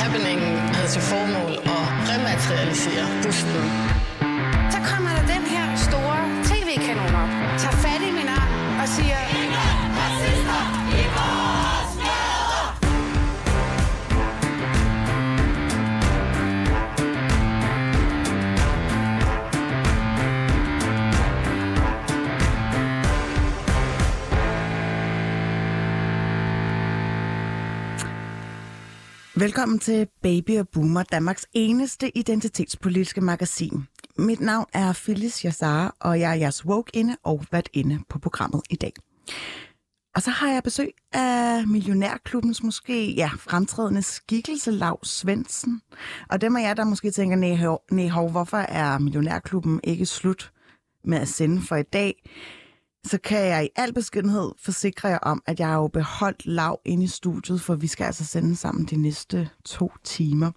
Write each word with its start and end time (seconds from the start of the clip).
Happening 0.00 0.40
havde 0.74 0.88
til 0.88 1.02
formål 1.02 1.52
at 1.52 1.84
rematerialisere 2.10 3.06
busten. 3.22 4.07
Velkommen 29.38 29.78
til 29.78 30.08
Baby 30.22 30.58
og 30.58 30.68
Boomer, 30.68 31.02
Danmarks 31.02 31.46
eneste 31.52 32.18
identitetspolitiske 32.18 33.20
magasin. 33.20 33.86
Mit 34.16 34.40
navn 34.40 34.66
er 34.72 34.92
Phyllis 34.92 35.44
Jassar, 35.44 35.96
og 36.00 36.20
jeg 36.20 36.30
er 36.30 36.34
jeres 36.34 36.66
woke-inde 36.66 37.16
og 37.22 37.44
været 37.52 37.68
inde 37.72 37.98
på 38.08 38.18
programmet 38.18 38.62
i 38.70 38.76
dag. 38.76 38.92
Og 40.14 40.22
så 40.22 40.30
har 40.30 40.52
jeg 40.52 40.62
besøg 40.62 40.90
af 41.12 41.66
Millionærklubbens 41.66 42.62
måske 42.62 43.12
ja, 43.12 43.30
fremtrædende 43.36 44.02
skikkelse, 44.02 44.70
Lav 44.70 45.04
Svendsen. 45.04 45.82
Og 46.28 46.40
dem 46.40 46.56
af 46.56 46.62
jer, 46.62 46.74
der 46.74 46.84
måske 46.84 47.10
tænker, 47.10 47.36
nej, 47.36 47.76
nej, 47.90 48.08
hov, 48.08 48.30
hvorfor 48.30 48.56
er 48.56 48.98
Millionærklubben 48.98 49.80
ikke 49.84 50.06
slut 50.06 50.52
med 51.04 51.18
at 51.18 51.28
sende 51.28 51.62
for 51.62 51.76
i 51.76 51.82
dag? 51.82 52.22
Så 53.08 53.18
kan 53.18 53.38
jeg 53.38 53.64
i 53.64 53.68
al 53.76 53.94
beskedenhed 53.94 54.52
forsikre 54.64 55.08
jer 55.08 55.18
om, 55.18 55.42
at 55.46 55.60
jeg 55.60 55.68
har 55.68 55.76
jo 55.76 55.88
beholdt 55.88 56.46
lav 56.46 56.80
inde 56.84 57.04
i 57.04 57.06
studiet, 57.06 57.60
for 57.60 57.74
vi 57.74 57.86
skal 57.86 58.04
altså 58.04 58.24
sende 58.24 58.56
sammen 58.56 58.84
de 58.84 58.96
næste 58.96 59.48
to 59.64 59.92
timer. 60.04 60.50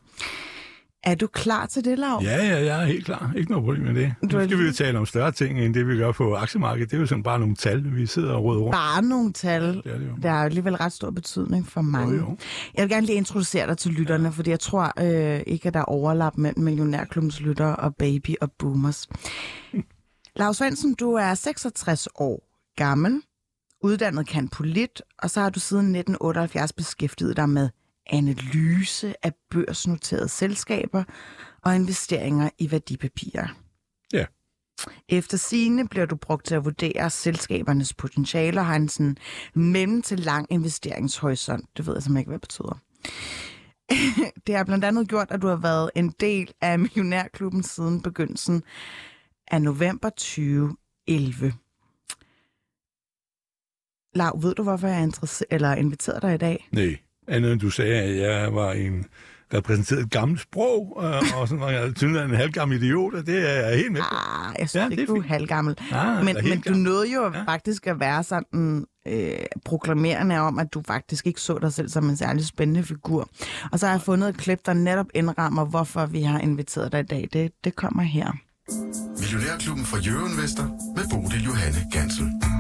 Er 1.04 1.16
du 1.16 1.28
klar 1.28 1.66
til 1.66 1.86
det, 1.86 2.00
Lav? 2.00 2.20
Ja, 2.24 2.46
ja, 2.46 2.66
jeg 2.66 2.82
er 2.82 2.86
helt 2.86 3.06
klar. 3.06 3.34
Ikke 3.38 3.52
noget 3.52 3.66
problem 3.66 3.86
med 3.86 3.96
det. 3.96 4.14
Du 4.22 4.38
Nu 4.38 4.46
skal 4.46 4.58
vi 4.58 4.64
jo 4.64 4.72
tale 4.74 5.00
om 5.00 5.06
større 5.06 5.32
ting, 5.32 5.60
end 5.60 5.74
det 5.74 5.88
vi 5.88 5.98
gør 5.98 6.12
på 6.12 6.36
aktiemarkedet. 6.36 6.92
Det 6.92 6.98
er 6.98 7.02
jo 7.02 7.08
sådan 7.08 7.24
bare 7.24 7.40
nogle 7.40 7.56
tal, 7.56 7.96
vi 7.96 8.06
sidder 8.06 8.34
og 8.34 8.44
råder 8.44 8.60
rundt. 8.60 8.72
Bare 8.72 9.02
nogle 9.02 9.34
tal. 9.34 9.64
Det 9.64 9.86
er 9.86 9.98
det 9.98 10.08
jo. 10.08 10.16
Der 10.24 10.30
er 10.30 10.44
alligevel 10.44 10.76
ret 10.76 10.94
stor 10.94 11.12
betydning 11.12 11.68
for 11.68 11.82
mange. 11.82 12.16
Jo, 12.16 12.20
jo. 12.20 12.38
Jeg 12.74 12.84
vil 12.84 12.90
gerne 12.90 13.06
lige 13.06 13.16
introducere 13.16 13.68
dig 13.68 13.78
til 13.78 13.92
lytterne, 13.92 14.24
ja. 14.24 14.30
fordi 14.30 14.50
jeg 14.50 14.60
tror 14.60 14.94
øh, 15.00 15.42
ikke, 15.48 15.68
at 15.68 15.74
der 15.74 15.80
er 15.80 15.84
overlap 15.84 16.38
mellem 16.38 16.64
Millionærklubbens 16.64 17.40
lyttere 17.40 17.76
og 17.76 17.96
baby 17.96 18.36
og 18.42 18.52
boomers. 18.52 19.08
Lars 20.36 20.58
Svendsen, 20.58 20.94
du 20.94 21.14
er 21.14 21.34
66 21.34 22.08
år 22.16 22.50
gammel, 22.76 23.22
uddannet 23.82 24.28
kan 24.28 24.50
polit, 24.50 25.02
og 25.18 25.30
så 25.30 25.42
har 25.42 25.50
du 25.50 25.60
siden 25.60 25.86
1978 25.86 26.74
beskæftiget 26.74 27.38
dig 27.38 27.50
med 27.50 27.70
analyse 28.08 29.14
af 29.26 29.34
børsnoterede 29.50 30.30
selskaber 30.30 31.04
og 31.64 31.76
investeringer 31.76 32.50
i 32.58 32.72
værdipapirer. 32.72 33.48
Ja. 34.14 34.26
Efter 35.10 35.38
sine 35.38 35.88
bliver 35.88 36.06
du 36.06 36.16
brugt 36.16 36.46
til 36.46 36.56
at 36.56 36.66
vurdere 36.66 37.10
selskabernes 37.10 37.94
potentiale 37.94 38.60
og 38.60 38.66
har 38.66 38.76
en 38.76 38.90
sådan 38.90 39.18
mellem 39.54 40.02
til 40.02 40.20
lang 40.20 40.48
investeringshorisont. 40.50 41.78
Det 41.78 41.88
ved 41.88 41.94
jeg 41.94 42.04
simpelthen 42.04 42.20
ikke, 42.22 42.30
hvad 42.30 42.40
det 42.40 42.48
betyder. 42.48 42.80
det 44.48 44.56
har 44.56 44.64
blandt 44.64 44.86
andet 44.86 45.08
gjort, 45.08 45.32
at 45.32 45.42
du 45.42 45.48
har 45.48 45.56
været 45.56 45.90
en 45.96 46.10
del 46.20 46.54
af 46.62 46.80
Millionærklubben 46.80 47.64
siden 47.64 48.02
begyndelsen 48.02 48.64
af 49.52 49.62
november 49.62 50.10
2011. 50.10 51.54
Lav, 54.16 54.44
ved 54.44 54.56
du, 54.56 54.64
hvorfor 54.64 54.88
jeg 54.88 54.98
er 54.98 55.44
eller 55.52 55.76
inviteret 55.76 56.22
dig 56.22 56.34
i 56.34 56.38
dag? 56.38 56.68
Nej, 56.72 56.98
andet 57.28 57.52
end 57.52 57.60
du 57.60 57.70
sagde, 57.70 57.96
at 57.96 58.18
jeg 58.18 58.56
var 58.56 58.72
en 58.72 59.06
repræsenteret 59.54 60.02
et 60.02 60.12
gammelt 60.12 60.42
sprog, 60.42 61.02
øh, 61.04 61.40
og 61.40 61.48
sådan 61.48 61.60
noget. 61.60 62.02
Jeg 62.02 62.22
er 62.22 62.26
en 62.26 62.36
halvgammel 62.36 62.84
idiot, 62.84 63.14
og 63.14 63.26
det 63.26 63.50
er 63.50 63.68
jeg 63.68 63.78
helt 63.78 63.92
med 63.92 64.02
på. 64.02 64.16
Ah, 64.16 64.56
jeg 64.60 64.70
synes 64.70 64.84
Ja, 64.84 64.90
ikke, 64.90 65.06
du 65.06 65.16
er 65.16 65.22
halvgammel. 65.22 65.78
Ah, 65.92 66.26
men, 66.26 66.36
men 66.44 66.58
du 66.58 66.62
gammel. 66.62 66.84
nåede 66.84 67.14
jo 67.14 67.24
ja. 67.24 67.44
faktisk 67.44 67.88
at 67.88 68.00
være 68.00 68.24
sådan 68.24 68.86
øh, 69.08 69.32
proklamerende 69.66 70.40
om, 70.40 70.60
at 70.60 70.74
du 70.74 70.82
faktisk 70.88 71.28
ikke 71.28 71.42
så 71.42 71.58
dig 71.58 71.74
selv 71.74 71.90
som 71.90 72.10
en 72.10 72.18
særlig 72.18 72.46
spændende 72.46 72.84
figur. 72.84 73.30
Og 73.72 73.80
så 73.80 73.86
har 73.86 73.94
jeg 73.94 74.02
fundet 74.02 74.30
et 74.30 74.38
klip, 74.38 74.60
der 74.66 74.74
netop 74.74 75.08
indrammer, 75.14 75.66
hvorfor 75.66 76.06
vi 76.06 76.22
har 76.22 76.40
inviteret 76.40 76.92
dig 76.92 77.00
i 77.00 77.04
dag. 77.04 77.30
Det, 77.34 77.52
det 77.64 77.76
kommer 77.76 78.04
her. 78.04 78.32
Millionærklubben 79.20 79.86
fra 79.86 79.98
Jørgen 79.98 80.38
Vester 80.38 80.68
med 80.96 81.10
Bodil 81.10 81.44
Johanne 81.44 81.88
Gansel. 81.92 82.51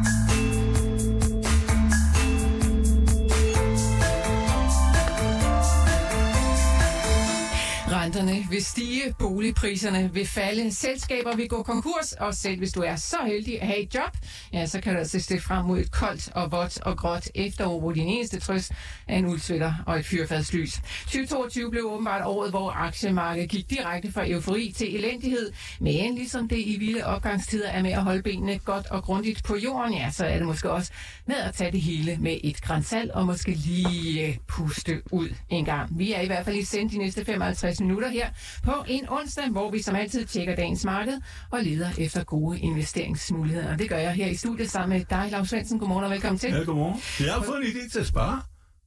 Renterne 8.01 8.45
vil 8.49 8.65
stige, 8.65 9.15
boligpriserne 9.19 10.09
vil 10.13 10.27
falde, 10.27 10.71
selskaber 10.71 11.35
vil 11.35 11.49
gå 11.49 11.63
konkurs, 11.63 12.11
og 12.11 12.33
selv 12.33 12.57
hvis 12.57 12.71
du 12.71 12.81
er 12.81 12.95
så 12.95 13.17
heldig 13.25 13.61
at 13.61 13.67
have 13.67 13.79
et 13.79 13.95
job, 13.95 14.17
ja, 14.53 14.65
så 14.65 14.81
kan 14.81 14.93
du 14.93 14.99
altså 14.99 15.19
se 15.19 15.39
frem 15.39 15.65
mod 15.65 15.79
et 15.79 15.91
koldt 15.91 16.29
og 16.35 16.51
vådt 16.51 16.81
og 16.81 16.97
gråt 16.97 17.29
efterår, 17.35 17.79
hvor 17.79 17.91
din 17.91 18.07
eneste 18.07 18.39
trøst 18.39 18.71
er 19.07 19.17
en 19.17 19.25
uldsvitter 19.25 19.73
og 19.85 19.99
et 19.99 20.05
fyrfadslys. 20.05 20.81
2022 21.03 21.71
blev 21.71 21.83
åbenbart 21.85 22.21
året, 22.25 22.49
hvor 22.49 22.71
aktiemarkedet 22.71 23.49
gik 23.49 23.69
direkte 23.69 24.11
fra 24.11 24.29
eufori 24.29 24.73
til 24.77 24.95
elendighed, 24.95 25.51
men 25.79 26.15
ligesom 26.15 26.47
det 26.47 26.59
i 26.59 26.77
vilde 26.79 27.05
opgangstider 27.05 27.69
er 27.69 27.83
med 27.83 27.91
at 27.91 28.03
holde 28.03 28.21
benene 28.21 28.59
godt 28.59 28.87
og 28.87 29.03
grundigt 29.03 29.43
på 29.43 29.55
jorden, 29.55 29.93
ja, 29.93 30.11
så 30.11 30.25
er 30.25 30.37
det 30.37 30.47
måske 30.47 30.71
også 30.71 30.91
med 31.25 31.35
at 31.35 31.53
tage 31.53 31.71
det 31.71 31.81
hele 31.81 32.17
med 32.19 32.37
et 32.43 32.61
grænsal 32.61 33.11
og 33.13 33.25
måske 33.25 33.51
lige 33.51 34.39
puste 34.47 35.01
ud 35.11 35.29
en 35.49 35.65
gang. 35.65 35.99
Vi 35.99 36.13
er 36.13 36.21
i 36.21 36.27
hvert 36.27 36.45
fald 36.45 36.55
i 36.55 36.63
send 36.63 36.89
de 36.89 36.97
næste 36.97 37.25
55 37.25 37.79
minutter 37.79 37.90
her 37.99 38.29
på 38.63 38.85
en 38.87 39.09
onsdag, 39.09 39.49
hvor 39.49 39.71
vi 39.71 39.81
som 39.81 39.95
altid 39.95 40.25
tjekker 40.25 40.55
dagens 40.55 40.85
marked 40.85 41.13
og 41.51 41.63
leder 41.63 41.89
efter 41.97 42.23
gode 42.23 42.59
investeringsmuligheder. 42.59 43.71
Og 43.71 43.79
det 43.79 43.89
gør 43.89 43.97
jeg 43.97 44.13
her 44.13 44.27
i 44.27 44.35
studiet 44.35 44.71
sammen 44.71 44.97
med 44.97 45.05
dig, 45.09 45.27
Lars 45.31 45.49
Svendsen. 45.49 45.79
Godmorgen 45.79 46.03
og 46.03 46.11
velkommen 46.11 46.39
til. 46.39 46.49
Ja, 46.49 46.63
godmorgen. 46.63 47.01
Jeg 47.19 47.33
har 47.33 47.41
fået 47.41 47.57
en 47.57 47.67
idé 47.67 47.91
til 47.91 47.99
at 47.99 48.07
spare. 48.07 48.41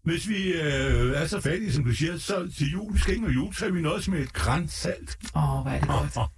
Hvis 0.05 0.29
vi 0.29 0.53
øh, 0.53 1.23
er 1.23 1.27
så 1.27 1.41
fattige, 1.41 1.73
som 1.73 1.85
du 1.85 1.93
siger, 1.93 2.19
så 2.19 2.53
til 2.59 2.67
jul, 2.73 2.95
vi 2.95 2.99
skal 2.99 3.15
ikke 3.15 3.23
noget 3.23 3.37
jul, 3.37 3.55
så 3.55 3.67
er 3.67 3.71
vi 3.71 3.81
noget 3.81 4.09
med 4.09 4.19
et 4.21 4.33
grænsalt. 4.33 5.17
Åh, 5.37 5.59
oh, 5.59 5.63
hvad 5.67 5.73
er 5.73 5.81
det 5.81 5.89
godt. 5.89 6.31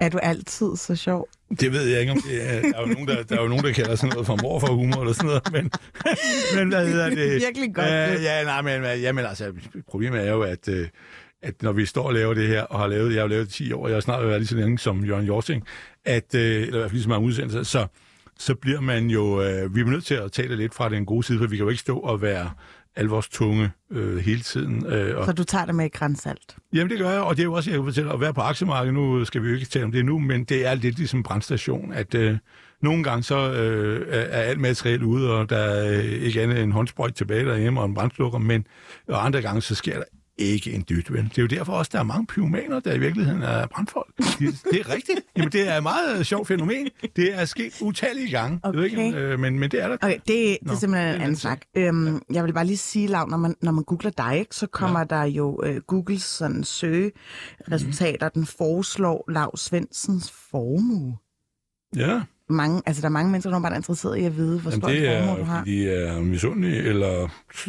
Er 0.00 0.08
du 0.08 0.18
altid 0.18 0.76
så 0.76 0.96
sjov? 0.96 1.28
Det 1.60 1.72
ved 1.72 1.82
jeg 1.88 2.00
ikke, 2.00 2.12
om 2.12 2.22
det 2.28 2.54
er. 2.54 2.60
Der 2.60 2.78
er 2.78 2.80
jo 2.80 2.86
nogen, 2.86 3.08
der, 3.08 3.22
der, 3.22 3.36
er 3.36 3.42
jo 3.42 3.48
nogen, 3.48 3.64
der 3.64 3.72
kalder 3.72 3.94
sådan 3.94 4.10
noget 4.12 4.26
for 4.26 4.38
mor 4.42 4.60
for 4.60 4.66
humor 4.66 5.00
eller 5.00 5.12
sådan 5.12 5.26
noget, 5.26 5.52
men, 5.52 5.70
men 6.56 6.68
hvad 6.68 6.88
hedder 6.88 7.10
det? 7.10 7.40
Virkelig 7.46 7.74
godt, 7.74 7.86
Øh, 7.86 8.22
ja, 8.22 8.44
nej, 8.44 8.62
men, 8.62 9.00
jamen, 9.00 9.24
altså, 9.24 9.52
problemet 9.88 10.26
er 10.26 10.32
jo, 10.32 10.42
at, 10.42 10.68
øh, 10.68 10.88
at 11.42 11.62
når 11.62 11.72
vi 11.72 11.86
står 11.86 12.02
og 12.06 12.14
laver 12.14 12.34
det 12.34 12.48
her, 12.48 12.62
og 12.62 12.78
har 12.78 12.86
lavet 12.86 13.14
jeg 13.14 13.22
har 13.22 13.28
lavet 13.28 13.46
det 13.46 13.54
10 13.54 13.72
år, 13.72 13.82
og 13.82 13.88
jeg 13.88 13.96
har 13.96 14.00
snart 14.00 14.26
været 14.26 14.40
lige 14.40 14.48
så 14.48 14.56
længe 14.56 14.78
som 14.78 15.04
Jørgen 15.04 15.26
Jorting, 15.26 15.64
at, 16.04 16.34
øh, 16.34 16.40
eller 16.40 16.66
i 16.66 16.70
hvert 16.70 16.82
fald 16.82 16.92
lige 16.92 17.02
så 17.02 17.08
mange 17.08 17.26
udsendelser, 17.26 17.62
så, 17.62 17.86
så 18.38 18.54
bliver 18.54 18.80
man 18.80 19.10
jo, 19.10 19.42
øh, 19.42 19.74
vi 19.74 19.80
er 19.80 19.84
nødt 19.84 20.04
til 20.04 20.14
at 20.14 20.36
det 20.36 20.58
lidt 20.58 20.74
fra 20.74 20.88
den 20.88 21.06
gode 21.06 21.22
side, 21.26 21.38
for 21.38 21.46
vi 21.46 21.56
kan 21.56 21.64
jo 21.64 21.70
ikke 21.70 21.80
stå 21.80 21.98
og 21.98 22.22
være 22.22 22.50
al 22.96 23.06
vores 23.06 23.28
tunge 23.28 23.70
øh, 23.90 24.18
hele 24.18 24.40
tiden. 24.40 24.86
Øh, 24.86 25.18
og, 25.18 25.26
Så 25.26 25.32
du 25.32 25.44
tager 25.44 25.64
det 25.64 25.74
med 25.74 25.86
et 25.86 25.92
grænsalt? 25.92 26.56
Jamen 26.72 26.90
det 26.90 26.98
gør 26.98 27.10
jeg, 27.10 27.20
og 27.20 27.36
det 27.36 27.42
er 27.42 27.44
jo 27.44 27.52
også, 27.52 27.70
jeg 27.70 27.78
kan 27.78 27.84
fortælle, 27.84 28.12
at 28.12 28.20
være 28.20 28.34
på 28.34 28.40
aktiemarkedet, 28.40 28.94
nu 28.94 29.24
skal 29.24 29.42
vi 29.42 29.48
jo 29.48 29.54
ikke 29.54 29.66
tale 29.66 29.84
om 29.84 29.92
det 29.92 30.04
nu, 30.04 30.18
men 30.18 30.44
det 30.44 30.66
er 30.66 30.74
lidt 30.74 30.96
ligesom 30.98 31.22
brandstation, 31.22 31.92
at 31.92 32.14
øh, 32.14 32.36
nogle 32.82 33.04
gange 33.04 33.22
så 33.22 33.52
øh, 33.52 34.06
er 34.10 34.40
alt 34.40 34.60
materiel 34.60 35.02
ude, 35.02 35.32
og 35.32 35.50
der 35.50 35.56
er 35.56 35.98
øh, 35.98 36.04
ikke 36.04 36.42
andet 36.42 36.56
end 36.56 36.64
en 36.64 36.72
håndsprøjt 36.72 37.14
tilbage 37.14 37.44
derhjemme 37.44 37.80
og 37.80 37.86
en 37.86 37.94
brandslukker, 37.94 38.38
men 38.38 38.66
og 39.08 39.26
andre 39.26 39.42
gange 39.42 39.60
så 39.60 39.74
sker 39.74 39.94
der 39.96 40.04
ikke 40.38 40.72
en 40.72 40.84
dyt, 40.88 41.12
vel? 41.12 41.24
Det 41.24 41.38
er 41.38 41.42
jo 41.42 41.48
derfor 41.48 41.72
også, 41.72 41.90
der 41.92 41.98
er 41.98 42.02
mange 42.02 42.26
pyromaner, 42.26 42.80
der 42.80 42.92
i 42.94 42.98
virkeligheden 42.98 43.42
er 43.42 43.66
brandfolk. 43.66 44.16
Det, 44.18 44.38
det 44.72 44.80
er 44.80 44.94
rigtigt. 44.94 45.20
Jamen, 45.36 45.52
det 45.52 45.68
er 45.68 45.76
et 45.76 45.82
meget 45.82 46.26
sjovt 46.26 46.48
fænomen. 46.48 46.88
Det 47.16 47.34
er 47.40 47.44
sket 47.44 47.72
utallige 47.82 48.30
gange. 48.30 48.60
Jeg 48.64 48.74
ved 48.74 48.84
ikke, 48.84 48.96
Okay. 49.08 49.18
øh, 49.18 49.38
men, 49.40 49.58
men 49.58 49.70
det 49.70 49.82
er 49.82 49.88
der. 49.88 49.94
Okay, 50.02 50.14
det, 50.14 50.26
det 50.26 50.58
Nå, 50.62 50.72
er 50.72 50.76
simpelthen 50.76 50.92
det 50.92 50.96
er 50.96 51.00
en 51.00 51.06
en 51.06 51.12
anden 51.14 51.22
anden 51.22 51.36
snak. 51.36 51.60
Øhm, 51.76 52.22
Jeg 52.32 52.44
vil 52.44 52.52
bare 52.52 52.64
lige 52.66 52.76
sige, 52.76 53.06
Lav, 53.06 53.28
når 53.28 53.36
man, 53.36 53.54
når 53.62 53.72
man 53.72 53.84
googler 53.84 54.10
dig, 54.10 54.38
ikke, 54.38 54.54
så 54.56 54.66
kommer 54.66 54.98
ja. 55.00 55.04
der 55.04 55.24
jo 55.24 55.60
øh, 55.64 55.76
Googles 55.86 56.22
sådan 56.22 56.64
søgeresultater, 56.64 58.28
den 58.28 58.46
foreslår 58.46 59.24
Lav 59.30 59.56
Svendsens 59.56 60.32
formue. 60.50 61.16
Ja. 61.96 62.20
Mange, 62.48 62.82
altså, 62.86 63.00
der 63.02 63.08
er 63.08 63.12
mange 63.12 63.30
mennesker, 63.30 63.50
der 63.50 63.58
er 63.58 63.62
bare 63.62 63.76
interesseret 63.76 64.18
i 64.18 64.24
at 64.24 64.36
vide, 64.36 64.60
hvor 64.60 64.70
Jamen, 64.70 64.80
stor 64.82 64.88
en 64.88 64.96
det 65.02 65.18
formue 65.24 65.36
du 65.36 65.40
er, 65.40 65.44
har. 65.44 65.58
fordi 65.58 65.78
de 65.78 65.90
er 65.90 66.20
misundelige, 66.20 66.76
eller 66.82 67.28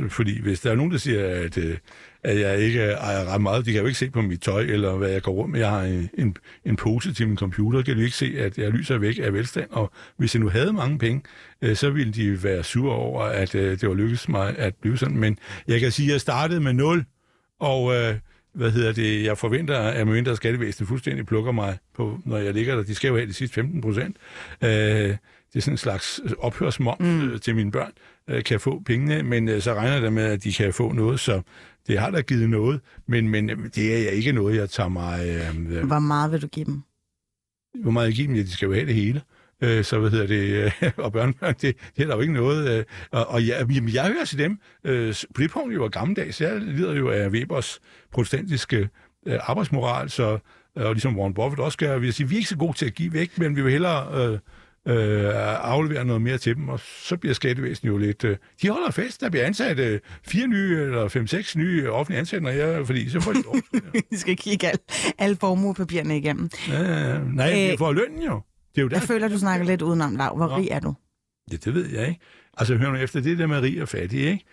fordi 0.10 0.42
hvis 0.42 0.60
der 0.60 0.72
er 0.72 0.76
nogen, 0.76 0.92
der 0.92 0.98
siger, 0.98 1.26
at, 1.46 1.58
øh, 1.58 1.78
at 2.24 2.40
jeg 2.40 2.60
ikke 2.60 2.82
ejer 2.82 3.34
ret 3.34 3.42
meget, 3.42 3.66
de 3.66 3.72
kan 3.72 3.82
jo 3.82 3.88
ikke 3.88 4.00
se 4.00 4.10
på 4.10 4.22
mit 4.22 4.42
tøj, 4.42 4.62
eller 4.62 4.96
hvad 4.96 5.10
jeg 5.10 5.22
går 5.22 5.32
rundt 5.32 5.52
med. 5.52 5.60
Jeg 5.60 5.70
har 5.70 5.84
en, 5.84 6.10
en, 6.18 6.38
en 6.66 6.76
pose 6.76 7.14
til 7.14 7.28
min 7.28 7.38
computer, 7.38 7.82
kan 7.82 7.98
de 7.98 8.04
ikke 8.04 8.16
se, 8.16 8.36
at 8.38 8.58
jeg 8.58 8.72
lyser 8.72 8.98
væk 8.98 9.20
af 9.24 9.34
velstand, 9.34 9.70
og 9.72 9.92
hvis 10.18 10.36
jeg 10.36 10.42
nu 10.42 10.50
havde 10.50 10.74
mange 10.74 10.98
penge, 10.98 11.22
øh, 11.62 11.76
så 11.76 11.90
ville 11.90 12.14
de 12.14 12.44
være 12.44 12.64
sure 12.64 12.96
over, 12.96 13.24
at 13.24 13.56
øh, 13.56 13.80
det 13.80 13.90
var 13.90 13.96
lykkedes 13.96 14.30
mig 14.30 14.58
at 14.58 14.76
blive 14.76 14.98
sådan. 14.98 15.18
Men 15.18 15.38
jeg 15.68 15.80
kan 15.80 15.92
sige, 15.92 16.10
at 16.10 16.14
jeg 16.14 16.22
startede 16.22 16.60
med 16.60 16.74
0, 16.74 17.06
og 17.60 17.96
øh, 17.96 18.16
hvad 18.54 18.72
hedder 18.72 18.92
det, 18.92 19.24
jeg 19.24 19.38
forventer, 19.38 19.78
at 19.78 20.08
mindre 20.08 20.36
skattevæsenet 20.36 20.88
fuldstændig 20.88 21.26
plukker 21.26 21.52
mig 21.52 21.78
på, 21.96 22.20
når 22.26 22.38
jeg 22.38 22.54
ligger 22.54 22.76
der. 22.76 22.84
De 22.84 22.96
skal 22.96 23.08
jo 23.08 23.16
have 23.16 23.28
de 23.28 23.34
sidste 23.34 23.54
15 23.54 23.82
procent. 23.82 24.18
Øh, 24.64 24.70
det 24.70 25.56
er 25.56 25.60
sådan 25.60 25.74
en 25.74 25.78
slags 25.78 26.22
ophørsmoms 26.40 27.00
mm. 27.00 27.40
til 27.40 27.56
mine 27.56 27.72
børn, 27.72 27.92
øh, 28.30 28.44
kan 28.44 28.60
få 28.60 28.82
pengene, 28.86 29.24
men 29.24 29.50
øh, 29.50 29.62
så 29.62 29.74
regner 29.74 30.02
jeg 30.02 30.14
med, 30.14 30.24
at 30.24 30.44
de 30.44 30.54
kan 30.54 30.74
få 30.74 30.92
noget, 30.92 31.20
så 31.20 31.42
det 31.88 32.00
har 32.00 32.12
da 32.12 32.22
givet 32.22 32.50
noget, 32.50 32.82
men, 33.08 33.30
men 33.30 33.50
øh, 33.50 33.58
det 33.76 34.08
er 34.08 34.12
ikke 34.12 34.32
noget, 34.32 34.56
jeg 34.56 34.70
tager 34.70 34.90
mig... 34.90 35.28
Øh, 35.28 35.86
Hvor 35.88 36.00
meget 36.00 36.32
vil 36.32 36.42
du 36.42 36.48
give 36.48 36.66
dem? 36.66 36.82
hvor 37.84 37.92
meget 37.92 38.06
jeg 38.08 38.14
giver 38.14 38.28
dem, 38.28 38.36
ja, 38.36 38.42
de 38.42 38.52
skal 38.52 38.66
jo 38.66 38.74
have 38.74 38.86
det 38.86 38.96
hele. 38.96 39.22
Øh, 39.62 39.84
så 39.84 40.00
hvad 40.00 40.10
hedder 40.10 40.28
det, 40.28 40.72
øh, 40.84 40.92
og 41.06 41.12
børnebørn, 41.12 41.56
det, 41.62 41.76
det 41.98 42.04
er 42.04 42.08
der 42.08 42.16
jo 42.16 42.22
ikke 42.22 42.34
noget. 42.34 42.80
Øh, 42.80 42.86
og, 43.12 43.28
og 43.28 43.48
jeg, 43.48 43.66
jamen, 43.72 43.94
jeg 43.94 44.08
hører 44.08 44.26
til 44.26 44.38
dem, 44.38 44.60
øh, 44.84 45.16
på 45.36 45.42
det 45.42 45.52
punkt 45.52 45.76
jo 45.76 45.84
er 45.84 45.90
gammeldags, 45.90 46.42
jeg 46.42 46.62
lider 46.62 46.94
jo 46.94 47.10
af 47.10 47.30
Webers 47.30 47.80
protestantiske 48.12 48.90
øh, 49.28 49.40
arbejdsmoral, 49.42 50.10
så, 50.10 50.40
og 50.76 50.94
ligesom 50.94 51.20
Warren 51.20 51.34
Buffett 51.34 51.60
også 51.60 51.78
gør, 51.78 51.98
vil 51.98 52.08
jeg 52.08 52.14
sige, 52.14 52.30
vi 52.30 52.36
er 52.36 52.38
ikke 52.38 52.50
så 52.50 52.58
gode 52.58 52.78
til 52.78 52.86
at 52.86 52.94
give 52.94 53.14
væk, 53.14 53.38
men 53.38 53.56
vi 53.56 53.62
vil 53.62 53.72
hellere 53.72 54.32
øh, 54.32 54.40
øh, 54.88 55.32
aflevere 55.72 56.06
noget 56.06 56.22
mere 56.22 56.38
til 56.38 56.56
dem, 56.56 56.70
og 56.70 56.80
så 56.80 57.18
bliver 57.18 57.34
skattevæsenet 57.34 57.92
jo 57.92 57.98
lidt... 57.98 58.24
Øh, 58.24 58.38
de 58.62 58.70
holder 58.70 58.92
fest, 58.92 59.22
der 59.22 59.30
bliver 59.30 59.46
ansat 59.46 59.80
øh, 59.80 60.00
fire 60.28 60.48
nye, 60.48 60.82
eller 60.82 61.08
fem-seks 61.08 61.56
nye 61.56 61.92
offentlige 61.92 62.20
ansatte, 62.20 62.44
når 62.44 62.52
jeg, 62.52 62.86
fordi 62.86 63.10
så 63.10 63.20
får 63.20 63.34
de 63.34 63.42
lov. 63.42 63.56
Vi 64.12 64.18
skal 64.18 64.38
kigge 64.38 64.68
alle, 64.68 64.80
alle 65.18 65.36
formuepapirerne 65.36 66.18
igennem. 66.18 66.50
Ja, 66.70 66.82
ja, 66.82 67.10
ja. 67.14 67.20
nej, 67.34 67.66
Øh, 67.66 67.72
øh, 67.72 67.78
for 67.78 67.92
lønnen 67.92 68.24
jo. 68.24 68.42
Det 68.76 68.82
er 68.82 68.82
jo 68.82 68.88
der, 68.88 68.96
Jeg 68.96 69.04
føler, 69.04 69.28
du 69.28 69.38
snakker 69.40 69.66
lidt 69.66 69.82
udenom, 69.82 70.16
Lav. 70.16 70.36
Hvor 70.36 70.58
rig 70.58 70.68
er 70.72 70.80
du? 70.80 70.94
Ja, 71.52 71.56
det 71.58 71.74
ved 71.74 71.86
jeg 71.90 72.08
ikke. 72.08 72.20
Altså, 72.58 72.76
hør 72.76 72.92
nu 72.92 72.98
efter, 72.98 73.22
det 73.22 73.38
der 73.38 73.48
med 73.48 73.60
rig 73.60 73.82
og 73.82 73.88
fattig, 73.88 74.20
ikke? 74.20 74.46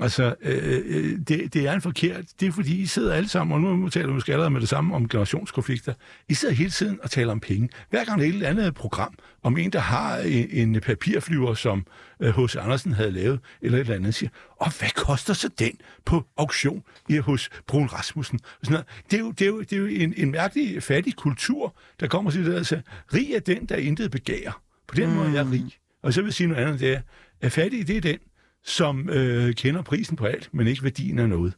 Altså, 0.00 0.34
øh, 0.42 0.82
øh, 0.86 1.18
det, 1.28 1.54
det 1.54 1.66
er 1.66 1.72
en 1.72 1.80
forkert. 1.80 2.24
Det 2.40 2.48
er 2.48 2.52
fordi, 2.52 2.80
I 2.82 2.86
sidder 2.86 3.14
alle 3.14 3.28
sammen, 3.28 3.66
og 3.66 3.76
nu 3.78 3.88
taler 3.88 4.06
vi 4.06 4.12
måske 4.12 4.32
allerede 4.32 4.50
med 4.50 4.60
det 4.60 4.68
samme 4.68 4.94
om 4.94 5.08
generationskonflikter. 5.08 5.94
I 6.28 6.34
sidder 6.34 6.54
hele 6.54 6.70
tiden 6.70 6.98
og 7.02 7.10
taler 7.10 7.32
om 7.32 7.40
penge. 7.40 7.68
Hver 7.90 8.04
gang 8.04 8.18
der 8.18 8.24
er 8.24 8.28
et 8.28 8.34
eller 8.34 8.48
andet 8.48 8.74
program 8.74 9.14
om 9.42 9.58
en, 9.58 9.72
der 9.72 9.78
har 9.78 10.18
en, 10.18 10.50
en 10.50 10.80
papirflyver, 10.80 11.54
som 11.54 11.86
H.C. 12.20 12.56
Andersen 12.56 12.92
havde 12.92 13.10
lavet, 13.10 13.40
eller 13.62 13.78
et 13.78 13.80
eller 13.80 13.94
andet, 13.94 14.14
siger, 14.14 14.30
og 14.56 14.78
hvad 14.78 14.88
koster 14.96 15.34
så 15.34 15.48
den 15.58 15.72
på 16.04 16.24
auktion 16.36 16.82
i, 17.08 17.16
hos 17.16 17.50
Brun 17.66 17.86
Rasmussen? 17.86 18.40
Sådan 18.62 18.72
noget. 18.72 18.86
Det 19.10 19.16
er 19.16 19.20
jo, 19.20 19.30
det 19.30 19.42
er 19.42 19.48
jo, 19.48 19.60
det 19.60 19.72
er 19.72 19.76
jo 19.76 19.86
en, 19.86 20.14
en 20.16 20.30
mærkelig 20.30 20.82
fattig 20.82 21.16
kultur, 21.16 21.76
der 22.00 22.06
kommer 22.06 22.30
til 22.30 22.46
det, 22.46 22.54
altså, 22.54 22.80
rig 23.14 23.32
er 23.32 23.40
den, 23.40 23.66
der 23.66 23.76
intet 23.76 24.10
begærer. 24.10 24.62
På 24.88 24.94
den 24.94 25.08
mm. 25.08 25.14
måde 25.14 25.28
er 25.28 25.32
jeg 25.32 25.50
rig. 25.50 25.76
Og 26.02 26.12
så 26.12 26.20
vil 26.20 26.26
jeg 26.26 26.34
sige 26.34 26.46
noget 26.46 26.62
andet, 26.64 26.80
det 26.80 26.92
er, 26.92 27.00
at 27.40 27.52
fattig, 27.52 27.86
det 27.86 27.96
er 27.96 28.00
den, 28.00 28.18
som 28.64 29.08
øh, 29.10 29.54
kender 29.54 29.82
prisen 29.82 30.16
på 30.16 30.24
alt, 30.24 30.48
men 30.52 30.66
ikke 30.66 30.82
værdien 30.82 31.18
af 31.18 31.28
noget. 31.28 31.52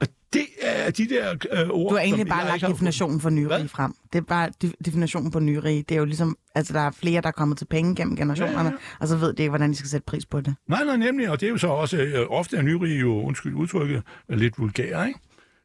Og 0.00 0.06
det 0.32 0.46
er 0.62 0.90
de 0.90 1.08
der 1.08 1.30
øh, 1.52 1.68
ord, 1.70 1.90
Du 1.90 1.96
har 1.96 2.02
egentlig 2.02 2.26
bare 2.26 2.46
lagt 2.46 2.66
definitionen 2.72 3.20
for 3.20 3.30
nyrige 3.30 3.46
Hvad? 3.58 3.68
frem. 3.68 3.94
Det 4.12 4.18
er 4.18 4.22
bare 4.22 4.50
de- 4.62 4.72
definitionen 4.84 5.30
på 5.30 5.40
nyrige. 5.40 5.82
Det 5.88 5.94
er 5.94 5.98
jo 5.98 6.04
ligesom, 6.04 6.36
altså 6.54 6.72
der 6.72 6.80
er 6.80 6.90
flere, 6.90 7.20
der 7.20 7.28
er 7.28 7.32
kommet 7.32 7.58
til 7.58 7.64
penge 7.64 7.94
gennem 7.94 8.16
generationerne, 8.16 8.68
Ja, 8.68 8.74
ja, 8.74 8.96
og 9.00 9.08
så 9.08 9.16
ved 9.16 9.32
de 9.32 9.42
ikke, 9.42 9.50
hvordan 9.50 9.70
de 9.70 9.76
skal 9.76 9.88
sætte 9.90 10.04
pris 10.04 10.26
på 10.26 10.40
det. 10.40 10.54
Nej, 10.68 10.84
nej, 10.84 10.96
nemlig, 10.96 11.30
og 11.30 11.40
det 11.40 11.46
er 11.46 11.50
jo 11.50 11.58
så 11.58 11.68
også, 11.68 11.96
øh, 11.96 12.26
ofte 12.30 12.56
er 12.56 12.62
nyrige 12.62 12.98
jo, 12.98 13.22
undskyld 13.22 13.54
udtrykket, 13.54 14.02
lidt 14.28 14.58
vulgære, 14.58 15.08
ikke? 15.08 15.20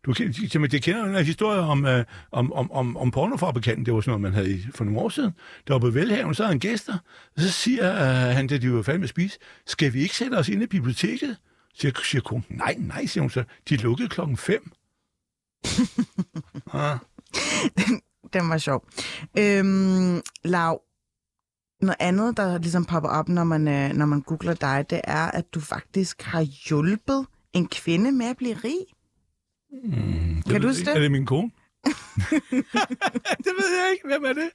Du 0.05 0.13
det 0.13 0.83
kender 0.83 1.03
en 1.19 1.25
historie 1.25 1.59
om, 1.59 1.85
øh, 1.85 2.05
om, 2.31 2.53
om, 2.53 2.71
om, 2.71 2.97
om 2.97 3.11
pornofabrikanten, 3.11 3.85
det 3.85 3.93
var 3.93 4.01
sådan 4.01 4.09
noget, 4.09 4.21
man 4.21 4.33
havde 4.33 4.51
i- 4.57 4.65
for 4.75 4.83
nogle 4.83 4.99
år 4.99 5.09
siden. 5.09 5.31
Der 5.67 5.73
var 5.73 5.79
på 5.79 5.89
velhaven, 5.89 6.35
så 6.35 6.43
havde 6.43 6.53
han 6.53 6.59
gæster, 6.59 6.93
og 7.35 7.41
så 7.41 7.51
siger 7.51 7.93
øh, 7.93 8.35
han, 8.35 8.47
da 8.47 8.57
de 8.57 8.73
var 8.73 8.81
færdige 8.81 8.99
med 8.99 9.05
at 9.05 9.09
spise, 9.09 9.39
skal 9.65 9.93
vi 9.93 10.01
ikke 10.01 10.15
sætte 10.15 10.35
os 10.35 10.49
ind 10.49 10.63
i 10.63 10.67
biblioteket? 10.67 11.37
Siger, 11.79 11.91
siger 12.03 12.21
konen, 12.21 12.45
nej, 12.49 12.75
nej, 12.79 13.05
siger 13.05 13.21
hun 13.21 13.29
så. 13.29 13.43
De 13.69 13.75
lukkede 13.77 14.09
klokken 14.09 14.37
fem. 14.37 14.71
ah, 16.73 16.97
Den 18.33 18.49
var 18.49 18.57
sjov. 18.57 18.85
Øhm, 19.37 20.21
Lav, 20.43 20.81
noget 21.81 21.95
andet, 21.99 22.37
der 22.37 22.57
ligesom 22.57 22.85
popper 22.85 23.09
op, 23.09 23.29
når 23.29 23.43
man, 23.43 23.67
øh, 23.67 23.89
når 23.93 24.05
man 24.05 24.21
googler 24.21 24.53
dig, 24.53 24.85
det 24.89 25.01
er, 25.03 25.31
at 25.31 25.53
du 25.53 25.59
faktisk 25.59 26.21
har 26.21 26.41
hjulpet 26.41 27.25
en 27.53 27.67
kvinde 27.67 28.11
med 28.11 28.25
at 28.25 28.37
blive 28.37 28.53
rig. 28.53 28.94
Mm, 29.83 30.41
Kan 30.49 30.61
du 30.61 30.67
huske 30.67 30.85
det? 30.85 30.95
Er 30.95 30.99
det 30.99 31.11
min 31.11 31.25
kone? 31.25 31.51
det 33.45 33.53
ved 33.57 33.69
jeg 33.77 33.91
ikke. 33.93 34.07
Hvem 34.07 34.25
er 34.25 34.33
det? 34.33 34.49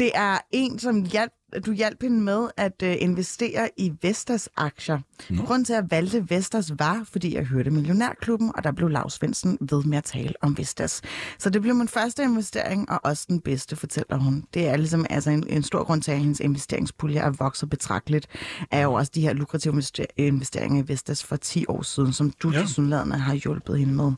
Det 0.00 0.10
er 0.14 0.38
en, 0.50 0.78
som 0.78 1.02
hjalp, 1.04 1.32
du 1.66 1.72
hjalp 1.72 2.02
hende 2.02 2.20
med 2.20 2.48
at 2.56 2.82
øh, 2.82 2.96
investere 3.00 3.68
i 3.76 3.92
Vestas 4.02 4.48
aktier. 4.56 4.98
Nå. 5.30 5.42
Grunden 5.42 5.64
til, 5.64 5.72
at 5.72 5.76
jeg 5.82 5.90
valgte 5.90 6.30
Vestas 6.30 6.72
var, 6.78 7.06
fordi 7.12 7.34
jeg 7.34 7.44
hørte 7.44 7.70
Millionærklubben, 7.70 8.52
og 8.54 8.64
der 8.64 8.72
blev 8.72 8.88
Lars 8.88 9.12
Svendsen 9.12 9.58
ved 9.60 9.84
med 9.84 9.98
at 9.98 10.04
tale 10.04 10.32
om 10.42 10.58
Vestas. 10.58 11.02
Så 11.38 11.50
det 11.50 11.62
blev 11.62 11.74
min 11.74 11.88
første 11.88 12.22
investering, 12.22 12.90
og 12.90 13.00
også 13.04 13.24
den 13.28 13.40
bedste, 13.40 13.76
fortæller 13.76 14.16
hun. 14.18 14.44
Det 14.54 14.68
er 14.68 14.76
ligesom 14.76 15.06
altså 15.10 15.30
en, 15.30 15.46
en 15.48 15.62
stor 15.62 15.84
grund 15.84 16.02
til, 16.02 16.12
at 16.12 16.18
hendes 16.18 16.40
investeringspulje 16.40 17.20
er 17.20 17.30
vokset 17.30 17.70
betragteligt, 17.70 18.26
er 18.70 18.80
jo 18.82 18.92
også 18.92 19.12
de 19.14 19.20
her 19.20 19.32
lukrative 19.32 19.72
invester- 19.74 20.04
investeringer 20.16 20.82
i 20.82 20.88
Vestas 20.88 21.24
for 21.24 21.36
10 21.36 21.64
år 21.68 21.82
siden, 21.82 22.12
som 22.12 22.30
du 22.42 22.50
Ja. 22.50 22.56
ja. 22.58 22.62
tilsyneladende 22.64 23.16
har 23.18 23.34
hjulpet 23.34 23.78
hende 23.78 23.94
med. 23.94 24.12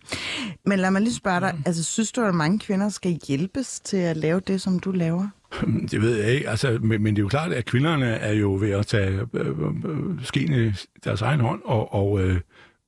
Men 0.67 0.79
lad 0.79 0.91
mig 0.91 1.03
lige 1.03 1.15
spørge 1.15 1.41
dig, 1.41 1.59
altså 1.67 1.85
synes 1.85 2.13
du, 2.13 2.21
at 2.25 2.35
mange 2.35 2.59
kvinder 2.59 2.89
skal 2.89 3.19
hjælpes 3.29 3.81
til 3.81 3.97
at 3.97 4.17
lave 4.17 4.41
det, 4.41 4.61
som 4.61 4.79
du 4.79 4.91
laver? 4.93 5.29
Det 5.91 6.03
ved 6.03 6.17
jeg 6.17 6.33
ikke, 6.35 6.49
altså, 6.49 6.79
men, 6.83 7.03
men 7.03 7.17
det 7.17 7.21
er 7.21 7.25
jo 7.25 7.29
klart, 7.29 7.53
at 7.53 7.65
kvinderne 7.65 8.07
er 8.07 8.33
jo 8.33 8.57
ved 8.61 8.71
at 8.71 8.87
tage 8.87 9.11
øh, 9.11 9.47
øh, 9.47 9.69
øh 9.85 10.25
skene 10.25 10.75
deres 11.05 11.23
egen 11.23 11.41
hånd 11.41 11.61
og, 11.65 11.95
og 11.95 12.21
øh, 12.21 12.41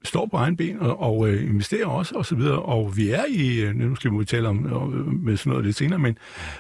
står 0.05 0.27
på 0.27 0.37
egen 0.37 0.57
ben 0.57 0.81
og, 0.81 1.01
og 1.01 1.29
øh, 1.29 1.51
investerer 1.51 1.87
også 1.87 2.15
og 2.15 2.27
så 2.27 2.35
videre. 2.35 2.59
Og 2.59 2.97
vi 2.97 3.11
er 3.11 3.25
i, 3.29 3.61
øh, 3.61 3.75
nu 3.75 3.95
skal 3.95 4.19
vi 4.19 4.25
tale 4.25 4.49
om 4.49 4.67
øh, 4.67 5.07
med 5.07 5.37
sådan 5.37 5.51
noget 5.51 5.65
lidt 5.65 5.77
senere, 5.77 5.99
men 5.99 6.19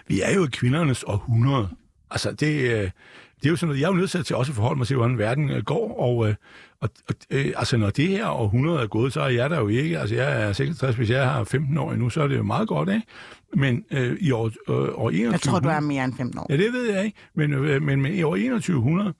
vi 0.08 0.20
er 0.20 0.34
jo 0.34 0.44
i 0.44 0.48
kvindernes 0.52 1.02
århundrede. 1.02 1.68
Altså 2.10 2.32
det, 2.32 2.70
øh, 2.70 2.90
det 3.44 3.46
er 3.46 3.50
jo 3.50 3.56
sådan 3.56 3.68
noget, 3.68 3.80
jeg 3.80 3.86
er 3.86 3.92
jo 3.92 3.98
nødt 3.98 4.10
til 4.10 4.36
også 4.36 4.52
at 4.52 4.56
forholde 4.56 4.78
mig 4.78 4.86
til, 4.86 4.96
hvordan 4.96 5.18
verden 5.18 5.50
øh, 5.50 5.62
går, 5.64 6.00
og, 6.00 6.28
øh, 6.28 6.34
og, 6.80 6.90
og 7.08 7.14
øh, 7.30 7.52
altså 7.56 7.76
når 7.76 7.90
det 7.90 8.08
her 8.08 8.28
århundrede 8.28 8.80
er 8.80 8.86
gået, 8.86 9.12
så 9.12 9.20
er 9.20 9.28
jeg 9.28 9.50
der 9.50 9.58
jo 9.58 9.68
ikke, 9.68 9.98
altså 9.98 10.14
jeg 10.14 10.42
er 10.42 10.52
66, 10.52 10.96
hvis 10.96 11.10
jeg 11.10 11.30
har 11.30 11.44
15 11.44 11.78
år 11.78 11.92
endnu, 11.92 12.10
så 12.10 12.22
er 12.22 12.28
det 12.28 12.36
jo 12.36 12.42
meget 12.42 12.68
godt, 12.68 12.88
ikke? 12.88 13.06
Men 13.56 13.84
øh, 13.90 14.16
i 14.20 14.30
år, 14.30 14.46
øh, 14.46 14.52
år 14.68 15.10
21... 15.10 15.32
Jeg 15.32 15.40
tror, 15.40 15.60
du 15.60 15.68
er 15.68 15.80
mere 15.80 16.04
end 16.04 16.14
15 16.16 16.38
år. 16.38 16.46
Ja, 16.50 16.56
det 16.56 16.72
ved 16.72 16.90
jeg 16.94 17.04
ikke. 17.04 17.18
Men, 17.34 17.52
øh, 17.52 17.82
men, 17.82 18.02
men 18.02 18.14
i 18.14 18.22
år 18.22 18.34
2100, 18.36 19.14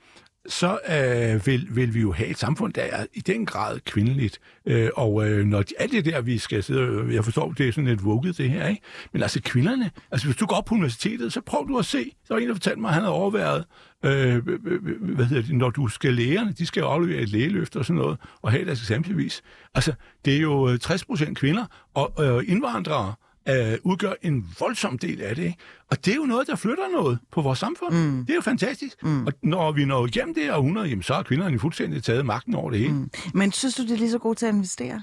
så 0.49 0.79
øh, 0.89 1.47
vil, 1.47 1.69
vil 1.71 1.95
vi 1.95 2.01
jo 2.01 2.13
have 2.13 2.29
et 2.29 2.39
samfund, 2.39 2.73
der 2.73 2.83
er 2.83 3.07
i 3.15 3.21
den 3.21 3.47
grad 3.47 3.81
kvindeligt. 3.81 4.39
Øh, 4.67 4.89
og 4.97 5.29
øh, 5.31 5.47
når 5.47 5.63
de, 5.63 5.75
alt 5.79 5.93
det 5.93 6.05
der, 6.05 6.21
vi 6.21 6.39
skal 6.39 6.63
sidde... 6.63 6.81
øh, 6.81 7.15
Jeg 7.15 7.25
forstår, 7.25 7.53
det 7.53 7.69
er 7.69 7.73
sådan 7.73 7.89
lidt 7.89 8.05
vugget, 8.05 8.39
det 8.39 8.51
her, 8.51 8.69
ikke? 8.69 8.83
Men 9.13 9.23
altså 9.23 9.41
kvinderne... 9.45 9.91
Altså 10.11 10.27
hvis 10.27 10.37
du 10.37 10.47
går 10.47 10.57
op 10.57 10.65
på 10.65 10.75
universitetet, 10.75 11.33
så 11.33 11.41
prøv 11.41 11.69
du 11.69 11.79
at 11.79 11.85
se. 11.85 12.13
Der 12.29 12.35
var 12.35 12.41
en, 12.41 12.49
der 12.49 12.55
fortalte 12.55 12.81
mig, 12.81 12.89
at 12.89 12.95
han 12.95 13.03
havde 13.03 13.15
overværet... 13.15 13.65
Øh, 14.05 14.35
øh, 14.37 14.43
øh, 14.67 15.15
hvad 15.15 15.25
hedder 15.25 15.43
det? 15.43 15.55
Når 15.55 15.71
du 15.71 15.89
skal 15.89 16.15
lægerne, 16.15 16.53
de 16.53 16.67
skal 16.67 16.81
jo 16.81 16.87
aflevere 16.87 17.23
et 17.23 17.29
lægeløft 17.29 17.77
og 17.77 17.85
sådan 17.85 17.99
noget, 18.03 18.19
og 18.43 18.51
have 18.51 18.65
deres 18.65 18.81
eksempelvis. 18.81 19.43
Altså, 19.75 19.93
det 20.25 20.37
er 20.37 20.41
jo 20.41 20.69
øh, 20.69 20.79
60 20.79 21.05
procent 21.05 21.39
kvinder, 21.39 21.65
og 21.95 22.25
øh, 22.25 22.45
indvandrere 22.51 23.15
øh, 23.49 23.79
udgør 23.83 24.13
en 24.23 24.47
voldsom 24.61 24.99
del 24.99 25.23
af 25.23 25.37
det. 25.37 25.43
Ikke? 25.43 25.59
Og 25.91 26.05
det 26.05 26.13
er 26.13 26.17
jo 26.17 26.25
noget, 26.25 26.47
der 26.47 26.57
flytter 26.57 26.89
noget 26.93 27.19
på 27.33 27.43
vores 27.43 27.59
samfund. 27.59 27.95
Mm. 27.95 28.21
Det 28.27 28.31
er 28.31 28.35
jo 28.35 28.41
fantastisk. 28.41 29.03
Mm. 29.03 29.27
Og 29.27 29.33
når 29.43 29.73
vi 29.73 29.85
når 29.85 30.07
igennem 30.07 30.35
det 30.35 30.43
her 30.43 30.55
århundrede, 30.57 30.89
jamen, 30.89 31.03
så 31.03 31.15
har 31.15 31.23
kvinderne 31.23 31.59
fuldstændig 31.59 32.03
taget 32.03 32.27
magten 32.27 32.55
over 32.55 32.71
det 32.71 32.79
hele. 32.79 32.93
Mm. 32.93 33.11
Men 33.35 33.53
synes 33.53 33.75
du, 33.75 33.83
det 33.83 33.91
er 33.91 33.97
lige 33.97 34.11
så 34.11 34.19
godt 34.19 34.39
til 34.39 34.47
at 34.47 34.55
investere? 34.55 35.03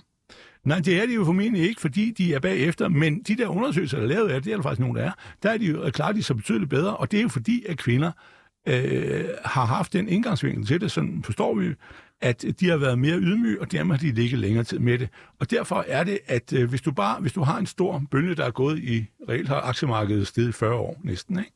Nej, 0.63 0.79
det 0.79 1.01
er 1.01 1.05
de 1.05 1.13
jo 1.13 1.25
formentlig 1.25 1.69
ikke, 1.69 1.81
fordi 1.81 2.11
de 2.11 2.33
er 2.33 2.39
bagefter. 2.39 2.87
Men 2.87 3.23
de 3.23 3.37
der 3.37 3.47
undersøgelser, 3.47 3.97
der 3.97 4.03
er 4.03 4.07
lavet 4.07 4.29
af 4.29 4.41
det, 4.41 4.51
er 4.51 4.55
der 4.55 4.63
faktisk 4.63 4.79
nogen, 4.79 4.95
der 4.95 5.03
er, 5.03 5.11
der 5.43 5.49
er 5.49 5.57
de 5.57 5.65
jo 5.65 5.89
klarer 5.93 6.11
de 6.11 6.23
sig 6.23 6.35
betydeligt 6.35 6.69
bedre. 6.69 6.97
Og 6.97 7.11
det 7.11 7.17
er 7.17 7.21
jo 7.21 7.29
fordi, 7.29 7.65
at 7.65 7.77
kvinder 7.77 8.11
øh, 8.67 9.25
har 9.45 9.65
haft 9.65 9.93
den 9.93 10.09
indgangsvinkel 10.09 10.65
til 10.65 10.81
det, 10.81 10.91
sådan 10.91 11.23
forstår 11.23 11.55
vi, 11.55 11.73
at 12.21 12.45
de 12.59 12.69
har 12.69 12.77
været 12.77 12.99
mere 12.99 13.17
ydmyge, 13.17 13.61
og 13.61 13.71
dermed 13.71 13.95
har 13.95 13.99
de 13.99 14.11
ligget 14.11 14.39
længere 14.39 14.63
tid 14.63 14.79
med 14.79 14.99
det. 14.99 15.09
Og 15.39 15.51
derfor 15.51 15.85
er 15.87 16.03
det, 16.03 16.19
at 16.25 16.53
øh, 16.53 16.69
hvis 16.69 16.81
du 16.81 16.91
bare 16.91 17.21
hvis 17.21 17.33
du 17.33 17.43
har 17.43 17.57
en 17.57 17.65
stor 17.65 18.03
bølge, 18.11 18.35
der 18.35 18.45
er 18.45 18.51
gået 18.51 18.79
i, 18.79 19.05
reelt 19.29 19.47
har 19.47 19.61
aktiemarkedet 19.61 20.27
steget 20.27 20.55
40 20.55 20.73
år 20.73 20.99
næsten, 21.03 21.39
ikke? 21.39 21.51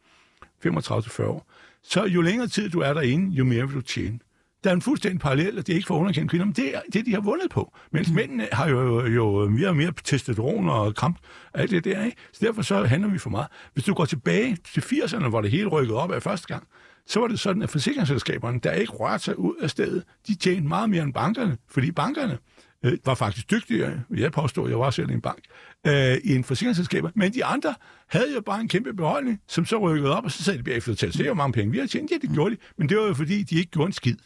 35-40 0.66 1.24
år, 1.24 1.48
så 1.84 2.06
jo 2.06 2.22
længere 2.22 2.48
tid 2.48 2.70
du 2.70 2.80
er 2.80 2.94
derinde, 2.94 3.36
jo 3.36 3.44
mere 3.44 3.68
vil 3.68 3.76
du 3.76 3.82
tjene. 3.82 4.20
Der 4.64 4.70
er 4.72 4.76
en 4.76 4.82
fuldstændig 4.82 5.20
parallel, 5.20 5.58
og 5.58 5.68
det 5.68 5.74
er 5.74 5.78
ikke 5.78 5.88
for 5.88 5.96
at 5.96 6.00
underkende 6.00 6.30
kvinder, 6.30 6.46
men 6.46 6.54
det 6.54 6.76
er 6.76 6.82
det, 6.94 7.06
de 7.06 7.14
har 7.14 7.22
vundet 7.22 7.50
på. 7.52 7.74
Mens 7.92 8.10
mm. 8.10 8.16
mændene 8.16 8.48
har 8.52 8.70
jo, 8.70 9.06
jo 9.06 9.50
mere 9.50 9.68
og 9.68 9.76
mere 9.76 9.94
testosteron 10.04 10.70
og 10.70 10.96
kramp, 10.96 11.18
alt 11.54 11.72
det 11.72 11.84
der, 11.84 12.06
ikke? 12.06 12.18
Så 12.34 12.46
derfor 12.46 12.62
så 12.62 12.84
handler 12.84 13.10
vi 13.10 13.18
for 13.18 13.30
meget. 13.30 13.48
Hvis 13.74 13.86
du 13.86 13.94
går 13.94 14.06
tilbage 14.06 14.58
til 14.74 14.82
80'erne, 14.82 15.28
hvor 15.30 15.42
det 15.42 15.52
hele 15.52 15.68
rykkede 15.68 15.98
op 15.98 16.12
af 16.12 16.24
første 16.24 16.48
gang, 16.48 16.68
så 17.08 17.20
var 17.20 17.28
det 17.28 17.40
sådan, 17.40 17.62
at 17.62 17.70
forsikringsselskaberne, 17.70 18.60
der 18.60 18.72
ikke 18.72 18.92
rørte 18.92 19.24
sig 19.24 19.40
ud 19.40 19.56
af 19.62 19.70
stedet, 19.70 20.04
de 20.28 20.36
tjente 20.36 20.68
meget 20.68 20.90
mere 20.90 21.04
end 21.04 21.14
bankerne, 21.14 21.58
fordi 21.70 21.92
bankerne 21.92 22.38
øh, 22.86 22.98
var 23.06 23.16
faktisk 23.16 23.52
dygtigere, 23.52 24.02
jeg 24.18 24.32
påstår, 24.32 24.68
jeg 24.68 24.80
var 24.80 24.90
selv 24.90 25.10
i 25.10 25.14
en 25.14 25.22
bank, 25.22 25.40
øh, 25.88 26.18
i 26.24 26.36
en 26.36 26.44
forsikringsselskaber, 26.44 27.10
men 27.16 27.34
de 27.34 27.46
andre 27.46 27.76
havde 28.10 28.34
jo 28.34 28.42
bare 28.42 28.62
en 28.62 28.68
kæmpe 28.68 28.94
beholdning, 28.94 29.42
som 29.48 29.66
så 29.66 29.78
rykkede 29.78 30.18
op, 30.18 30.24
og 30.24 30.32
så 30.32 30.44
sagde 30.44 30.60
de 30.60 30.64
bagefter 30.64 30.94
til, 30.96 31.14
se 31.14 31.24
hvor 31.24 31.34
mange 31.34 31.54
penge 31.54 31.72
vi 31.72 31.80
har 31.80 31.88
tjent, 31.88 32.12
ja, 32.12 32.18
det 32.22 32.30
gjorde 32.30 32.56
de, 32.56 32.62
men 32.78 32.90
det 32.90 32.98
var 32.98 33.08
jo 33.08 33.14
fordi, 33.14 33.44
de 33.44 33.56
ikke 33.56 33.72
gjorde 33.72 33.88
en 33.88 33.94
skid 33.94 34.18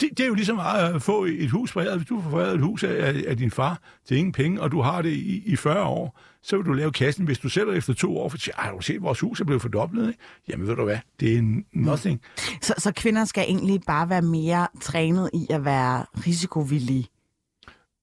det, 0.00 0.10
det 0.18 0.20
er 0.20 0.26
jo 0.26 0.34
ligesom 0.34 0.60
at 0.60 1.02
få 1.02 1.24
et 1.24 1.50
hus 1.50 1.72
foræret. 1.72 1.96
Hvis 1.96 2.08
du 2.08 2.20
får 2.22 2.30
foræret 2.30 2.54
et 2.54 2.60
hus 2.60 2.84
af, 2.84 3.22
af, 3.26 3.36
din 3.36 3.50
far 3.50 3.80
til 4.06 4.16
ingen 4.16 4.32
penge, 4.32 4.60
og 4.60 4.72
du 4.72 4.80
har 4.80 5.02
det 5.02 5.10
i, 5.10 5.42
i 5.46 5.56
40 5.56 5.84
år, 5.84 6.20
så 6.42 6.56
vil 6.56 6.66
du 6.66 6.72
lave 6.72 6.92
kassen. 6.92 7.24
Hvis 7.24 7.38
du 7.38 7.48
sælger 7.48 7.72
efter 7.72 7.94
to 7.94 8.18
år, 8.18 8.28
for 8.28 8.38
siger, 8.38 8.54
har 8.58 8.72
du 8.72 8.80
set, 8.80 9.02
vores 9.02 9.20
hus 9.20 9.40
er 9.40 9.44
blevet 9.44 9.62
fordoblet? 9.62 10.08
Ikke? 10.08 10.20
Jamen 10.48 10.66
ved 10.66 10.76
du 10.76 10.84
hvad, 10.84 10.98
det 11.20 11.38
er 11.38 11.62
nothing. 11.72 12.20
Så, 12.62 12.74
så 12.78 12.92
kvinder 12.92 13.24
skal 13.24 13.44
egentlig 13.44 13.80
bare 13.86 14.08
være 14.08 14.22
mere 14.22 14.68
trænet 14.80 15.30
i 15.34 15.46
at 15.50 15.64
være 15.64 16.04
risikovillige. 16.26 17.06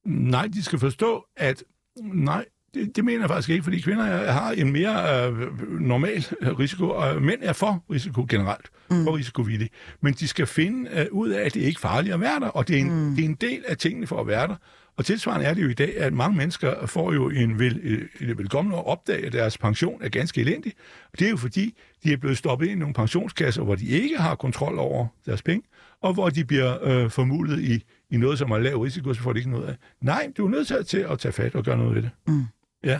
Nej, 0.05 0.47
de 0.47 0.63
skal 0.63 0.79
forstå, 0.79 1.25
at 1.37 1.63
nej, 1.97 2.45
det, 2.75 2.95
det 2.95 3.05
mener 3.05 3.19
jeg 3.19 3.29
faktisk 3.29 3.49
ikke, 3.49 3.63
fordi 3.63 3.79
kvinder 3.79 4.05
er- 4.05 4.31
har 4.31 4.51
en 4.51 4.71
mere 4.71 5.27
øh, 5.31 5.81
normal 5.81 6.25
risiko, 6.59 6.89
og 6.89 7.21
mænd 7.21 7.39
er 7.41 7.53
for 7.53 7.83
risiko 7.91 8.25
generelt, 8.29 8.65
mm. 8.91 9.03
for 9.03 9.17
risikovillige. 9.17 9.69
Men 10.01 10.13
de 10.13 10.27
skal 10.27 10.47
finde 10.47 10.89
øh, 10.93 11.05
ud 11.11 11.29
af, 11.29 11.45
at 11.45 11.53
det 11.53 11.61
er 11.63 11.67
ikke 11.67 11.79
farligt 11.79 12.13
at 12.13 12.19
være 12.21 12.39
der, 12.39 12.47
og 12.47 12.67
det 12.67 12.75
er, 12.75 12.79
en, 12.79 13.05
mm. 13.09 13.15
det 13.15 13.25
er 13.25 13.29
en 13.29 13.37
del 13.41 13.63
af 13.67 13.77
tingene 13.77 14.07
for 14.07 14.21
at 14.21 14.27
være 14.27 14.47
der. 14.47 14.55
Og 14.97 15.05
tilsvarende 15.05 15.45
er 15.45 15.53
det 15.53 15.63
jo 15.63 15.69
i 15.69 15.73
dag, 15.73 15.97
at 15.97 16.13
mange 16.13 16.37
mennesker 16.37 16.85
får 16.85 17.13
jo 17.13 17.29
en 17.29 17.59
vel, 17.59 17.79
øh, 17.83 18.29
en 18.29 18.37
velkommen 18.37 18.73
at 18.73 18.85
opdage, 18.87 19.25
at 19.25 19.33
deres 19.33 19.57
pension 19.57 20.01
er 20.03 20.09
ganske 20.09 20.41
elendig. 20.41 20.73
Og 21.13 21.19
det 21.19 21.25
er 21.25 21.29
jo 21.29 21.37
fordi, 21.37 21.73
de 22.03 22.13
er 22.13 22.17
blevet 22.17 22.37
stoppet 22.37 22.65
ind 22.65 22.75
i 22.75 22.79
nogle 22.79 22.93
pensionskasser, 22.93 23.63
hvor 23.63 23.75
de 23.75 23.85
ikke 23.87 24.17
har 24.17 24.35
kontrol 24.35 24.79
over 24.79 25.07
deres 25.25 25.41
penge, 25.41 25.67
og 26.01 26.13
hvor 26.13 26.29
de 26.29 26.45
bliver 26.45 26.77
øh, 26.83 27.09
formidlet 27.09 27.61
i, 27.61 27.83
i 28.11 28.17
noget, 28.17 28.39
som 28.39 28.51
er 28.51 28.57
lav 28.57 28.77
risiko, 28.81 29.13
så 29.13 29.21
får 29.21 29.33
de 29.33 29.39
ikke 29.39 29.51
noget 29.51 29.67
af. 29.67 29.75
Nej, 30.01 30.31
du 30.37 30.45
er 30.45 30.49
nødt 30.49 30.67
til, 30.67 30.85
til 30.85 30.97
at 30.97 31.19
tage 31.19 31.31
fat 31.31 31.55
og 31.55 31.63
gøre 31.63 31.77
noget 31.77 31.95
ved 31.95 32.01
det. 32.01 32.09
Mm. 32.27 32.43
Ja. 32.85 32.99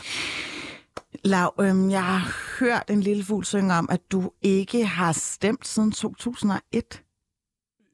Lav, 1.23 1.53
øhm, 1.59 1.89
jeg 1.89 2.03
har 2.03 2.35
hørt 2.59 2.83
en 2.89 3.01
lille 3.01 3.23
fugl 3.23 3.45
synge 3.45 3.73
om, 3.73 3.89
at 3.91 4.01
du 4.11 4.31
ikke 4.41 4.85
har 4.85 5.11
stemt 5.11 5.67
siden 5.67 5.91
2001. 5.91 7.01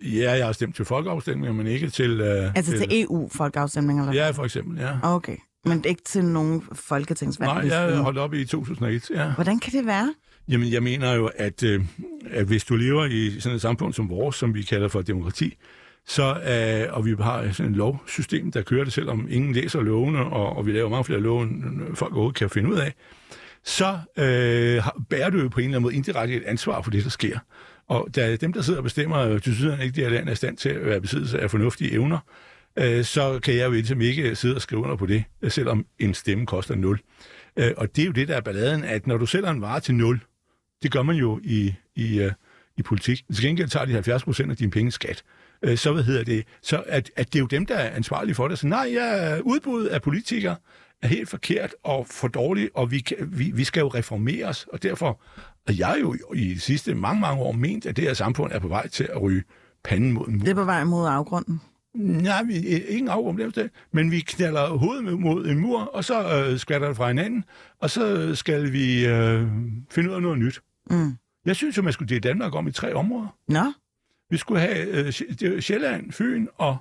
Ja, 0.04 0.32
jeg 0.32 0.46
har 0.46 0.54
stemt 0.54 0.76
til 0.76 0.86
folkeafstemninger, 0.86 1.54
men 1.54 1.68
ikke 1.68 1.90
til... 1.90 2.22
Uh, 2.22 2.28
Altså 2.28 2.78
til 2.78 3.02
EU-folkeafstemninger? 3.02 4.08
Eller? 4.08 4.26
Ja, 4.26 4.32
for 4.32 4.44
eksempel, 4.44 4.80
ja. 4.80 4.98
Okay, 5.04 5.38
men 5.66 5.84
ikke 5.86 6.02
til 6.04 6.26
nogen 6.26 6.64
folketingsvalg? 6.74 7.54
Nej, 7.54 7.78
jeg 7.78 7.98
holdt 7.98 8.18
op 8.18 8.34
i 8.34 8.46
2001, 8.46 9.10
ja. 9.10 9.34
Hvordan 9.34 9.60
kan 9.60 9.74
det 9.74 9.86
være? 9.86 10.14
Jamen, 10.48 10.72
jeg 10.72 10.84
mener 10.84 11.14
jo, 11.14 11.30
at, 11.36 11.64
øh, 11.64 11.86
at 12.26 12.46
hvis 12.46 12.64
du 12.64 12.76
lever 12.76 13.06
i 13.06 13.40
sådan 13.40 13.56
et 13.56 13.62
samfund 13.62 13.94
som 13.94 14.10
vores, 14.10 14.36
som 14.36 14.54
vi 14.54 14.62
kalder 14.62 14.88
for 14.88 15.02
demokrati, 15.02 15.58
så, 16.08 16.24
øh, 16.24 16.98
og 16.98 17.06
vi 17.06 17.16
har 17.20 17.52
sådan 17.52 17.72
et 17.72 17.78
lovsystem, 17.78 18.52
der 18.52 18.62
kører 18.62 18.84
det, 18.84 18.94
selvom 18.94 19.28
ingen 19.30 19.54
læser 19.54 19.82
lovene, 19.82 20.20
og, 20.20 20.56
og 20.58 20.66
vi 20.66 20.72
laver 20.72 20.90
mange 20.90 21.04
flere 21.04 21.20
love, 21.20 21.44
end 21.44 21.96
folk 21.96 22.12
overhovedet 22.14 22.38
kan 22.38 22.50
finde 22.50 22.70
ud 22.70 22.78
af, 22.78 22.94
så 23.64 23.86
øh, 24.18 24.84
har- 24.84 25.02
bærer 25.10 25.30
du 25.30 25.38
jo 25.40 25.48
på 25.50 25.60
en 25.60 25.64
eller 25.66 25.70
anden 25.78 25.82
måde 25.84 25.96
indirekte 25.96 26.36
et 26.36 26.44
ansvar 26.44 26.82
for 26.82 26.92
det, 26.92 27.04
der 27.04 27.10
sker. 27.10 27.40
Og 27.88 28.08
da 28.16 28.36
dem, 28.36 28.54
der 28.54 28.62
sidder 28.62 28.80
og 28.80 28.84
bestemmer, 28.84 29.26
de 29.26 29.40
til 29.40 29.56
siden 29.58 29.82
ikke 29.82 29.96
det 29.96 30.04
her 30.04 30.10
land 30.12 30.28
er 30.28 30.32
i 30.32 30.36
stand 30.36 30.58
til 30.58 30.70
at 30.70 30.86
være 30.86 31.02
besiddelse 31.02 31.40
af 31.40 31.52
fornuftige 31.52 31.92
evner, 31.92 32.18
øh, 32.80 33.04
så 33.04 33.40
kan 33.44 33.56
jeg 33.56 33.66
jo 33.66 33.72
ligesom 33.72 34.02
ikke 34.02 34.36
sidde 34.36 34.56
og 34.56 34.62
skrive 34.62 34.82
under 34.84 34.96
på 34.96 35.06
det, 35.06 35.24
selvom 35.48 35.86
en 36.00 36.14
stemme 36.14 36.46
koster 36.46 36.76
0. 36.76 37.00
Øh, 37.58 37.72
og 37.78 37.96
det 37.96 38.02
er 38.02 38.06
jo 38.06 38.12
det, 38.12 38.28
der 38.28 38.36
er 38.38 38.42
balladen, 38.42 38.84
at 38.84 39.08
når 39.08 39.18
du 39.18 39.26
sælger 39.26 39.50
en 39.50 39.62
vare 39.62 39.80
til 39.80 39.96
0, 39.96 40.20
det 40.84 40.92
gør 40.92 41.02
man 41.02 41.16
jo 41.16 41.40
i, 41.44 41.74
i, 41.96 42.20
øh, 42.20 42.32
i 42.78 42.82
politik. 42.82 43.24
Til 43.36 43.44
gengæld 43.46 43.70
tager 43.70 43.86
de 43.86 43.94
70 43.94 44.24
procent 44.24 44.52
af 44.52 44.58
dine 44.58 44.72
penge 44.72 44.92
skat. 44.92 45.24
Øh, 45.28 45.41
så 45.76 45.94
hvad 45.94 46.04
hedder 46.04 46.24
det? 46.24 46.44
Så 46.62 46.84
at, 46.86 47.12
at 47.16 47.34
det 47.34 47.36
er 47.36 47.40
jo 47.40 47.48
dem, 47.48 47.66
der 47.66 47.76
er 47.76 47.96
ansvarlige 47.96 48.36
for 48.36 48.48
det. 48.48 48.60
Så 48.60 48.68
nej, 48.68 48.90
ja, 48.94 49.40
udbuddet 49.40 49.88
af 49.88 50.02
politikere 50.02 50.56
er 51.02 51.08
helt 51.08 51.30
forkert 51.30 51.76
og 51.84 52.08
for 52.08 52.28
dårligt, 52.28 52.70
og 52.76 52.92
vi, 52.92 53.00
kan, 53.00 53.18
vi, 53.32 53.52
vi 53.56 53.64
skal 53.64 53.82
jo 53.82 53.88
reformeres, 53.88 54.68
og 54.74 54.84
derfor 54.84 55.22
og 55.68 55.80
jeg 55.80 55.88
har 55.88 55.98
jo 55.98 56.16
i 56.34 56.54
de 56.54 56.60
sidste 56.60 56.96
mange, 56.96 57.22
mange 57.22 57.44
år 57.44 57.52
ment, 57.52 57.86
at 57.86 57.96
det 57.96 58.04
her 58.04 58.14
samfund 58.14 58.52
er 58.52 58.60
på 58.60 58.68
vej 58.68 58.88
til 58.88 59.04
at 59.04 59.22
ryge 59.22 59.44
panden 59.84 60.12
mod 60.12 60.28
en 60.28 60.34
mur. 60.34 60.44
Det 60.44 60.52
er 60.52 60.56
på 60.56 60.64
vej 60.64 60.84
mod 60.84 61.08
afgrunden. 61.08 61.62
Nej, 61.96 62.44
vi, 62.44 62.54
ingen 62.68 63.08
afrum 63.08 63.38
det, 63.38 63.56
det, 63.56 63.70
men 63.92 64.12
vi 64.12 64.20
knalder 64.20 64.68
hovedet 64.68 65.20
mod 65.20 65.46
en 65.46 65.60
mur, 65.60 65.80
og 65.80 66.06
så 66.06 66.46
øh, 66.50 66.60
skvatter 66.60 66.88
det 66.88 66.98
fra 66.98 67.08
hinanden, 67.08 67.44
og 67.80 67.90
så 67.90 68.36
skal 68.36 68.74
vi 68.74 69.08
øh, 69.08 69.48
finde 69.92 70.10
ud 70.10 70.16
af 70.16 70.22
noget 70.22 70.40
nyt. 70.40 70.62
Mm. 70.90 71.18
Jeg 71.46 71.56
synes 71.56 71.78
jo, 71.78 71.82
man 71.82 71.94
skulle 71.94 72.10
dele 72.10 72.20
Danmark 72.20 72.56
om 72.56 72.68
i 72.68 72.72
tre 72.72 72.94
områder. 72.94 73.36
Nå, 73.48 73.74
Vi 74.32 74.38
skulle 74.38 74.62
have 74.62 74.88
øh, 74.88 75.62
Sjælland, 75.62 76.12
Fyn 76.12 76.48
og, 76.58 76.78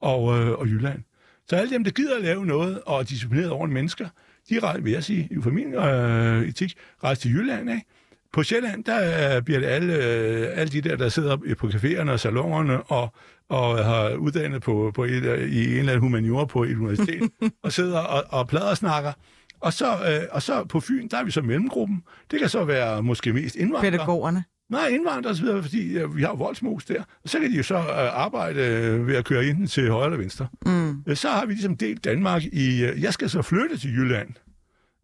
og, 0.00 0.38
øh, 0.38 0.50
og 0.50 0.66
Jylland. 0.66 1.02
Så 1.48 1.56
alle 1.56 1.70
dem, 1.70 1.84
der 1.84 1.90
gider 1.90 2.16
at 2.16 2.22
lave 2.22 2.46
noget 2.46 2.80
og 2.86 2.98
er 2.98 3.02
disciplineret 3.02 3.50
over 3.50 3.66
mennesker, 3.66 4.08
de 4.50 4.58
rejser, 4.58 4.82
vil 4.82 4.92
jeg 4.92 5.04
sige, 5.04 5.42
for 5.42 5.50
min 5.50 5.74
øh, 5.74 6.48
etik, 6.48 6.74
rejser 7.04 7.20
til 7.20 7.30
Jylland, 7.30 7.70
ikke? 7.70 7.84
På 8.32 8.42
Sjælland, 8.42 8.84
der 8.84 9.36
øh, 9.36 9.42
bliver 9.42 9.60
det 9.60 9.66
alle, 9.66 9.94
øh, 9.94 10.48
alle 10.54 10.72
de 10.72 10.80
der, 10.80 10.96
der 10.96 11.08
sidder 11.08 11.36
på 11.58 11.66
caféerne 11.66 12.10
og 12.10 12.20
salongerne 12.20 12.82
og, 12.82 13.14
og 13.48 13.84
har 13.84 14.14
uddannet 14.14 14.62
på, 14.62 14.92
på 14.94 15.04
et, 15.04 15.24
øh, 15.24 15.52
i 15.52 15.72
en 15.72 15.78
eller 15.78 15.92
anden 15.92 16.00
humaniora 16.00 16.44
på 16.44 16.64
et 16.64 16.76
universitet, 16.76 17.30
og 17.64 17.72
sidder 17.72 17.98
og, 17.98 18.24
og 18.28 18.48
plader 18.48 18.74
snakker. 18.74 19.12
Og 19.60 19.72
så, 19.72 19.86
øh, 19.86 20.28
og 20.30 20.42
så 20.42 20.64
på 20.64 20.80
Fyn, 20.80 21.08
der 21.08 21.16
er 21.16 21.24
vi 21.24 21.30
så 21.30 21.42
mellemgruppen. 21.42 22.02
Det 22.30 22.40
kan 22.40 22.48
så 22.48 22.64
være 22.64 23.02
måske 23.02 23.32
mest 23.32 23.56
indvandrere. 23.56 23.90
pædagogerne. 23.90 24.44
Nej, 24.70 24.86
indvandrere 24.86 25.36
videre, 25.36 25.62
fordi 25.62 25.98
øh, 25.98 26.16
vi 26.16 26.22
har 26.22 26.34
voldsmos 26.34 26.84
der. 26.84 27.02
Og 27.24 27.28
så 27.28 27.38
kan 27.40 27.50
de 27.50 27.56
jo 27.56 27.62
så 27.62 27.74
øh, 27.76 28.20
arbejde 28.24 28.60
øh, 28.60 29.06
ved 29.06 29.16
at 29.16 29.24
køre 29.24 29.44
enten 29.46 29.66
til 29.66 29.90
højre 29.90 30.04
eller 30.06 30.18
venstre. 30.18 30.46
Mm. 30.66 31.02
Øh, 31.06 31.16
Så 31.16 31.28
har 31.28 31.46
vi 31.46 31.52
ligesom 31.52 31.76
delt 31.76 32.04
Danmark 32.04 32.42
i... 32.44 32.84
Øh, 32.84 33.02
jeg 33.02 33.12
skal 33.12 33.30
så 33.30 33.42
flytte 33.42 33.78
til 33.78 33.90
Jylland. 33.96 34.28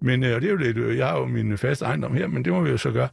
Men 0.02 0.25
øh, 0.25 0.40
det 0.40 0.45
er 0.47 0.50
jo 0.50 0.57
lidt... 0.57 0.76
Øh, 0.76 0.97
jeg 0.97 1.07
har 1.09 1.19
jo 1.19 1.26
min 1.26 1.59
faste 1.59 1.85
ejendom 1.85 2.14
her, 2.14 2.26
men 2.26 2.45
det 2.45 2.52
må 2.52 2.61
vi 2.62 2.71
jo 2.71 2.76
så 2.76 2.90
gøre. 2.90 3.09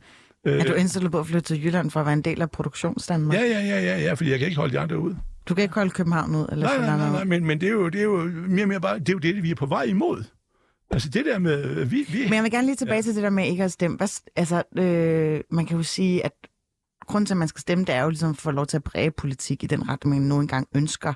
Øh, 0.48 0.60
Er 0.60 0.64
du 0.64 0.74
indstillet 0.74 1.12
på 1.12 1.20
at 1.20 1.28
flytte 1.28 1.48
til 1.56 1.66
Jylland 1.66 1.92
for 1.92 2.00
at 2.00 2.06
være 2.06 2.14
en 2.14 2.22
del 2.22 2.42
af 2.42 2.52
produktionsdanmark? 2.52 3.38
ja, 3.38 3.42
ja, 3.46 3.60
ja, 3.60 3.82
ja, 3.82 4.00
ja, 4.00 4.14
fordi 4.14 4.30
jeg 4.30 4.40
kan 4.40 4.48
ikke 4.48 4.60
holde 4.60 4.74
de 4.74 4.80
andre 4.80 5.00
ud. 5.00 5.16
Du 5.50 5.54
kan 5.56 5.62
ikke 5.62 5.76
holde 5.76 5.90
København 5.90 6.36
ud? 6.36 6.46
Eller 6.52 6.66
Nej, 6.66 6.76
sådan 6.76 6.88
nej, 6.90 6.98
nej, 6.98 7.10
noget? 7.10 7.28
nej, 7.28 7.40
men, 7.40 7.48
men 7.48 7.62
det, 7.62 7.68
er 7.68 7.72
jo, 7.74 7.90
det 7.90 8.00
er 8.00 8.04
jo 8.04 8.18
mere 8.48 8.64
og 8.64 8.68
mere 8.68 8.82
bare... 8.82 9.00
Det 9.00 9.10
er 9.10 9.14
jo 9.14 9.20
det, 9.20 9.44
vi 9.44 9.52
er 9.52 9.56
på 9.56 9.66
vej 9.66 9.84
imod. 9.84 10.24
Altså 10.92 11.10
det 11.10 11.26
der 11.26 11.40
med... 11.40 11.66
øh, 11.66 11.92
Vi, 11.92 12.06
vi, 12.10 12.24
Men 12.24 12.34
jeg 12.34 12.44
vil 12.44 12.52
gerne 12.52 12.68
lige 12.68 12.76
tilbage 12.76 12.96
ja. 12.96 13.02
til 13.02 13.16
det 13.16 13.24
der 13.24 13.30
med 13.30 13.48
ikke 13.48 13.64
at 13.64 13.72
stemme. 13.72 13.98
Hvad, 13.98 14.22
altså, 14.36 14.64
øh, 14.78 15.42
man 15.52 15.66
kan 15.66 15.78
jo 15.78 15.84
sige, 15.84 16.26
at 16.26 16.32
grunden 17.08 17.26
til, 17.26 17.34
at 17.34 17.38
man 17.38 17.48
skal 17.48 17.62
stemme, 17.62 17.86
det 17.86 17.96
er 17.96 18.04
jo 18.04 18.10
ligesom 18.10 18.30
at 18.30 18.38
få 18.38 18.52
lov 18.52 18.66
til 18.66 18.78
at 18.78 18.84
præge 18.84 19.12
politik 19.12 19.64
i 19.64 19.68
den 19.68 19.90
retning, 19.90 20.16
man 20.16 20.28
nu 20.28 20.40
engang 20.40 20.68
ønsker. 20.76 21.14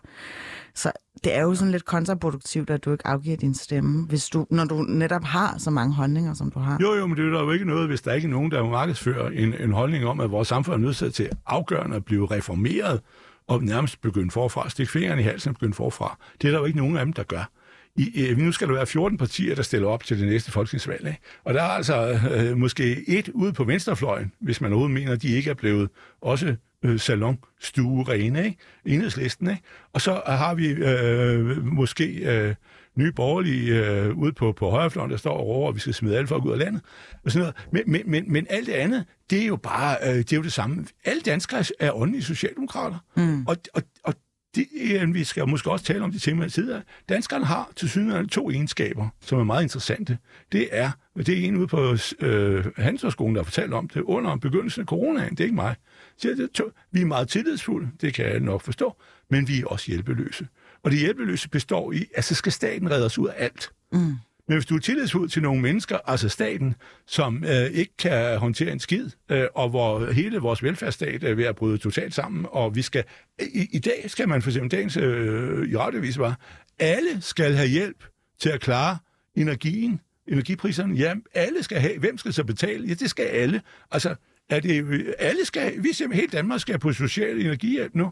Så 0.76 0.92
det 1.24 1.36
er 1.36 1.42
jo 1.42 1.56
sådan 1.56 1.72
lidt 1.72 1.86
kontraproduktivt, 1.86 2.70
at 2.70 2.86
du 2.86 2.92
ikke 2.92 3.08
afgiver 3.08 3.38
din 3.38 3.54
stemme, 3.54 4.06
hvis 4.06 4.30
du, 4.30 4.48
når 4.50 4.66
du 4.66 4.82
netop 4.82 5.24
har 5.24 5.58
så 5.58 5.70
mange 5.70 5.94
holdninger, 5.94 6.34
som 6.34 6.52
du 6.52 6.60
har. 6.60 6.78
Jo, 6.82 6.94
jo, 6.94 7.08
men 7.08 7.18
det 7.18 7.26
er 7.26 7.40
jo 7.40 7.52
ikke 7.52 7.66
noget, 7.66 7.88
hvis 7.88 8.02
der 8.02 8.14
ikke 8.14 8.26
er 8.26 8.32
nogen, 8.32 8.52
der 8.52 8.64
markedsfører 8.64 9.30
en, 9.30 9.54
en 9.54 9.72
holdning 9.72 10.06
om, 10.06 10.20
at 10.20 10.32
vores 10.32 10.48
samfund 10.48 10.76
er 10.84 10.86
nødt 10.86 11.14
til 11.14 11.30
afgørende 11.46 11.96
at 11.96 12.06
blive 12.06 12.26
reformeret 12.26 13.02
og 13.48 13.64
nærmest 13.64 14.02
begynde 14.02 14.32
forfra, 14.32 14.70
stikke 14.70 14.92
fingeren 14.92 15.20
i 15.20 15.22
halsen 15.22 15.50
og 15.50 15.56
begynde 15.56 15.74
forfra. 15.74 16.18
Det 16.42 16.48
er 16.48 16.52
der 16.52 16.60
jo 16.60 16.66
ikke 16.66 16.78
nogen 16.78 16.98
af 16.98 17.06
dem, 17.06 17.14
der 17.14 17.24
gør. 17.24 17.52
I, 17.96 18.28
øh, 18.30 18.38
nu 18.38 18.52
skal 18.52 18.68
der 18.68 18.74
være 18.74 18.88
14 18.88 19.18
partier, 19.18 19.56
der 19.56 19.62
stiller 19.62 19.88
op 19.88 20.04
til 20.04 20.20
det 20.20 20.28
næste 20.28 20.52
folketingsvalg. 20.52 21.08
Ikke? 21.08 21.20
Og 21.44 21.54
der 21.54 21.62
er 21.62 21.68
altså 21.68 22.20
øh, 22.36 22.58
måske 22.58 23.10
et 23.10 23.30
ude 23.30 23.54
på 23.54 23.64
venstrefløjen, 23.64 24.32
hvis 24.40 24.62
man 24.62 24.72
overhovedet 24.72 24.94
mener, 24.94 25.12
at 25.12 25.22
de 25.22 25.28
ikke 25.28 25.50
er 25.50 25.54
blevet 25.54 25.90
også 26.22 26.56
øh, 26.86 27.00
salonstue 27.00 28.04
rene, 28.04 28.46
ikke? 28.46 28.58
Enhedslisten, 28.86 29.50
ikke? 29.50 29.62
Og 29.94 30.02
så 30.02 30.22
har 30.28 30.54
vi 30.54 30.68
øh, 30.68 31.66
måske 31.66 32.06
øh, 32.06 32.56
nye 32.96 33.12
borgerlige 33.12 33.86
øh, 33.86 34.18
ude 34.18 34.34
på, 34.34 34.52
på 34.52 34.70
højrefløjen, 34.70 35.12
der 35.12 35.18
står 35.18 35.38
og 35.38 35.48
råber, 35.48 35.70
at 35.70 35.76
vi 35.76 35.80
skal 35.80 35.94
smide 35.94 36.18
alle 36.18 36.28
folk 36.28 36.46
ud 36.46 36.52
af 36.52 36.58
landet. 36.58 36.82
Og 37.26 37.32
sådan 37.32 37.40
noget. 37.40 37.68
Men, 37.72 37.84
men, 37.88 38.02
men, 38.12 38.32
men 38.32 38.48
alt 38.50 38.68
det 38.68 38.74
andet, 38.74 39.06
det 39.30 39.42
er 39.42 39.46
jo 39.46 39.56
bare 39.56 39.98
øh, 40.04 40.16
det, 40.16 40.34
er 40.34 40.38
jo 40.38 40.44
det 40.44 40.54
samme. 40.54 40.86
Alle 41.06 41.22
danskere 41.22 41.64
er 41.80 41.92
åndelige 41.92 42.24
socialdemokrater. 42.24 42.98
Mm. 43.16 43.48
Og, 43.48 43.58
og, 43.74 43.84
og 44.04 44.14
det, 44.56 44.68
øh, 44.82 45.14
vi 45.14 45.24
skal 45.24 45.48
måske 45.48 45.72
også 45.72 45.86
tale 45.86 46.04
om 46.04 46.12
de 46.12 46.20
ting, 46.20 46.38
man 46.38 46.50
tidligere. 46.50 46.82
Danskerne 47.10 47.46
har 47.46 47.72
til 47.76 47.90
synligheden 47.90 48.30
to 48.30 48.50
egenskaber, 48.50 49.10
som 49.22 49.40
er 49.40 49.44
meget 49.44 49.64
interessante. 49.64 50.18
Det 50.52 50.68
er, 50.72 50.92
det 51.18 51.30
er 51.30 51.48
en 51.48 51.58
ude 51.58 51.68
på 51.68 51.98
øh, 52.20 52.66
Handelshøjskolen, 52.78 53.36
der 53.36 53.42
har 53.42 53.46
fortalt 53.46 53.74
om 53.74 53.90
det 53.90 54.02
under 54.02 54.36
begyndelsen 54.36 54.82
af 54.82 54.86
coronaen. 54.86 55.32
Det 55.32 55.40
er 55.40 55.44
ikke 55.44 55.56
mig. 55.56 55.76
Så 56.18 56.28
det 56.28 56.40
er 56.40 56.48
to, 56.54 56.64
vi 56.92 57.02
er 57.02 57.06
meget 57.06 57.30
tillidsfulde, 57.30 57.90
det 58.02 58.14
kan 58.14 58.26
jeg 58.26 58.40
nok 58.40 58.62
forstå, 58.62 58.96
men 59.30 59.48
vi 59.48 59.62
er 59.62 59.66
også 59.66 59.92
hjælpeløse. 59.92 60.48
Og 60.84 60.92
det 60.92 61.00
hjælpeløse 61.00 61.50
består 61.50 61.92
i, 61.92 62.06
at 62.16 62.24
så 62.24 62.36
skal 62.36 62.52
staten 62.52 62.92
redde 62.92 63.06
os 63.06 63.18
ud 63.18 63.28
af 63.28 63.34
alt. 63.38 63.72
Mm. 63.92 64.16
Men 64.52 64.58
hvis 64.58 64.66
du 64.66 64.76
er 64.76 64.80
tillidsfuld 64.80 65.30
til 65.30 65.42
nogle 65.42 65.62
mennesker, 65.62 65.98
altså 66.06 66.30
staten, 66.30 66.76
som 67.08 67.44
øh, 67.44 67.66
ikke 67.66 67.98
kan 67.98 68.38
håndtere 68.38 68.72
en 68.72 68.80
skid, 68.80 69.10
øh, 69.30 69.48
og 69.56 69.70
hvor 69.70 70.12
hele 70.12 70.38
vores 70.38 70.64
velfærdsstat 70.64 71.24
øh, 71.24 71.30
er 71.30 71.36
ved 71.36 71.44
at 71.44 71.56
bryde 71.56 71.78
totalt 71.78 72.14
sammen, 72.14 72.46
og 72.50 72.76
vi 72.76 72.82
skal... 72.82 73.04
I, 73.40 73.68
i 73.72 73.80
dag 73.80 74.04
skal 74.08 74.30
man 74.30 74.42
for 74.42 74.50
eksempel 74.50 74.72
dagens 74.72 74.98
øh, 74.98 75.70
i 75.70 75.78
radiovis 75.78 76.20
var, 76.20 76.40
alle 76.80 77.22
skal 77.22 77.54
have 77.54 77.68
hjælp 77.68 78.04
til 78.40 78.50
at 78.50 78.62
klare 78.62 78.98
energien, 79.36 80.00
energipriserne. 80.28 80.96
Ja, 80.96 81.14
alle 81.34 81.64
skal 81.64 81.78
have. 81.78 82.00
Hvem 82.00 82.18
skal 82.18 82.34
så 82.34 82.44
betale? 82.44 82.88
Ja, 82.88 82.94
det 82.94 83.10
skal 83.10 83.26
alle. 83.26 83.62
Altså, 83.92 84.16
er 84.50 84.60
det, 84.60 85.06
alle 85.20 85.46
skal, 85.46 85.84
vi 85.84 85.94
simpelthen, 85.94 86.12
hele 86.12 86.28
Danmark 86.32 86.60
skal 86.60 86.80
på 86.80 86.94
social 86.94 87.42
energihjælp 87.42 87.96
nu. 87.96 88.12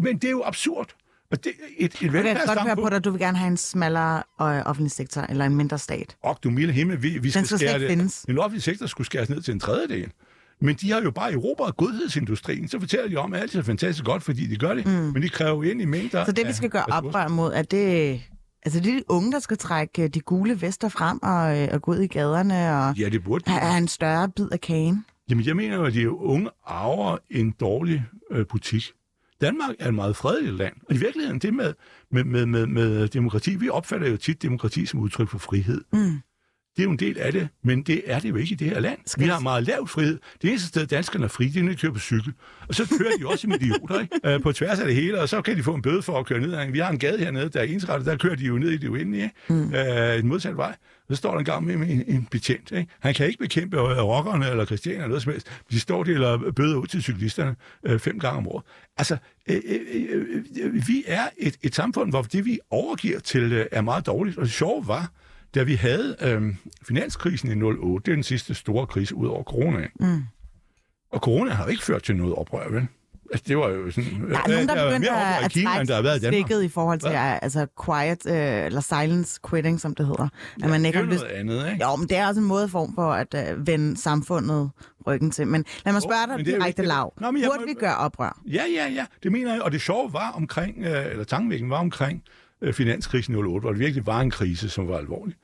Men 0.00 0.18
det 0.18 0.24
er 0.24 0.30
jo 0.30 0.42
absurd. 0.44 0.94
Og 1.30 1.44
det, 1.44 1.52
et, 1.78 1.94
et 1.94 2.02
Jeg 2.02 2.24
kan 2.24 2.36
godt 2.46 2.60
høre 2.62 2.76
på 2.76 2.88
dig, 2.88 2.96
at 2.96 3.04
du 3.04 3.10
vil 3.10 3.20
gerne 3.20 3.38
have 3.38 3.48
en 3.48 3.56
smallere 3.56 4.22
øh, 4.40 4.62
offentlig 4.66 4.90
sektor, 4.90 5.20
eller 5.20 5.44
en 5.44 5.56
mindre 5.56 5.78
stat. 5.78 6.16
Og 6.22 6.38
du 6.44 6.50
milde 6.50 6.72
himmel, 6.72 7.02
vi, 7.02 7.18
vi 7.18 7.30
skal, 7.30 7.46
skal 7.46 7.58
skære 7.58 7.78
det. 7.78 7.88
findes. 7.88 8.24
Den 8.26 8.38
offentlige 8.38 8.62
sektor 8.62 8.86
skulle 8.86 9.06
skæres 9.06 9.28
ned 9.28 9.42
til 9.42 9.54
en 9.54 9.60
tredjedel. 9.60 10.10
Men 10.60 10.74
de 10.74 10.92
har 10.92 11.02
jo 11.02 11.10
bare 11.10 11.32
erobret 11.32 11.76
godhedsindustrien. 11.76 12.68
Så 12.68 12.80
fortæller 12.80 13.08
de 13.08 13.16
om, 13.16 13.34
at 13.34 13.40
alt 13.40 13.54
er 13.54 13.62
fantastisk 13.62 14.04
godt, 14.04 14.22
fordi 14.22 14.46
de 14.46 14.56
gør 14.56 14.74
det. 14.74 14.86
Mm. 14.86 14.92
Men 14.92 15.22
de 15.22 15.28
kræver 15.28 15.50
jo 15.50 15.62
ind 15.62 15.82
i 15.82 15.84
mængder 15.84 16.24
Så 16.24 16.32
det, 16.32 16.46
vi 16.46 16.52
skal 16.52 16.70
gøre 16.70 16.84
oprør 16.84 17.28
mod, 17.28 17.52
er 17.54 17.62
det... 17.62 18.20
Altså, 18.62 18.80
det 18.80 18.92
er 18.92 18.96
de 18.96 19.04
unge, 19.08 19.32
der 19.32 19.38
skal 19.38 19.58
trække 19.58 20.02
øh, 20.02 20.08
de 20.08 20.20
gule 20.20 20.60
vester 20.60 20.88
frem 20.88 21.18
og, 21.22 21.58
øh, 21.58 21.68
og 21.72 21.82
gå 21.82 21.90
ud 21.90 21.98
i 21.98 22.06
gaderne 22.06 22.78
og 22.78 22.96
Ja, 22.96 23.08
det 23.08 23.24
burde 23.24 23.44
de. 23.44 23.50
have 23.50 23.62
have 23.70 23.78
en 23.78 23.88
større 23.88 24.28
bid 24.28 24.48
af 24.52 24.60
kagen. 24.60 25.04
Jamen, 25.30 25.44
jeg 25.46 25.56
mener 25.56 25.76
jo, 25.76 25.84
at 25.84 25.94
de 25.94 26.10
unge 26.10 26.50
arver 26.66 27.16
en 27.30 27.50
dårlig 27.50 28.04
øh, 28.30 28.46
butik. 28.46 28.92
Danmark 29.40 29.74
er 29.78 29.88
et 29.88 29.94
meget 29.94 30.16
fredeligt 30.16 30.56
land, 30.56 30.74
og 30.88 30.94
i 30.94 30.98
virkeligheden 30.98 31.38
det 31.38 31.54
med, 31.54 31.74
med, 32.10 32.24
med, 32.24 32.46
med, 32.46 32.66
med 32.66 33.08
demokrati, 33.08 33.56
vi 33.56 33.68
opfatter 33.68 34.10
jo 34.10 34.16
tit 34.16 34.42
demokrati 34.42 34.86
som 34.86 35.00
udtryk 35.00 35.28
for 35.28 35.38
frihed. 35.38 35.84
Mm. 35.92 36.20
Det 36.76 36.82
er 36.82 36.84
jo 36.84 36.90
en 36.90 36.98
del 36.98 37.18
af 37.18 37.32
det, 37.32 37.48
men 37.64 37.82
det 37.82 38.02
er 38.06 38.18
det 38.18 38.28
jo 38.28 38.36
ikke 38.36 38.52
i 38.52 38.54
det 38.54 38.70
her 38.70 38.80
land. 38.80 38.98
Skal 39.06 39.24
Vi 39.24 39.28
har 39.28 39.40
meget 39.40 39.64
lav 39.66 39.88
frihed. 39.88 40.18
Det 40.42 40.50
eneste 40.50 40.68
sted, 40.68 40.86
danskerne 40.86 41.24
er 41.24 41.28
fri, 41.28 41.48
det 41.48 41.56
er, 41.56 41.62
når 41.62 41.70
de 41.70 41.76
kører 41.76 41.92
på 41.92 41.98
cykel. 41.98 42.32
Og 42.68 42.74
så 42.74 42.96
kører 42.98 43.10
de 43.20 43.26
også 43.26 43.42
som 43.42 43.52
idioter, 43.52 44.00
ikke? 44.00 44.20
Øh, 44.24 44.42
på 44.42 44.52
tværs 44.52 44.78
af 44.80 44.86
det 44.86 44.94
hele, 44.94 45.20
og 45.20 45.28
så 45.28 45.42
kan 45.42 45.56
de 45.56 45.62
få 45.62 45.74
en 45.74 45.82
bøde 45.82 46.02
for 46.02 46.18
at 46.18 46.26
køre 46.26 46.40
ned. 46.40 46.72
Vi 46.72 46.78
har 46.78 46.90
en 46.90 46.98
gade 46.98 47.18
hernede, 47.18 47.48
der 47.48 47.60
er 47.60 47.64
ensrettet, 47.64 48.06
der 48.06 48.16
kører 48.16 48.36
de 48.36 48.44
jo 48.44 48.58
ned 48.58 48.70
i 48.70 48.76
det 48.76 48.88
uendelige, 48.88 49.22
ikke? 49.22 49.64
Mm. 49.64 49.74
Øh, 49.74 50.18
en 50.18 50.26
modsat 50.26 50.56
vej. 50.56 50.76
Så 51.10 51.16
står 51.16 51.30
der 51.30 51.38
en 51.38 51.44
gang 51.44 51.64
med, 51.64 51.76
med 51.76 51.88
en, 51.88 52.04
en 52.06 52.28
betjent. 52.30 52.72
Ikke? 52.72 52.92
Han 53.00 53.14
kan 53.14 53.26
ikke 53.26 53.38
bekæmpe 53.38 53.76
øh, 53.76 53.84
rockerne 53.84 54.50
eller 54.50 54.64
kristianerne 54.64 55.04
eller 55.04 55.08
noget 55.08 55.22
som 55.22 55.32
helst. 55.32 55.50
De 55.70 55.80
står 55.80 55.98
og 55.98 56.06
deler 56.06 56.52
bøder 56.52 56.76
ud 56.76 56.86
til 56.86 57.02
cyklisterne 57.02 57.56
øh, 57.86 57.98
fem 57.98 58.18
gange 58.18 58.38
om 58.38 58.48
året. 58.48 58.64
Altså, 58.96 59.16
øh, 59.50 59.56
øh, 59.66 60.44
øh, 60.62 60.88
vi 60.88 61.04
er 61.06 61.28
et, 61.38 61.56
et 61.62 61.74
samfund, 61.74 62.10
hvor 62.10 62.22
det, 62.22 62.44
vi 62.44 62.58
overgiver 62.70 63.18
til, 63.18 63.52
øh, 63.52 63.66
er 63.72 63.80
meget 63.80 64.06
dårligt. 64.06 64.38
Og 64.38 64.44
det 64.44 64.52
sjove 64.52 64.88
var, 64.88 65.10
da 65.56 65.62
vi 65.62 65.74
havde 65.74 66.16
øh, 66.22 66.42
finanskrisen 66.88 67.60
i 67.60 67.62
08, 67.62 68.04
det 68.06 68.12
er 68.12 68.16
den 68.16 68.22
sidste 68.22 68.54
store 68.54 68.86
krise 68.86 69.14
ud 69.14 69.26
over 69.26 69.42
corona. 69.42 69.86
Mm. 70.00 70.22
Og 71.12 71.20
corona 71.20 71.50
har 71.50 71.64
jo 71.64 71.70
ikke 71.70 71.82
ført 71.84 72.02
til 72.02 72.16
noget 72.16 72.34
oprør, 72.34 72.68
vel? 72.70 72.86
Altså, 73.32 73.44
det 73.48 73.56
var 73.58 73.68
jo 73.68 73.90
sådan... 73.90 74.10
Der 74.30 74.38
er 74.38 74.48
nogen, 74.48 74.68
der 74.68 74.74
er 74.74 74.78
er 74.78 74.88
begyndt 74.88 75.00
mere 75.00 75.10
oprør 75.10 75.34
at, 75.36 75.42
i 75.42 75.44
at 75.44 75.50
Kina, 75.52 75.80
end 75.80 75.88
der 75.88 75.94
har 75.94 76.02
været 76.02 76.16
i 76.16 76.20
Danmark. 76.20 76.50
i 76.64 76.68
forhold 76.68 77.00
til 77.00 77.10
ja, 77.10 77.38
altså 77.42 77.66
quiet, 77.84 78.26
øh, 78.26 78.66
eller 78.66 78.80
silence 78.80 79.40
quitting, 79.50 79.80
som 79.80 79.94
det 79.94 80.06
hedder. 80.06 80.28
At 80.62 80.70
man 80.70 80.80
det 80.80 80.86
ikke 80.86 80.98
er 80.98 81.02
har 81.02 81.06
jo 81.06 81.12
lyst... 81.12 81.22
noget 81.22 81.34
andet, 81.36 81.72
ikke? 81.72 81.84
Jo, 81.84 81.96
men 81.96 82.08
det 82.08 82.16
er 82.16 82.26
også 82.28 82.40
en 82.40 82.46
måde 82.46 82.68
form 82.68 82.94
for 82.94 83.12
at 83.12 83.34
øh, 83.50 83.66
vende 83.66 83.96
samfundet 83.96 84.70
ryggen 85.06 85.30
til. 85.30 85.46
Men 85.46 85.64
lad 85.84 85.92
mig 85.92 86.02
spørge 86.02 86.36
dig 86.38 86.46
det 86.46 86.52
er 86.52 86.56
jo 86.56 86.60
direkte 86.62 86.82
lav. 86.82 87.12
Nå, 87.20 87.30
men 87.30 87.42
jeg 87.42 87.48
Burde 87.48 87.60
må- 87.60 87.66
vi 87.66 87.74
gøre 87.74 87.96
oprør? 87.96 88.40
Ja, 88.46 88.62
ja, 88.76 88.88
ja. 88.88 89.04
Det 89.22 89.32
mener 89.32 89.52
jeg. 89.52 89.62
Og 89.62 89.72
det 89.72 89.80
sjove 89.80 90.12
var 90.12 90.30
omkring, 90.30 90.84
øh, 90.84 91.06
eller 91.10 91.24
tankevækken 91.24 91.70
var 91.70 91.78
omkring 91.78 92.22
øh, 92.62 92.72
finanskrisen 92.74 93.34
i 93.34 93.36
08, 93.36 93.60
hvor 93.60 93.70
det 93.70 93.78
virkelig 93.80 94.06
var 94.06 94.20
en 94.20 94.30
krise, 94.30 94.68
som 94.68 94.88
var 94.88 94.98
alvorlig. 94.98 95.34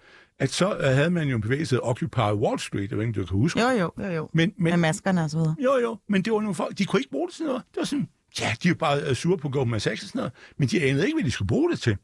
At 0.42 0.50
så 0.50 0.76
havde 0.84 1.10
man 1.10 1.28
jo 1.28 1.36
en 1.36 1.42
bevægelse 1.42 1.80
Occupy 1.82 2.18
Wall 2.18 2.58
Street, 2.58 2.90
jeg 2.90 2.98
ved 2.98 3.06
ikke, 3.06 3.20
du 3.20 3.26
kan 3.26 3.36
huske. 3.38 3.60
Jo, 3.60 3.68
jo, 3.68 3.92
jo, 3.98 4.10
jo. 4.10 4.28
Men, 4.32 4.52
Med 4.58 4.70
men, 4.72 4.80
maskerne 4.80 5.24
og 5.24 5.30
så 5.30 5.38
videre. 5.38 5.56
jo, 5.64 5.78
jo, 5.82 5.98
men 6.08 6.22
det 6.22 6.32
var 6.32 6.40
nogle 6.40 6.54
folk, 6.54 6.78
de 6.78 6.84
kunne 6.84 7.00
ikke 7.00 7.10
bruge 7.10 7.28
det 7.28 7.34
til 7.36 7.44
noget. 7.46 7.62
Det 7.70 7.76
var 7.76 7.84
sådan, 7.84 8.08
ja, 8.40 8.54
de 8.62 8.68
var 8.68 8.74
bare 8.74 9.00
øh, 9.08 9.14
sure 9.14 9.38
på 9.38 9.48
Goldman 9.48 9.80
Sachs 9.80 10.02
og 10.02 10.08
sådan 10.08 10.18
noget, 10.18 10.32
men 10.58 10.68
de 10.68 10.82
anede 10.82 11.06
ikke, 11.06 11.16
hvad 11.16 11.24
de 11.24 11.30
skulle 11.30 11.48
bruge 11.48 11.70
det 11.70 11.80
til. 11.80 11.96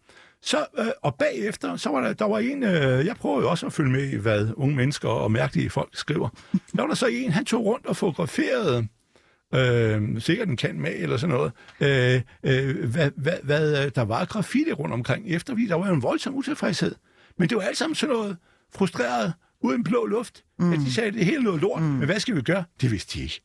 Så, 0.43 0.67
øh, 0.79 0.87
og 1.03 1.15
bagefter, 1.15 1.77
så 1.77 1.91
var 1.91 2.01
der, 2.01 2.13
der 2.13 2.25
var 2.25 2.39
en, 2.39 2.63
øh, 2.63 3.07
jeg 3.07 3.17
prøver 3.17 3.41
jo 3.41 3.51
også 3.51 3.67
at 3.67 3.73
følge 3.73 3.91
med 3.91 4.11
i, 4.11 4.17
hvad 4.17 4.49
unge 4.57 4.77
mennesker 4.77 5.09
og 5.09 5.33
mærkelige 5.33 5.71
folk 5.71 5.89
skriver. 5.93 6.29
Der 6.53 6.83
var 6.83 6.87
der 6.87 6.95
så 6.95 7.07
en, 7.07 7.31
han 7.33 7.45
tog 7.45 7.65
rundt 7.65 7.87
og 7.87 7.97
fotograferede, 7.97 8.87
øh, 9.55 10.21
sikkert 10.21 10.49
en 10.49 10.57
kan 10.57 10.81
med 10.81 10.93
eller 10.97 11.17
sådan 11.17 11.37
noget, 11.37 11.53
øh, 11.81 12.23
øh, 12.43 12.91
hvad, 12.91 13.11
hvad, 13.17 13.39
hvad 13.43 13.85
øh, 13.85 13.93
der 13.95 14.03
var 14.03 14.19
af 14.19 14.29
graffiti 14.29 14.73
rundt 14.73 14.95
omkring 14.95 15.29
efter, 15.29 15.53
fordi 15.53 15.67
der 15.67 15.75
var 15.75 15.89
jo 15.89 15.95
en 15.95 16.03
voldsom 16.03 16.35
utilfredshed. 16.35 16.95
Men 17.39 17.49
det 17.49 17.57
var 17.57 17.63
alt 17.63 17.77
sammen 17.79 17.95
sådan 17.95 18.17
noget 18.17 18.37
frustreret, 18.75 19.33
uden 19.61 19.85
blå 19.85 20.07
luft, 20.07 20.45
mm. 20.59 20.73
at 20.73 20.79
de 20.79 20.93
sagde, 20.93 21.09
at 21.09 21.15
det 21.15 21.25
hele 21.25 21.43
noget 21.43 21.61
lort, 21.61 21.83
mm. 21.83 21.89
men 21.89 22.05
hvad 22.05 22.21
skal 22.21 22.37
vi 22.37 22.43
gøre? 22.43 22.65
Det 22.81 22.91
vidste 22.91 23.19
de 23.19 23.23
ikke. 23.23 23.41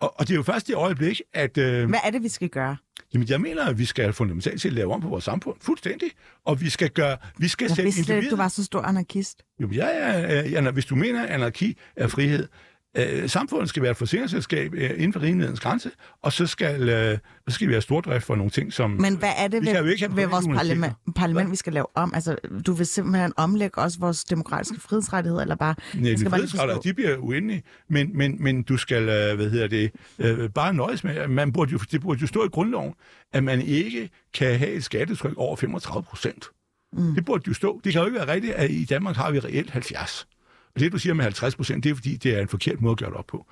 Og, 0.00 0.20
og 0.20 0.28
det 0.28 0.34
er 0.34 0.36
jo 0.36 0.42
først 0.42 0.66
det 0.66 0.74
øjeblik, 0.74 1.20
at... 1.32 1.58
Øh, 1.58 1.88
Hvad 1.88 1.98
er 2.04 2.10
det, 2.10 2.22
vi 2.22 2.28
skal 2.28 2.48
gøre? 2.48 2.76
Jamen, 3.14 3.28
jeg 3.28 3.40
mener, 3.40 3.64
at 3.64 3.78
vi 3.78 3.84
skal 3.84 4.12
fundamentalt 4.12 4.60
set 4.60 4.72
lave 4.72 4.94
om 4.94 5.00
på 5.00 5.08
vores 5.08 5.24
samfund. 5.24 5.56
Fuldstændig. 5.60 6.10
Og 6.44 6.60
vi 6.60 6.70
skal 6.70 6.90
gøre... 6.90 7.16
Vi 7.38 7.48
skal 7.48 7.64
Jeg 7.64 7.70
sætte 7.70 7.82
vidste 7.82 8.00
ikke, 8.00 8.12
du 8.12 8.14
individet... 8.16 8.38
var 8.38 8.48
så 8.48 8.64
stor 8.64 8.82
anarkist. 8.82 9.42
Jo, 9.60 9.68
ja, 9.68 9.86
ja, 9.86 10.20
ja, 10.20 10.48
ja, 10.48 10.70
hvis 10.70 10.84
du 10.86 10.96
mener, 10.96 11.22
at 11.22 11.28
anarki 11.28 11.78
er 11.96 12.08
frihed, 12.08 12.48
øh, 12.96 13.28
samfundet 13.28 13.68
skal 13.68 13.82
være 13.82 13.90
et 13.90 13.96
forsikringsselskab 13.96 14.74
øh, 14.74 14.90
inden 14.90 15.12
for 15.12 15.20
rimelighedens 15.20 15.60
grænse, 15.60 15.90
og 16.22 16.32
så 16.32 16.46
skal, 16.46 16.88
øh, 16.88 17.18
så 17.48 17.54
skal 17.54 17.68
vi 17.68 17.72
have 17.72 17.82
stordrift 17.82 18.26
for 18.26 18.34
nogle 18.34 18.50
ting, 18.50 18.72
som... 18.72 18.90
Men 18.90 19.16
hvad 19.16 19.32
er 19.36 19.48
det 19.48 19.62
Vi 19.62 19.66
ved, 19.66 19.92
ikke 19.92 20.16
ved 20.16 20.26
vores 20.26 20.46
parlament, 20.46 20.94
parlament, 21.16 21.50
vi 21.50 21.56
skal 21.56 21.72
lave 21.72 21.86
om? 21.94 22.12
Altså, 22.14 22.36
du 22.66 22.72
vil 22.72 22.86
simpelthen 22.86 23.32
omlægge 23.36 23.80
også 23.80 23.98
vores 23.98 24.24
demokratiske 24.24 24.80
frihedsrettigheder, 24.80 25.42
eller 25.42 25.54
bare... 25.54 25.74
Nej, 25.94 26.10
de 26.10 26.30
forstå- 26.30 26.80
de 26.84 26.94
bliver 26.94 27.16
uendelige, 27.16 27.62
men, 27.88 28.16
men, 28.16 28.36
men 28.42 28.62
du 28.62 28.76
skal, 28.76 29.02
øh, 29.02 29.36
hvad 29.36 29.50
hedder 29.50 29.66
det, 29.66 29.90
øh, 30.18 30.50
bare 30.50 30.74
nøjes 30.74 31.04
med, 31.04 31.16
at 31.16 31.30
man 31.30 31.52
burde 31.52 31.72
jo, 31.72 31.78
det 31.92 32.00
burde 32.00 32.20
jo 32.20 32.26
stå 32.26 32.44
i 32.44 32.48
grundloven, 32.48 32.94
at 33.32 33.44
man 33.44 33.62
ikke 33.62 34.10
kan 34.34 34.58
have 34.58 34.70
et 34.70 34.84
skattetryk 34.84 35.32
over 35.36 35.56
35 35.56 36.02
procent. 36.02 36.44
Mm. 36.92 37.14
Det 37.14 37.24
burde 37.24 37.44
jo 37.48 37.54
stå. 37.54 37.80
Det 37.84 37.92
kan 37.92 38.00
jo 38.00 38.06
ikke 38.06 38.18
være 38.18 38.28
rigtigt, 38.28 38.52
at 38.54 38.70
i 38.70 38.84
Danmark 38.84 39.16
har 39.16 39.30
vi 39.30 39.38
reelt 39.38 39.70
70. 39.70 40.26
Og 40.74 40.80
det, 40.80 40.92
du 40.92 40.98
siger 40.98 41.14
med 41.14 41.24
50 41.24 41.56
procent, 41.56 41.84
det 41.84 41.90
er 41.90 41.94
fordi, 41.94 42.16
det 42.16 42.36
er 42.36 42.40
en 42.40 42.48
forkert 42.48 42.80
måde 42.80 42.92
at 42.92 42.98
gøre 42.98 43.10
det 43.10 43.16
op 43.16 43.26
på. 43.26 43.46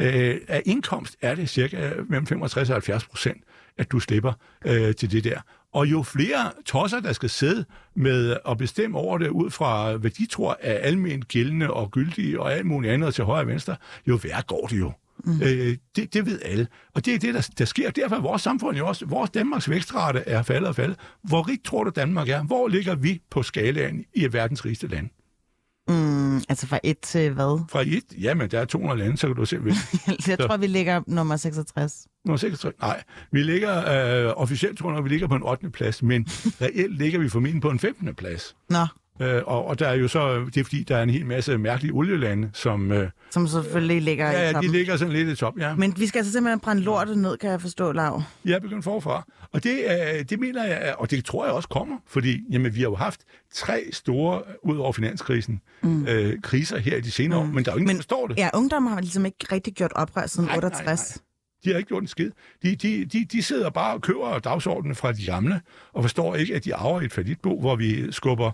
Øh, 0.00 0.40
af 0.48 0.62
indkomst 0.66 1.16
er 1.22 1.34
det 1.34 1.48
cirka 1.48 1.92
mellem 2.08 2.26
65 2.26 2.68
og 2.68 2.74
70 2.74 3.06
procent, 3.06 3.44
at 3.78 3.92
du 3.92 4.00
slipper 4.00 4.32
øh, 4.66 4.94
til 4.94 5.12
det 5.12 5.24
der. 5.24 5.40
Og 5.72 5.86
jo 5.86 6.02
flere 6.02 6.52
tosser, 6.66 7.00
der 7.00 7.12
skal 7.12 7.30
sidde 7.30 7.64
med 7.94 8.36
at 8.48 8.58
bestemme 8.58 8.98
over 8.98 9.18
det 9.18 9.28
ud 9.28 9.50
fra, 9.50 9.96
hvad 9.96 10.10
de 10.10 10.26
tror 10.26 10.58
er 10.60 10.78
almindeligt 10.78 11.28
gældende 11.28 11.70
og 11.70 11.90
gyldige 11.90 12.40
og 12.40 12.52
alt 12.52 12.66
muligt 12.66 12.92
andet 12.92 13.14
til 13.14 13.24
højre 13.24 13.40
og 13.40 13.46
venstre, 13.46 13.76
jo 14.06 14.18
værre 14.22 14.42
går 14.42 14.66
det 14.66 14.78
jo. 14.78 14.92
Mm. 15.24 15.42
Øh, 15.42 15.76
det, 15.96 16.14
det 16.14 16.26
ved 16.26 16.40
alle. 16.44 16.66
Og 16.94 17.04
det 17.04 17.14
er 17.14 17.18
det, 17.18 17.34
der, 17.34 17.48
der 17.58 17.64
sker. 17.64 17.90
Derfor 17.90 18.16
er 18.16 18.20
vores 18.20 18.42
samfund 18.42 18.76
jo 18.76 18.86
også, 18.86 19.06
vores 19.06 19.30
Danmarks 19.30 19.70
vækstrate 19.70 20.18
er 20.18 20.42
faldet 20.42 20.68
og 20.68 20.76
faldet. 20.76 20.96
Hvor 21.22 21.48
rigt 21.48 21.64
tror 21.64 21.84
du 21.84 21.90
Danmark 21.90 22.28
er? 22.28 22.42
Hvor 22.42 22.68
ligger 22.68 22.94
vi 22.94 23.22
på 23.30 23.42
skalaen 23.42 24.04
i 24.14 24.32
verdens 24.32 24.64
rigeste 24.64 24.86
land? 24.86 25.08
Mm, 25.88 26.36
altså 26.36 26.66
fra 26.66 26.78
et 26.82 26.98
til 26.98 27.30
hvad? 27.30 27.64
Fra 27.70 27.82
et, 27.82 28.04
jamen 28.20 28.50
der 28.50 28.60
er 28.60 28.64
200 28.64 28.98
lande, 28.98 29.16
så 29.16 29.26
kan 29.26 29.36
du 29.36 29.44
se, 29.44 29.58
Jeg 30.28 30.38
tror, 30.38 30.56
vi 30.56 30.66
ligger 30.66 31.02
nummer 31.06 31.36
66. 31.36 32.06
Nå, 32.24 32.36
66. 32.36 32.74
Nej, 32.80 33.02
vi 33.32 33.42
ligger, 33.42 34.26
øh, 34.26 34.32
officielt 34.36 34.78
tror 34.78 34.94
jeg, 34.94 35.04
vi 35.04 35.08
ligger 35.08 35.28
på 35.28 35.34
en 35.34 35.42
8. 35.42 35.70
plads, 35.70 36.02
men 36.02 36.26
reelt 36.62 36.98
ligger 36.98 37.18
vi 37.18 37.28
formentlig 37.28 37.62
på 37.62 37.70
en 37.70 37.78
15. 37.78 38.14
plads. 38.14 38.56
Nå, 38.70 38.86
Øh, 39.20 39.42
og, 39.46 39.66
og 39.66 39.78
der 39.78 39.88
er 39.88 39.94
jo 39.94 40.08
så, 40.08 40.44
det 40.44 40.56
er 40.56 40.64
fordi, 40.64 40.82
der 40.82 40.96
er 40.96 41.02
en 41.02 41.10
hel 41.10 41.26
masse 41.26 41.58
mærkelige 41.58 41.92
olielande, 41.94 42.50
som, 42.52 42.92
øh, 42.92 43.10
som 43.30 43.46
selvfølgelig 43.46 44.02
ligger 44.02 44.30
ja, 44.30 44.32
i 44.32 44.40
ja, 44.40 44.48
de 44.48 44.52
toppen. 44.52 44.72
ligger 44.72 44.96
sådan 44.96 45.12
lidt 45.12 45.28
i 45.28 45.34
top, 45.34 45.58
ja. 45.58 45.74
Men 45.74 45.94
vi 45.96 46.06
skal 46.06 46.18
altså 46.18 46.32
simpelthen 46.32 46.60
brænde 46.60 46.82
lortet 46.82 47.18
ned, 47.18 47.36
kan 47.36 47.50
jeg 47.50 47.60
forstå, 47.60 47.92
Lav. 47.92 48.22
Jeg 48.44 48.52
er 48.54 48.60
begyndt 48.60 48.84
forfra. 48.84 49.24
Og 49.52 49.64
det, 49.64 49.78
øh, 50.18 50.24
det 50.30 50.40
mener 50.40 50.64
jeg, 50.64 50.94
og 50.98 51.10
det 51.10 51.24
tror 51.24 51.44
jeg 51.44 51.54
også 51.54 51.68
kommer, 51.68 51.96
fordi 52.06 52.40
jamen, 52.50 52.74
vi 52.74 52.80
har 52.80 52.88
jo 52.88 52.94
haft 52.96 53.20
tre 53.54 53.82
store, 53.92 54.42
ud 54.62 54.76
over 54.76 54.92
finanskrisen, 54.92 55.60
mm. 55.82 56.06
øh, 56.06 56.42
kriser 56.42 56.78
her 56.78 56.96
i 56.96 57.00
de 57.00 57.10
senere 57.10 57.42
mm. 57.44 57.48
år, 57.50 57.54
men 57.54 57.64
der 57.64 57.70
er 57.70 57.74
jo 57.74 57.78
ingen, 57.78 57.86
Men- 57.86 57.96
der 57.96 58.02
forstår 58.02 58.26
det. 58.26 58.38
Ja, 58.38 58.48
ungdommen 58.54 58.92
har 58.92 59.00
ligesom 59.00 59.26
ikke 59.26 59.46
rigtig 59.52 59.74
gjort 59.74 59.92
oprør 59.94 60.26
siden 60.26 60.46
Nej, 60.46 60.56
nej, 60.56 60.64
68. 60.64 61.22
De 61.64 61.70
har 61.70 61.78
ikke 61.78 61.88
gjort 61.88 62.02
en 62.02 62.08
skid. 62.08 62.30
De, 62.62 62.76
de, 62.76 63.04
de, 63.04 63.24
de 63.32 63.42
sidder 63.42 63.70
bare 63.70 63.94
og 63.94 64.02
køber 64.02 64.38
dagsordenen 64.38 64.94
fra 64.94 65.12
de 65.12 65.24
gamle, 65.26 65.60
og 65.92 66.02
forstår 66.04 66.34
ikke, 66.34 66.54
at 66.54 66.64
de 66.64 66.74
arver 66.74 67.00
et 67.00 67.12
falditbo, 67.12 67.60
hvor 67.60 67.76
vi 67.76 68.12
skubber... 68.12 68.50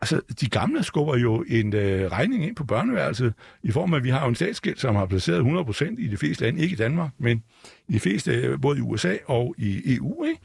Altså, 0.00 0.20
de 0.40 0.48
gamle 0.48 0.82
skubber 0.82 1.16
jo 1.16 1.44
en 1.48 1.74
øh, 1.74 2.12
regning 2.12 2.44
ind 2.44 2.56
på 2.56 2.64
børneværelset, 2.64 3.34
i 3.62 3.70
form 3.70 3.92
af, 3.92 3.96
at 3.98 4.04
vi 4.04 4.10
har 4.10 4.22
jo 4.22 4.28
en 4.28 4.34
statsgæld, 4.34 4.76
som 4.76 4.94
har 4.94 5.06
placeret 5.06 5.40
100% 5.40 5.84
i 5.98 6.08
de 6.08 6.16
fleste 6.16 6.44
lande, 6.44 6.62
ikke 6.62 6.72
i 6.72 6.76
Danmark, 6.76 7.10
men 7.18 7.42
i 7.88 7.92
de 7.92 8.00
fleste, 8.00 8.32
øh, 8.32 8.60
både 8.60 8.78
i 8.78 8.82
USA 8.82 9.16
og 9.26 9.54
i 9.58 9.96
EU, 9.96 10.24
ikke? 10.24 10.40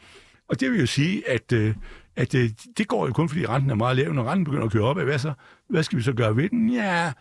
Og 0.47 0.59
det 0.59 0.71
vil 0.71 0.79
jo 0.79 0.85
sige, 0.85 1.29
at, 1.29 1.51
øh, 1.51 1.75
at 2.15 2.35
øh, 2.35 2.49
det 2.77 2.87
går 2.87 3.07
jo 3.07 3.13
kun, 3.13 3.29
fordi 3.29 3.45
renten 3.45 3.71
er 3.71 3.75
meget 3.75 3.97
lav. 3.97 4.13
Når 4.13 4.31
renten 4.31 4.45
begynder 4.45 4.65
at 4.65 4.71
køre 4.71 4.83
op, 4.83 5.01
hvad, 5.01 5.19
så, 5.19 5.33
hvad 5.69 5.83
skal 5.83 5.97
vi 5.97 6.03
så 6.03 6.13
gøre 6.13 6.37
ved 6.37 6.49
den? 6.49 6.69
Ja, 6.69 7.11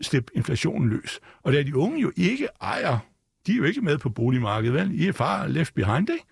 slip 0.00 0.30
inflationen 0.34 0.88
løs. 0.88 1.20
Og 1.42 1.52
da 1.52 1.62
de 1.62 1.76
unge 1.76 2.00
jo 2.00 2.12
ikke 2.16 2.48
ejer, 2.62 2.98
de 3.46 3.52
er 3.52 3.56
jo 3.56 3.64
ikke 3.64 3.80
med 3.80 3.98
på 3.98 4.08
boligmarkedet, 4.10 4.74
vel? 4.74 5.00
I 5.00 5.08
er 5.08 5.12
far 5.12 5.46
left 5.46 5.74
behind, 5.74 6.10
ikke? 6.10 6.24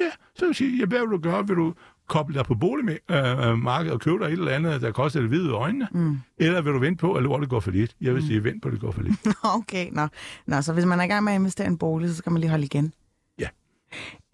Ja, 0.00 0.10
så 0.34 0.44
vil 0.44 0.48
jeg 0.48 0.56
sige, 0.56 0.78
ja, 0.78 0.84
hvad 0.84 1.00
vil 1.00 1.08
du 1.08 1.18
gøre? 1.18 1.46
Vil 1.46 1.56
du 1.56 1.74
koble 2.12 2.34
dig 2.34 2.44
på 2.44 2.54
boligmarkedet 2.54 3.92
og 3.92 4.00
købe 4.00 4.18
dig 4.18 4.26
et 4.26 4.32
eller 4.32 4.52
andet, 4.52 4.82
der 4.82 4.90
koster 4.90 5.20
det 5.20 5.28
hvide 5.28 5.50
øjnene? 5.50 5.88
Mm. 5.92 6.18
Eller 6.38 6.62
vil 6.62 6.72
du 6.72 6.78
vente 6.78 7.00
på, 7.00 7.14
at 7.14 7.22
lortet 7.22 7.48
går 7.48 7.60
for 7.60 7.70
lidt? 7.70 7.96
Jeg 8.00 8.14
vil 8.14 8.26
sige, 8.26 8.44
vent 8.44 8.62
på, 8.62 8.68
at 8.68 8.72
det 8.72 8.80
går 8.80 8.90
for 8.92 9.02
lidt. 9.02 9.14
Okay, 9.58 9.88
nå. 9.92 10.06
nå. 10.46 10.62
så 10.62 10.72
hvis 10.72 10.84
man 10.84 11.00
er 11.00 11.04
i 11.04 11.06
gang 11.06 11.24
med 11.24 11.32
at 11.32 11.38
investere 11.38 11.66
i 11.66 11.70
en 11.70 11.78
bolig, 11.78 12.08
så 12.08 12.16
skal 12.16 12.32
man 12.32 12.40
lige 12.40 12.50
holde 12.50 12.64
igen. 12.64 12.94
Ja. 13.38 13.48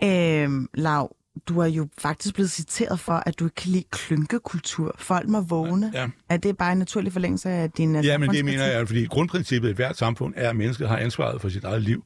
Øhm, 0.04 0.68
Lav, 0.74 1.16
du 1.48 1.58
er 1.60 1.66
jo 1.66 1.88
faktisk 1.98 2.34
blevet 2.34 2.50
citeret 2.50 3.00
for, 3.00 3.12
at 3.12 3.38
du 3.38 3.44
ikke 3.44 3.54
kan 3.54 3.70
lide 3.70 3.84
klynkekultur. 3.90 4.94
Folk 4.98 5.28
må 5.28 5.40
vågne. 5.40 5.90
Ja. 5.94 6.08
Er 6.28 6.36
det 6.36 6.56
bare 6.56 6.72
en 6.72 6.78
naturlig 6.78 7.12
forlængelse 7.12 7.50
af 7.50 7.70
din 7.70 7.96
øh, 7.96 8.04
Ja, 8.04 8.18
men 8.18 8.30
det 8.30 8.44
mener 8.44 8.64
jeg, 8.64 8.86
fordi 8.86 9.04
grundprincippet 9.04 9.70
i 9.70 9.72
hvert 9.72 9.96
samfund 9.96 10.34
er, 10.36 10.50
at 10.50 10.56
mennesket 10.56 10.88
har 10.88 10.96
ansvaret 10.96 11.40
for 11.40 11.48
sit 11.48 11.64
eget 11.64 11.82
liv. 11.82 12.04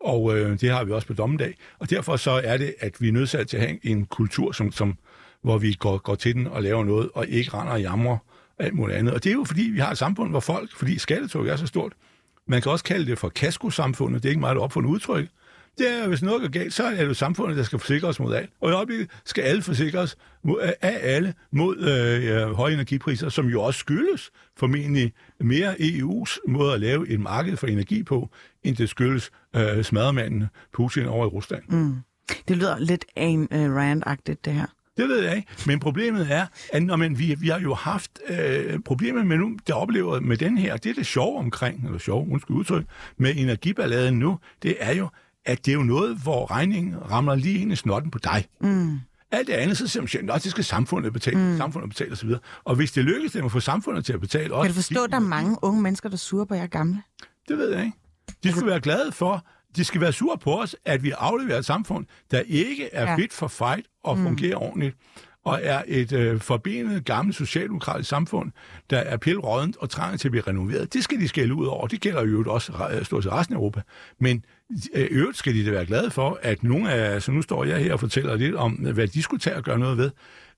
Og 0.00 0.38
øh, 0.38 0.60
det 0.60 0.70
har 0.70 0.84
vi 0.84 0.92
også 0.92 1.06
på 1.06 1.12
dommedag. 1.12 1.54
Og 1.78 1.90
derfor 1.90 2.16
så 2.16 2.30
er 2.44 2.56
det, 2.56 2.74
at 2.80 3.00
vi 3.00 3.08
er 3.08 3.12
nødsat 3.12 3.48
til 3.48 3.56
at 3.56 3.62
have 3.62 3.86
en 3.86 4.06
kultur, 4.06 4.52
som, 4.52 4.72
som, 4.72 4.98
hvor 5.42 5.58
vi 5.58 5.72
går, 5.72 5.98
går 5.98 6.14
til 6.14 6.34
den 6.34 6.46
og 6.46 6.62
laver 6.62 6.84
noget, 6.84 7.10
og 7.14 7.26
ikke 7.26 7.50
render 7.54 7.72
og 7.72 7.80
jamrer 7.80 8.18
alt 8.58 8.74
muligt 8.74 8.98
andet. 8.98 9.14
Og 9.14 9.24
det 9.24 9.30
er 9.30 9.34
jo 9.34 9.44
fordi, 9.44 9.62
vi 9.62 9.78
har 9.78 9.90
et 9.90 9.98
samfund, 9.98 10.30
hvor 10.30 10.40
folk, 10.40 10.76
fordi 10.76 10.98
skattetrykket 10.98 11.52
er 11.52 11.56
så 11.56 11.66
stort, 11.66 11.92
Man 12.48 12.62
kan 12.62 12.72
også 12.72 12.84
kalde 12.84 13.06
det 13.06 13.18
for 13.18 13.28
kaskosamfundet. 13.28 14.22
Det 14.22 14.28
er 14.28 14.30
ikke 14.30 14.40
meget 14.40 14.56
et 14.56 14.62
opfundet 14.62 14.90
udtryk. 14.90 15.28
Det 15.78 15.90
er, 15.90 16.08
hvis 16.08 16.22
noget 16.22 16.40
går 16.40 16.48
galt, 16.48 16.74
så 16.74 16.84
er 16.84 16.90
det 16.90 17.06
jo 17.06 17.14
samfundet, 17.14 17.56
der 17.56 17.62
skal 17.62 17.78
forsikre 17.78 18.08
os 18.08 18.20
mod 18.20 18.34
alt. 18.34 18.50
Og 18.60 18.70
i 18.70 18.72
øjeblikket 18.72 19.10
skal 19.24 19.42
alle 19.42 19.62
forsikres 19.62 20.16
mod, 20.44 20.72
af 20.82 20.98
alle 21.02 21.34
mod 21.52 21.76
øh, 21.76 22.42
øh, 22.42 22.52
høje 22.52 22.72
energipriser, 22.72 23.28
som 23.28 23.46
jo 23.46 23.62
også 23.62 23.78
skyldes 23.78 24.30
formentlig 24.56 25.12
mere 25.40 25.74
EU's 25.74 26.38
måde 26.48 26.74
at 26.74 26.80
lave 26.80 27.08
et 27.08 27.20
marked 27.20 27.56
for 27.56 27.66
energi 27.66 28.02
på, 28.02 28.30
end 28.62 28.76
det 28.76 28.88
skyldes 28.88 29.30
øh, 29.56 29.84
smadremanden 29.84 30.46
Putin 30.72 31.06
over 31.06 31.26
i 31.26 31.28
Rusland. 31.28 31.62
Mm. 31.68 31.96
Det 32.48 32.56
lyder 32.56 32.78
lidt 32.78 33.04
en 33.16 33.48
uh, 33.52 33.60
øh, 33.60 33.74
rand 33.74 34.02
det 34.44 34.52
her. 34.52 34.66
Det 34.98 35.08
ved 35.08 35.22
jeg 35.22 35.36
ikke. 35.36 35.48
Men 35.66 35.80
problemet 35.80 36.26
er, 36.30 36.46
at 36.72 36.82
når 36.82 36.96
man, 36.96 37.18
vi, 37.18 37.36
vi 37.40 37.48
har 37.48 37.60
jo 37.60 37.74
haft 37.74 38.18
øh, 38.28 38.80
problemer 38.80 39.24
med 39.24 39.38
nu, 39.38 39.56
der 39.66 39.74
oplever 39.74 40.20
med 40.20 40.36
den 40.36 40.58
her, 40.58 40.76
det 40.76 40.90
er 40.90 40.94
det 40.94 41.06
sjove 41.06 41.38
omkring, 41.38 41.84
eller 41.84 41.98
sjov, 41.98 42.28
undskyld 42.32 42.56
udtryk, 42.56 42.84
med 43.16 43.36
energiballaden 43.36 44.18
nu, 44.18 44.38
det 44.62 44.76
er 44.80 44.94
jo, 44.94 45.08
at 45.44 45.66
det 45.66 45.72
er 45.72 45.76
jo 45.76 45.82
noget, 45.82 46.16
hvor 46.16 46.50
regningen 46.50 47.10
rammer 47.10 47.34
lige 47.34 47.58
ind 47.58 47.72
i 47.72 47.76
snotten 47.76 48.10
på 48.10 48.18
dig. 48.18 48.44
Mm. 48.60 48.98
Alt 49.30 49.46
det 49.46 49.52
andet, 49.52 49.78
så 49.78 49.86
siger 49.86 50.22
man, 50.22 50.30
at 50.30 50.44
det 50.44 50.50
skal 50.50 50.64
samfundet 50.64 51.12
betale, 51.12 51.38
mm. 51.38 51.56
samfundet 51.56 51.90
betale 51.90 52.12
osv. 52.12 52.30
Og 52.64 52.76
hvis 52.76 52.92
det 52.92 53.04
lykkes 53.04 53.32
dem 53.32 53.44
at 53.44 53.52
få 53.52 53.60
samfundet 53.60 54.04
til 54.04 54.12
at 54.12 54.20
betale 54.20 54.54
også... 54.54 54.62
Kan 54.62 54.70
du 54.70 54.74
forstå, 54.74 55.04
at 55.04 55.10
der 55.10 55.16
er 55.16 55.20
mange 55.20 55.56
unge 55.62 55.82
mennesker, 55.82 56.08
der 56.08 56.16
suger 56.16 56.44
på 56.44 56.54
jer 56.54 56.66
gamle? 56.66 57.02
Det 57.48 57.58
ved 57.58 57.70
jeg 57.70 57.84
ikke. 57.84 57.98
De 58.42 58.50
skulle 58.50 58.66
være 58.66 58.80
glade 58.80 59.12
for, 59.12 59.46
de 59.76 59.84
skal 59.84 60.00
være 60.00 60.12
sure 60.12 60.38
på 60.38 60.60
os, 60.60 60.76
at 60.84 61.02
vi 61.02 61.12
afleverer 61.18 61.58
et 61.58 61.64
samfund, 61.64 62.06
der 62.30 62.42
ikke 62.46 62.94
er 62.94 63.10
ja. 63.10 63.16
fit 63.16 63.32
for 63.32 63.48
fight 63.48 63.86
og 64.04 64.18
mm. 64.18 64.24
fungerer 64.24 64.56
ordentligt, 64.56 64.96
og 65.44 65.60
er 65.62 65.82
et 65.86 66.12
øh, 66.12 66.40
forbenet 66.40 67.04
gammelt 67.04 67.36
socialdemokratisk 67.36 68.08
samfund, 68.08 68.52
der 68.90 68.98
er 68.98 69.16
pilrådent 69.16 69.76
og 69.76 69.90
trænger 69.90 70.18
til 70.18 70.28
at 70.28 70.32
blive 70.32 70.44
renoveret. 70.46 70.92
Det 70.92 71.04
skal 71.04 71.20
de 71.20 71.28
skælde 71.28 71.54
ud 71.54 71.66
over. 71.66 71.86
Det 71.86 72.00
gælder 72.00 72.24
jo 72.24 72.44
også 72.46 73.00
stort 73.02 73.22
set 73.22 73.32
resten 73.32 73.54
af 73.54 73.58
Europa. 73.58 73.82
Men 74.20 74.44
øh, 74.94 75.06
øvrigt 75.10 75.38
skal 75.38 75.54
de 75.54 75.66
da 75.66 75.70
være 75.70 75.86
glade 75.86 76.10
for, 76.10 76.38
at 76.42 76.62
nogle 76.62 76.92
af, 76.92 77.22
så 77.22 77.32
nu 77.32 77.42
står 77.42 77.64
jeg 77.64 77.78
her 77.78 77.92
og 77.92 78.00
fortæller 78.00 78.36
lidt 78.36 78.54
om, 78.54 78.72
hvad 78.72 79.08
de 79.08 79.22
skulle 79.22 79.40
tage 79.40 79.56
og 79.56 79.62
gøre 79.62 79.78
noget 79.78 79.98
ved. 79.98 80.10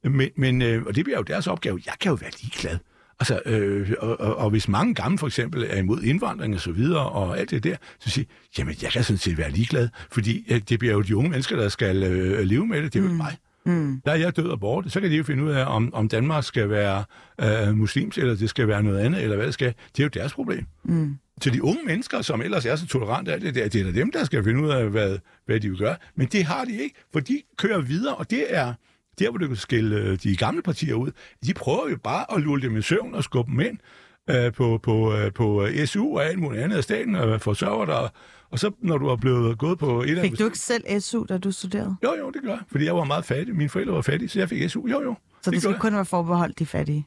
Men, 0.05 0.31
men 0.37 0.62
øh, 0.62 0.83
og 0.83 0.96
det 0.96 1.05
bliver 1.05 1.18
jo 1.18 1.23
deres 1.23 1.46
opgave. 1.46 1.81
Jeg 1.87 1.94
kan 2.01 2.11
jo 2.11 2.18
være 2.20 2.31
ligeglad. 2.42 2.79
Altså, 3.20 3.40
øh, 3.46 3.92
og, 3.98 4.20
og, 4.20 4.37
og 4.37 4.50
hvis 4.50 4.68
mange 4.68 4.94
gamle 4.94 5.18
for 5.18 5.26
eksempel 5.26 5.66
er 5.68 5.76
imod 5.76 6.02
indvandring 6.02 6.54
og 6.54 6.61
så 6.61 6.72
videre, 6.72 7.11
og 7.11 7.38
alt 7.38 7.50
det 7.50 7.64
der, 7.64 7.76
så 7.98 8.11
siger 8.11 8.26
jamen 8.59 8.74
jeg 8.83 8.90
kan 8.90 9.04
sådan 9.04 9.18
set 9.18 9.38
være 9.38 9.50
ligeglad, 9.50 9.88
fordi 10.12 10.46
øh, 10.50 10.61
det 10.68 10.78
bliver 10.78 10.94
jo 10.94 11.00
de 11.00 11.16
unge 11.16 11.30
mennesker, 11.30 11.56
der 11.56 11.68
skal 11.68 12.02
øh, 12.02 12.40
leve 12.40 12.66
med 12.66 12.83
det, 12.83 12.92
det 12.92 12.98
er 12.98 13.02
jo 13.02 13.11
mm. 13.11 13.16
mig. 13.16 13.37
Mm. 13.66 14.00
Der 14.04 14.12
er 14.12 14.16
jeg 14.16 14.37
død 14.37 14.48
og 14.48 14.61
borte. 14.61 14.90
Så 14.90 15.00
kan 15.00 15.11
de 15.11 15.16
jo 15.16 15.24
finde 15.24 15.44
ud 15.44 15.50
af, 15.50 15.64
om, 15.74 15.94
om 15.94 16.09
Danmark 16.09 16.44
skal 16.44 16.70
være 16.70 17.04
øh, 17.40 17.76
muslims, 17.76 18.18
eller 18.18 18.37
det 18.37 18.50
skal 18.50 18.68
være 18.68 18.83
noget 18.83 18.98
andet, 18.98 19.22
eller 19.22 19.37
hvad 19.37 19.46
det 19.46 19.54
skal. 19.54 19.74
Det 19.96 20.02
er 20.02 20.04
jo 20.04 20.09
deres 20.09 20.33
problem. 20.33 20.66
Mm. 20.85 21.16
Til 21.40 21.52
de 21.52 21.64
unge 21.64 21.80
mennesker, 21.87 22.22
som 22.22 22.42
ellers 22.42 22.66
er 22.66 22.76
så 22.76 22.87
tolerante 22.87 23.33
af 23.33 23.40
det, 23.40 23.54
det 23.54 23.64
er, 23.64 23.68
det 23.68 23.87
er 23.87 23.92
dem, 23.92 24.12
der 24.12 24.24
skal 24.24 24.44
finde 24.44 24.62
ud 24.62 24.68
af, 24.68 24.88
hvad, 24.88 25.18
hvad 25.46 25.61
de 25.61 25.68
vil 25.68 25.78
gøre. 25.78 25.96
Men 26.14 26.26
det 26.26 26.44
har 26.44 26.64
de 26.64 26.83
ikke, 26.83 26.94
for 27.12 27.20
de 27.20 27.42
kører 27.59 27.80
videre, 27.80 28.14
og 28.14 28.30
det 28.30 28.44
er 28.48 28.74
der, 29.20 29.30
hvor 29.30 29.38
du 29.38 29.46
kan 29.46 29.56
skille 29.56 29.96
øh, 29.96 30.18
de 30.22 30.37
gamle 30.37 30.62
partier 30.62 30.94
ud. 30.94 31.11
De 31.46 31.54
prøver 31.54 31.88
jo 31.90 31.96
bare 32.04 32.37
at 32.37 32.42
lulle 32.42 32.68
dem 32.68 32.76
i 32.76 32.83
søvn 32.83 33.14
og 33.14 33.24
skubbe 33.24 33.50
dem 33.50 33.61
ind 33.61 33.78
øh, 34.30 34.52
på, 34.52 34.80
på, 34.83 35.14
øh, 35.14 35.33
på 35.33 35.66
SU 35.85 36.16
og 36.16 36.24
alt 36.24 36.38
muligt 36.38 36.62
andet 36.62 36.76
af 36.76 36.83
staten 36.85 37.14
og 37.14 37.40
forsørger 37.40 37.85
dig 37.85 38.11
og 38.50 38.59
så, 38.59 38.70
når 38.78 38.98
du 38.98 39.06
er 39.06 39.16
blevet 39.16 39.59
gået 39.59 39.78
på 39.78 40.02
et 40.02 40.18
af... 40.18 40.22
Fik 40.22 40.38
du 40.38 40.44
ikke 40.44 40.59
selv 40.59 41.00
SU, 41.00 41.24
da 41.28 41.38
du 41.38 41.50
studerede? 41.50 41.96
Jo, 42.04 42.14
jo, 42.18 42.30
det 42.30 42.42
gør 42.42 42.50
jeg. 42.50 42.61
Fordi 42.70 42.85
jeg 42.85 42.96
var 42.96 43.04
meget 43.04 43.24
fattig. 43.24 43.56
Mine 43.56 43.68
forældre 43.68 43.94
var 43.94 44.02
fattige, 44.02 44.28
så 44.28 44.38
jeg 44.38 44.48
fik 44.48 44.70
SU. 44.70 44.88
Jo, 44.88 45.02
jo. 45.02 45.14
Så 45.42 45.50
det, 45.50 45.52
det 45.52 45.62
skal 45.62 45.78
kun 45.78 45.94
være 45.94 46.04
forbeholdt 46.04 46.59
de 46.59 46.66
fattige? 46.66 47.06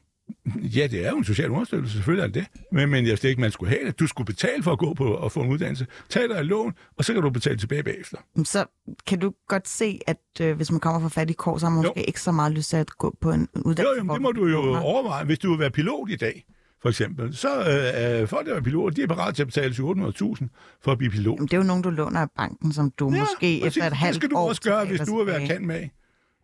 Ja, 0.76 0.86
det 0.86 1.06
er 1.06 1.10
jo 1.10 1.16
en 1.16 1.24
social 1.24 1.50
understøttelse, 1.50 1.94
selvfølgelig 1.94 2.22
er 2.22 2.26
det 2.26 2.34
det. 2.34 2.62
Men, 2.72 2.88
men 2.88 3.06
jeg 3.06 3.24
ikke, 3.24 3.40
man 3.40 3.50
skulle 3.50 3.70
have 3.70 3.86
det. 3.86 3.98
Du 3.98 4.06
skulle 4.06 4.26
betale 4.26 4.62
for 4.62 4.72
at 4.72 4.78
gå 4.78 4.94
på 4.94 5.14
og 5.14 5.32
få 5.32 5.40
en 5.40 5.48
uddannelse. 5.48 5.86
Tag 6.08 6.28
dig 6.28 6.34
et 6.34 6.46
lån, 6.46 6.72
og 6.96 7.04
så 7.04 7.12
kan 7.12 7.22
du 7.22 7.30
betale 7.30 7.58
tilbage 7.58 7.82
bagefter. 7.82 8.18
Så 8.44 8.64
kan 9.06 9.18
du 9.18 9.34
godt 9.48 9.68
se, 9.68 10.00
at 10.06 10.16
øh, 10.40 10.56
hvis 10.56 10.70
man 10.70 10.80
kommer 10.80 11.00
fra 11.00 11.08
fattige 11.08 11.36
kår, 11.36 11.58
så 11.58 11.66
har 11.66 11.70
man 11.70 11.82
jo. 11.82 11.88
måske 11.88 12.06
ikke 12.06 12.20
så 12.20 12.32
meget 12.32 12.52
lyst 12.52 12.70
til 12.70 12.76
at 12.76 12.90
gå 12.90 13.16
på 13.20 13.30
en 13.30 13.48
uddannelse? 13.54 13.82
Jo, 13.82 14.04
jo 14.04 14.14
det 14.14 14.22
må 14.22 14.32
du 14.32 14.46
jo 14.46 14.76
overveje. 14.76 15.24
Hvis 15.24 15.38
du 15.38 15.50
vil 15.50 15.58
være 15.58 15.70
pilot 15.70 16.10
i 16.10 16.16
dag, 16.16 16.44
for 16.82 16.88
eksempel, 16.88 17.36
så 17.36 17.48
øh, 17.60 18.20
øh 18.20 18.28
folk, 18.28 18.46
der 18.46 18.54
er 18.54 18.60
piloter, 18.60 18.94
de 18.94 19.02
er 19.02 19.06
parat 19.06 19.34
til 19.34 19.42
at 19.42 19.46
betale 19.46 19.74
800.000 19.74 20.46
for 20.82 20.92
at 20.92 20.98
blive 20.98 21.10
pilot. 21.10 21.38
Men 21.38 21.48
det 21.48 21.54
er 21.54 21.58
jo 21.58 21.64
nogen, 21.64 21.82
du 21.82 21.90
låner 21.90 22.20
af 22.20 22.30
banken, 22.36 22.72
som 22.72 22.90
du 22.90 23.12
ja, 23.12 23.20
måske 23.20 23.60
præcis. 23.62 23.64
efter 23.64 23.86
et 23.86 23.92
halvt 23.92 24.04
år... 24.04 24.12
Det 24.12 24.16
skal 24.16 24.30
du 24.30 24.36
også 24.36 24.62
gøre, 24.62 24.84
hvis 24.84 25.00
du 25.00 25.18
er 25.18 25.24
været 25.24 25.48
kendt 25.48 25.66
med. 25.66 25.88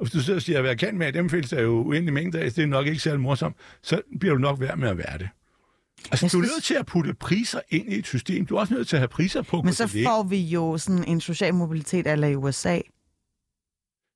Og 0.01 0.07
hvis 0.07 0.13
du 0.13 0.21
sidder 0.21 0.39
og 0.39 0.43
siger, 0.43 0.59
at 0.59 0.65
være 0.65 0.77
kendt 0.77 0.99
med, 0.99 1.13
dem 1.13 1.31
findes 1.31 1.51
der 1.51 1.63
jo 1.63 1.71
uendelig 1.71 2.15
mængde 2.15 2.41
af, 2.41 2.53
det 2.53 2.63
er 2.63 2.67
nok 2.67 2.87
ikke 2.87 3.01
særlig 3.01 3.21
morsomt, 3.21 3.57
så 3.83 4.03
bliver 4.21 4.35
du 4.35 4.41
nok 4.41 4.61
værd 4.61 4.79
med 4.79 4.89
at 4.89 4.99
være 4.99 5.19
det. 5.19 5.29
Altså, 6.11 6.27
jeg 6.27 6.33
du 6.33 6.39
er 6.39 6.43
nødt 6.43 6.65
til 6.65 6.75
at 6.75 6.87
putte 6.87 7.15
priser 7.15 7.61
ind 7.69 7.93
i 7.93 7.99
et 7.99 8.07
system. 8.07 8.47
Du 8.47 8.57
er 8.57 8.61
også 8.61 8.75
nødt 8.75 8.89
til 8.89 8.97
at 8.97 9.01
have 9.01 9.09
priser 9.09 9.43
på. 9.43 9.63
Men 9.63 9.73
så 9.73 9.87
får 9.87 10.23
vi 10.23 10.41
jo 10.41 10.79
sådan 10.79 11.05
en 11.05 11.21
social 11.21 11.55
mobilitet 11.55 12.07
eller 12.07 12.29
i 12.29 12.37
USA, 12.37 12.79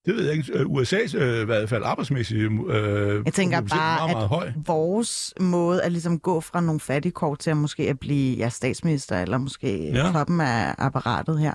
det 0.06 0.16
ved 0.16 0.24
jeg 0.24 0.34
ikke. 0.34 0.52
Øh, 0.52 0.66
USA's 0.66 1.16
øh, 1.16 1.42
i 1.42 1.44
hvert 1.44 1.68
fald 1.68 1.82
arbejdsmæssige 1.84 2.42
øh, 2.42 3.22
Jeg 3.24 3.32
tænker 3.32 3.60
bare, 3.60 3.98
meget, 3.98 4.10
meget 4.10 4.22
at 4.22 4.28
høj. 4.28 4.52
vores 4.66 5.34
måde 5.40 5.82
at 5.82 5.92
ligesom 5.92 6.18
gå 6.18 6.40
fra 6.40 6.60
nogle 6.60 6.80
fattigkort 6.80 7.38
til 7.38 7.50
at 7.50 7.56
måske 7.56 7.90
at 7.90 7.98
blive 7.98 8.36
ja, 8.36 8.48
statsminister, 8.48 9.22
eller 9.22 9.38
måske 9.38 9.90
ja. 9.90 10.12
toppen 10.12 10.40
af 10.40 10.74
apparatet 10.78 11.40
her, 11.40 11.54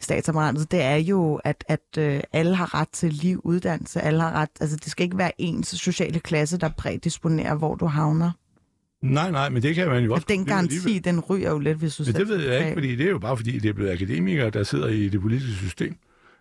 statsapparatet, 0.00 0.70
det 0.70 0.82
er 0.82 0.96
jo, 0.96 1.40
at, 1.44 1.64
at 1.68 1.98
øh, 1.98 2.20
alle 2.32 2.54
har 2.54 2.80
ret 2.80 2.88
til 2.88 3.12
liv, 3.12 3.40
uddannelse, 3.44 4.00
alle 4.00 4.20
har 4.20 4.32
ret, 4.32 4.50
altså 4.60 4.76
det 4.76 4.90
skal 4.90 5.04
ikke 5.04 5.18
være 5.18 5.32
ens 5.38 5.68
sociale 5.68 6.20
klasse, 6.20 6.58
der 6.58 6.68
prædisponerer, 6.68 7.54
hvor 7.54 7.74
du 7.74 7.86
havner. 7.86 8.30
Nej, 9.02 9.30
nej, 9.30 9.48
men 9.48 9.62
det 9.62 9.74
kan 9.74 9.88
man 9.88 10.04
jo 10.04 10.14
også... 10.14 10.26
den 10.28 10.44
garanti, 10.44 10.98
den 10.98 11.20
ryger 11.20 11.50
jo 11.50 11.58
lidt, 11.58 11.78
hvis 11.78 11.96
du 11.96 12.02
Men 12.06 12.14
det 12.14 12.28
ved 12.28 12.48
jeg 12.48 12.58
ikke, 12.58 12.72
fordi 12.72 12.96
det 12.96 13.06
er 13.06 13.10
jo 13.10 13.18
bare 13.18 13.36
fordi, 13.36 13.58
det 13.58 13.68
er 13.68 13.72
blevet 13.72 13.92
akademikere, 13.92 14.50
der 14.50 14.62
sidder 14.62 14.88
i 14.88 15.08
det 15.08 15.20
politiske 15.20 15.52
system. 15.52 15.96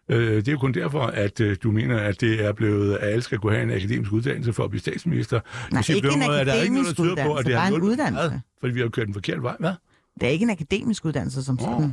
Øh, 0.10 0.36
det 0.36 0.48
er 0.48 0.52
jo 0.52 0.58
kun 0.58 0.74
derfor, 0.74 1.02
at 1.02 1.40
øh, 1.40 1.58
du 1.64 1.72
mener, 1.72 1.98
at 1.98 2.22
det 2.22 2.46
er 2.46 2.52
blevet, 2.52 2.96
at 2.98 3.10
alle 3.10 3.22
skal 3.22 3.38
kunne 3.38 3.54
have 3.54 3.64
en 3.64 3.72
akademisk 3.72 4.12
uddannelse 4.12 4.54
for 4.54 4.64
at 4.64 4.70
blive 4.70 4.82
statsminister. 4.82 5.40
Nej, 5.72 5.84
ikke 5.90 6.08
en 6.08 6.22
akademisk 6.22 6.46
der 6.46 6.54
er 6.54 6.62
ikke 6.62 6.76
noget, 6.76 6.98
der 6.98 7.04
uddannelse, 7.04 7.26
på, 7.26 7.36
at 7.36 7.46
det 7.46 7.54
bare 7.54 7.68
en 7.68 7.82
uddannelse. 7.82 8.30
Hvad? 8.30 8.40
Fordi 8.60 8.74
vi 8.74 8.80
har 8.80 8.90
kørt 8.90 9.06
den 9.06 9.14
forkerte 9.14 9.44
vej. 9.44 9.56
Hvad? 9.60 9.74
Det 10.20 10.28
er 10.28 10.32
ikke 10.32 10.44
en 10.44 10.50
akademisk 10.50 11.06
uddannelse 11.06 11.44
som 11.44 11.60
sådan. 11.60 11.84
Oh. 11.84 11.90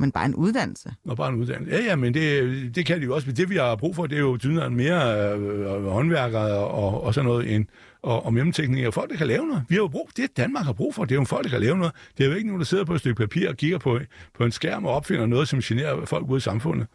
Men 0.00 0.12
bare 0.12 0.26
en 0.26 0.34
uddannelse. 0.34 0.94
Nå, 1.04 1.14
bare 1.14 1.28
en 1.28 1.34
uddannelse. 1.34 1.76
Ja, 1.76 1.84
ja, 1.84 1.96
men 1.96 2.14
det, 2.14 2.74
det 2.74 2.86
kan 2.86 3.00
de 3.00 3.04
jo 3.04 3.14
også. 3.14 3.32
Det, 3.32 3.50
vi 3.50 3.56
har 3.56 3.76
brug 3.76 3.96
for, 3.96 4.06
det 4.06 4.16
er 4.16 4.20
jo 4.20 4.36
tydeligere 4.36 4.70
mere 4.70 5.34
øh, 5.36 5.84
håndværkere 5.84 6.58
og, 6.58 7.04
og 7.04 7.14
sådan 7.14 7.28
noget, 7.28 7.54
end, 7.54 7.66
og, 8.02 8.26
og 8.26 8.34
mellemteknikere. 8.34 8.92
Folk, 8.92 9.10
der 9.10 9.16
kan 9.16 9.26
lave 9.26 9.46
noget. 9.46 9.64
Vi 9.68 9.74
har 9.74 9.82
jo 9.82 9.88
brug 9.88 10.10
det, 10.16 10.36
Danmark 10.36 10.64
har 10.64 10.72
brug 10.72 10.94
for, 10.94 11.04
det 11.04 11.14
er 11.14 11.18
jo 11.18 11.24
folk, 11.24 11.44
der 11.44 11.50
kan 11.50 11.60
lave 11.60 11.78
noget. 11.78 11.92
Det 12.18 12.24
er 12.24 12.28
jo 12.30 12.34
ikke 12.34 12.46
nogen, 12.46 12.60
der 12.60 12.66
sidder 12.66 12.84
på 12.84 12.94
et 12.94 13.00
stykke 13.00 13.18
papir 13.18 13.48
og 13.48 13.56
kigger 13.56 13.78
på, 13.78 13.98
på 14.38 14.44
en 14.44 14.52
skærm 14.52 14.84
og 14.84 14.94
opfinder 14.94 15.26
noget, 15.26 15.48
som 15.48 15.60
generer 15.60 16.04
folk 16.04 16.28
ude 16.28 16.36
i 16.36 16.40
samfundet. 16.40 16.86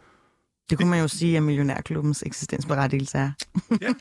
Det 0.70 0.78
kunne 0.78 0.90
man 0.90 1.00
jo 1.00 1.08
sige, 1.08 1.38
at 1.38 1.44
Millionærklubbens 1.44 2.24
eksistensberettigelse 2.26 3.18
er. 3.18 3.32
ja. 3.82 3.94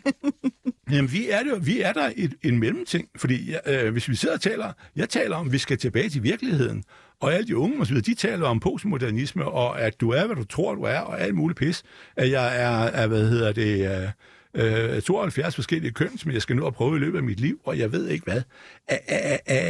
Jamen, 0.90 1.12
vi 1.12 1.30
er, 1.30 1.42
det, 1.42 1.66
vi 1.66 1.80
er 1.80 1.92
der 1.92 2.12
et, 2.16 2.34
en 2.42 2.58
mellemting, 2.58 3.08
fordi 3.16 3.54
øh, 3.66 3.92
hvis 3.92 4.08
vi 4.08 4.14
sidder 4.14 4.34
og 4.34 4.40
taler, 4.40 4.72
jeg 4.96 5.08
taler 5.08 5.36
om, 5.36 5.46
at 5.46 5.52
vi 5.52 5.58
skal 5.58 5.78
tilbage 5.78 6.08
til 6.08 6.22
virkeligheden, 6.22 6.84
og 7.20 7.34
alle 7.34 7.46
de 7.46 7.56
unge 7.56 7.80
og 7.80 7.86
så 7.86 7.92
videre, 7.92 8.04
de 8.04 8.14
taler 8.14 8.46
om 8.46 8.60
postmodernisme, 8.60 9.44
og 9.44 9.80
at 9.80 10.00
du 10.00 10.10
er, 10.10 10.26
hvad 10.26 10.36
du 10.36 10.44
tror, 10.44 10.74
du 10.74 10.82
er, 10.82 10.98
og 10.98 11.20
alt 11.20 11.34
muligt 11.34 11.58
pis. 11.58 11.82
At 12.16 12.30
jeg 12.30 12.62
er, 12.62 12.70
er 12.70 13.06
hvad 13.06 13.28
hedder 13.28 13.52
det, 13.52 14.12
øh, 14.54 15.02
72 15.02 15.54
forskellige 15.54 15.92
køn, 15.92 16.18
som 16.18 16.30
jeg 16.32 16.42
skal 16.42 16.56
nu 16.56 16.66
at 16.66 16.74
prøve 16.74 16.96
i 16.96 17.00
løbet 17.00 17.18
af 17.18 17.24
mit 17.24 17.40
liv, 17.40 17.60
og 17.64 17.78
jeg 17.78 17.92
ved 17.92 18.08
ikke 18.08 18.24
hvad. 18.24 18.42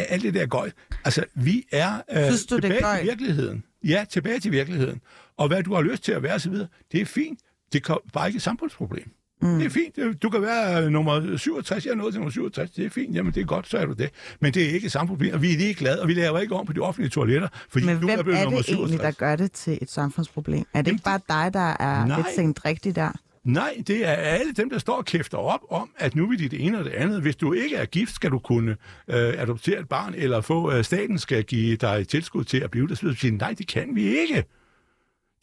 Alt 0.09 0.23
det 0.23 0.35
der 0.35 0.47
gøj. 0.47 0.71
Altså, 1.05 1.25
vi 1.35 1.65
er 1.73 2.03
øh, 2.13 2.25
Synes 2.25 2.47
du, 2.47 2.61
tilbage 2.61 2.81
det 2.83 2.99
til 2.99 3.09
virkeligheden. 3.09 3.65
Ja, 3.85 4.05
tilbage 4.11 4.41
til 4.41 4.53
virkeligheden. 4.53 5.01
Og 5.37 5.49
hvad 5.49 5.63
du 5.63 5.75
har 5.75 5.83
lyst 5.83 6.05
til 6.05 6.13
at 6.13 6.23
være 6.23 6.35
osv., 6.35 6.55
det 6.93 7.01
er 7.01 7.05
fint. 7.05 7.39
Det 7.73 7.89
er 7.89 7.97
bare 8.13 8.27
ikke 8.29 8.37
et 8.37 8.43
samfundsproblem. 8.43 9.11
Mm. 9.43 9.59
Det 9.59 9.67
er 9.67 9.71
fint. 9.71 10.23
Du 10.23 10.31
kan 10.31 10.43
være 10.43 10.91
nummer 10.91 11.37
67. 11.37 11.87
Jeg 11.87 11.93
er 11.93 11.97
nået 11.97 12.13
til 12.13 12.21
nummer 12.21 12.31
67. 12.31 12.71
Det 12.71 12.87
er 12.87 12.91
fint. 12.91 13.17
Jamen, 13.17 13.33
det 13.33 13.41
er 13.41 13.45
godt, 13.45 13.69
så 13.69 13.79
er 13.79 13.87
du 13.87 13.93
det. 13.93 14.11
Men 14.41 14.55
det 14.55 14.63
er 14.71 14.75
ikke 14.75 14.85
et 14.85 14.93
samfundsproblem. 14.93 15.35
Og 15.35 15.43
vi 15.43 15.53
er 15.53 15.59
lige 15.59 15.75
glade, 15.75 16.03
og 16.03 16.09
vi 16.09 16.15
laver 16.15 16.39
ikke 16.39 16.55
om 16.55 16.67
på 16.67 16.73
de 16.73 16.81
offentlige 16.81 17.11
toiletter. 17.11 17.49
Fordi 17.69 17.87
Men 17.87 17.95
du 18.01 18.07
hvem 18.07 18.19
er, 18.31 18.35
er 18.37 18.49
det 18.49 18.69
egentlig, 18.69 18.99
der 19.01 19.11
gør 19.11 19.37
det 19.37 19.53
til 19.53 19.79
et 19.83 19.91
samfundsproblem? 19.91 20.65
Er 20.75 20.83
det 20.83 20.91
ikke 20.91 21.05
bare 21.05 21.21
dig, 21.29 21.55
der 21.55 21.77
er 21.81 22.07
Nej. 22.07 22.17
lidt 22.17 22.27
sent 22.35 22.65
rigtigt 22.65 22.97
der? 22.97 23.13
Nej, 23.45 23.83
det 23.87 24.07
er 24.07 24.13
alle 24.13 24.53
dem, 24.53 24.71
der 24.71 24.79
står 24.79 24.97
og 24.97 25.05
kæfter 25.05 25.39
op 25.39 25.61
om, 25.71 25.91
at 25.97 26.15
nu 26.15 26.27
vil 26.29 26.39
de 26.39 26.49
det 26.49 26.61
ene 26.67 26.79
og 26.79 26.85
det 26.85 26.91
andet. 26.91 27.23
Hvis 27.23 27.37
du 27.37 27.53
ikke 27.53 27.77
er 27.77 27.85
gift, 27.85 28.15
skal 28.15 28.31
du 28.31 28.39
kunne 28.39 28.71
øh, 29.09 29.35
adoptere 29.39 29.81
et 29.81 29.89
barn, 29.89 30.15
eller 30.15 30.41
få 30.41 30.73
øh, 30.73 30.85
staten 30.85 31.19
skal 31.19 31.45
give 31.45 31.77
dig 31.77 32.09
tilskud 32.09 32.45
til 32.45 32.59
at 32.61 32.71
blive 32.71 32.89
der. 32.89 32.95
Så 32.95 33.15
siger 33.21 33.33
nej, 33.33 33.55
det 33.59 33.69
kan 33.69 33.95
vi 33.95 34.19
ikke. 34.19 34.45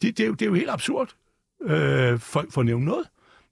Det, 0.02 0.18
det, 0.18 0.20
er, 0.20 0.26
jo, 0.26 0.32
det 0.32 0.42
er 0.42 0.46
jo 0.46 0.54
helt 0.54 0.70
absurd 0.70 1.14
øh, 1.62 2.18
for, 2.18 2.44
for 2.50 2.60
at 2.60 2.66
nævne 2.66 2.84
noget. 2.84 3.04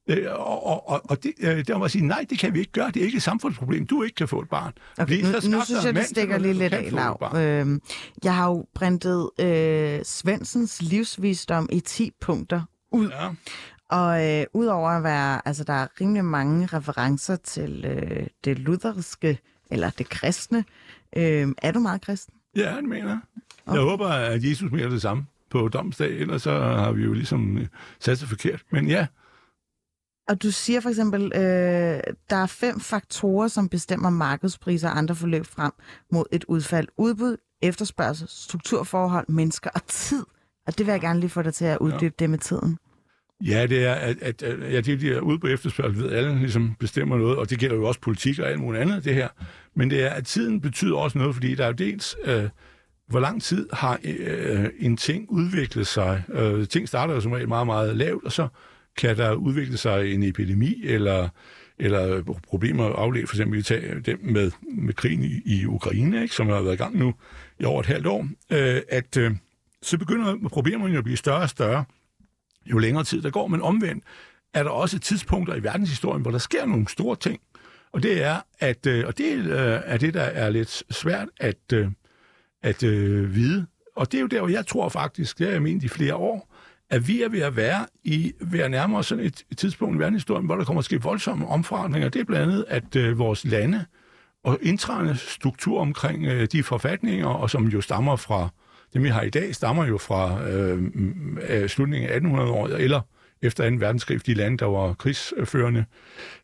Øh, 0.09 0.27
og, 0.31 0.89
og, 0.89 1.01
og 1.05 1.23
det, 1.23 1.33
øh, 1.41 1.67
der 1.67 1.79
må 1.79 1.85
jeg 1.85 1.91
sige, 1.91 2.07
nej, 2.07 2.27
det 2.31 2.39
kan 2.39 2.55
vi 2.55 2.59
ikke 2.59 2.73
gøre. 2.73 2.91
Det 2.91 3.01
er 3.01 3.05
ikke 3.05 3.17
et 3.17 3.23
samfundsproblem. 3.23 3.87
Du 3.87 4.03
ikke 4.03 4.15
kan 4.15 4.29
få 4.29 4.41
et 4.41 4.49
barn. 4.49 4.73
Okay, 4.99 5.23
nu, 5.23 5.41
så 5.41 5.51
nu 5.51 5.65
synes 5.65 5.85
jeg, 5.85 5.95
det 5.95 6.05
stikker 6.07 6.39
lige 6.39 6.55
lidt 6.55 6.75
af, 6.75 6.93
Lav. 6.93 7.33
Øh, 7.37 7.81
jeg 8.25 8.35
har 8.35 8.49
jo 8.49 8.67
printet 8.75 9.31
øh, 9.41 10.01
Svensens 10.05 10.83
livsvisdom 10.83 11.69
i 11.73 11.81
10 11.81 12.11
punkter 12.21 12.63
ud. 12.93 13.09
Ja. 13.09 13.29
Og 13.91 14.27
øh, 14.27 14.47
udover 14.55 14.91
at 14.91 15.03
være, 15.03 15.49
altså 15.49 15.65
der 15.65 15.73
er 15.73 15.87
rimelig 16.01 16.25
mange 16.25 16.67
referencer 16.67 17.37
til 17.37 17.85
øh, 17.85 18.27
det 18.45 18.59
lutherske, 18.59 19.39
eller 19.71 19.91
det 19.91 20.09
kristne. 20.09 20.65
Øh, 21.17 21.49
er 21.63 21.73
du 21.73 21.79
meget 21.81 22.01
kristen? 22.01 22.35
Ja, 22.57 22.77
det 22.77 22.85
mener 22.85 23.09
jeg. 23.09 23.19
Jeg 23.73 23.81
håber, 23.81 24.09
at 24.09 24.45
Jesus 24.45 24.71
mener 24.73 24.89
det 24.89 25.03
samme 25.03 25.27
på 25.51 25.69
domsdag, 25.69 26.11
ellers 26.11 26.43
så 26.43 26.61
har 26.61 26.93
vi 26.93 27.03
jo 27.03 27.13
ligesom 27.13 27.59
øh, 27.59 27.67
sat 28.01 28.19
sig 28.19 28.29
forkert. 28.29 28.63
Men 28.73 28.89
ja, 28.89 29.07
Og 30.29 30.43
du 30.43 30.51
siger 30.51 30.81
for 30.81 30.89
eksempel, 30.89 31.23
øh, 31.35 32.01
der 32.31 32.37
er 32.37 32.47
fem 32.47 32.81
faktorer, 32.81 33.49
som 33.49 33.69
bestemmer 33.69 34.11
markedspriser 34.11 34.89
og 34.91 34.99
andre 34.99 35.15
forløb 35.15 35.47
frem 35.47 35.73
mod 36.13 36.25
et 36.33 36.45
udfald. 36.45 36.89
Udbud, 36.97 37.37
efterspørgsel, 37.63 38.29
strukturforhold, 38.29 39.29
mennesker 39.29 39.71
og 39.75 39.87
tid. 39.87 40.25
Og 40.67 40.79
det 40.79 40.87
vil 40.87 40.93
jeg 40.93 41.01
gerne 41.01 41.21
lige 41.21 41.31
få 41.31 41.43
dig 41.43 41.55
til 41.55 41.65
at 41.65 41.79
uddybe 41.79 42.15
det 42.19 42.31
med 42.31 42.39
tiden. 42.39 42.79
Ja, 43.47 43.67
det 43.67 43.85
er, 43.85 43.95
at, 43.95 44.17
at, 44.23 44.43
at 44.43 44.73
ja, 44.73 44.81
det 44.81 45.03
er 45.03 45.21
ude 45.21 45.39
på 45.39 45.47
efterspørgsel, 45.47 46.03
ved 46.03 46.13
alle 46.13 46.39
ligesom 46.39 46.75
bestemmer 46.81 47.19
noget, 47.19 47.37
og 47.37 47.51
det 47.51 47.59
gælder 47.59 47.77
jo 47.77 47.85
også 47.85 48.01
politik 48.01 48.39
og 48.39 48.49
alt 48.49 48.61
muligt 48.61 48.83
andet, 48.83 49.05
det 49.05 49.15
her. 49.15 49.29
Men 49.75 49.91
det 49.91 50.03
er, 50.03 50.11
at 50.11 50.27
tiden 50.27 50.61
betyder 50.61 50.97
også 50.97 51.19
noget, 51.19 51.35
fordi 51.35 51.55
der 51.55 51.65
er 51.65 51.69
jo 51.69 51.73
dels, 51.73 52.17
øh, 52.25 52.45
hvor 53.07 53.21
lang 53.21 53.43
tid 53.43 53.69
har 53.73 53.99
øh, 54.05 54.67
en 54.79 54.97
ting 54.97 55.27
udviklet 55.31 55.87
sig. 55.87 56.23
Øh, 56.29 56.69
ting 56.69 56.89
starter 56.89 57.15
jo 57.15 57.21
som 57.21 57.33
regel 57.33 57.49
meget, 57.49 57.67
meget 57.67 57.97
lavt, 57.97 58.25
og 58.25 58.33
så 58.33 58.49
kan 58.97 59.17
der 59.17 59.35
udvikle 59.35 59.77
sig 59.77 60.15
en 60.15 60.23
epidemi, 60.23 60.83
eller, 60.85 61.29
eller 61.79 62.23
problemer 62.49 62.85
afledt, 62.85 63.29
for 63.29 63.37
eksempel 63.37 63.59
vi 63.59 63.63
tager 63.63 64.01
dem 64.01 64.19
med, 64.23 64.51
med 64.79 64.95
krigen 64.95 65.25
i, 65.25 65.41
i 65.45 65.67
Ukraine, 65.67 66.23
ikke, 66.23 66.35
som 66.35 66.47
har 66.47 66.63
været 66.63 66.75
i 66.75 66.77
gang 66.77 66.99
nu 66.99 67.15
i 67.61 67.65
over 67.65 67.81
et 67.81 67.87
halvt 67.87 68.07
år, 68.07 68.29
øh, 68.53 68.81
at 68.89 69.17
øh, 69.17 69.31
så 69.83 69.99
begynder 69.99 70.49
problemerne 70.49 70.93
jo 70.93 70.99
at 70.99 71.05
blive 71.05 71.17
større 71.17 71.43
og 71.43 71.51
større 71.51 71.85
jo 72.71 72.79
længere 72.79 73.05
tid 73.05 73.23
der 73.23 73.31
går, 73.31 73.47
men 73.47 73.63
omvendt 73.63 74.05
er 74.55 74.63
der 74.63 74.71
også 74.71 74.99
tidspunkter 74.99 75.55
i 75.55 75.63
verdenshistorien, 75.63 76.23
hvor 76.23 76.31
der 76.31 76.39
sker 76.39 76.67
nogle 76.67 76.89
store 76.89 77.17
ting. 77.17 77.41
Og 77.93 78.03
det 78.03 78.23
er, 78.23 78.37
at, 78.59 78.87
øh, 78.87 79.07
og 79.07 79.19
det 79.19 79.37
øh, 79.37 79.81
er 79.85 79.97
det, 79.97 80.15
der 80.15 80.23
er 80.23 80.51
lidt 80.51 80.83
svært 80.91 81.29
at, 81.41 81.73
øh, 81.73 81.89
at 82.63 82.83
vide. 83.35 83.67
Og 83.97 84.13
det 84.13 84.19
er 84.19 84.23
jo 84.23 84.27
der, 84.27 84.41
hvor 84.41 84.49
jeg 84.49 84.67
tror 84.67 84.89
faktisk, 84.89 85.39
det 85.39 85.47
har 85.47 85.53
jeg 85.53 85.63
ment 85.63 85.85
i 85.85 85.89
flere 85.89 86.15
år, 86.15 86.55
at 86.91 87.09
vi 87.09 87.23
er 87.23 87.29
ved 87.29 87.41
at 87.41 87.57
være 87.57 87.87
i 88.05 88.33
ved 88.41 88.61
at 88.61 88.71
nærme 88.71 88.99
os 88.99 89.07
sådan 89.07 89.25
et, 89.25 89.45
et 89.51 89.59
tidspunkt 89.59 89.97
i 89.97 89.99
verdenshistorien, 89.99 90.47
hvor 90.47 90.57
der 90.57 90.65
kommer 90.65 90.79
at 90.79 90.85
ske 90.85 91.03
voldsomme 91.03 91.49
omforandringer. 91.49 92.09
Det 92.09 92.21
er 92.21 92.25
blandt 92.25 92.53
andet, 92.53 92.65
at 92.69 92.97
øh, 92.97 93.19
vores 93.19 93.45
lande 93.45 93.85
og 94.45 94.59
indtrædende 94.63 95.17
struktur 95.17 95.81
omkring 95.81 96.27
øh, 96.27 96.49
de 96.53 96.63
forfatninger, 96.63 97.27
og 97.27 97.51
som 97.51 97.67
jo 97.67 97.81
stammer 97.81 98.17
fra, 98.17 98.49
dem 98.95 99.03
vi 99.03 99.09
har 99.09 99.23
i 99.23 99.31
dag, 99.31 99.55
stammer 99.55 99.87
jo 99.87 99.99
fra 99.99 100.49
øh, 100.49 101.69
slutningen 101.69 102.11
af 102.11 102.21
1800-året, 102.21 102.81
eller 102.81 103.01
efter 103.43 103.71
2. 103.71 103.77
verdenskrig, 103.77 104.27
de 104.27 104.35
lande, 104.35 104.59
der 104.59 104.67
var 104.67 104.95
krigsførende, 104.95 105.85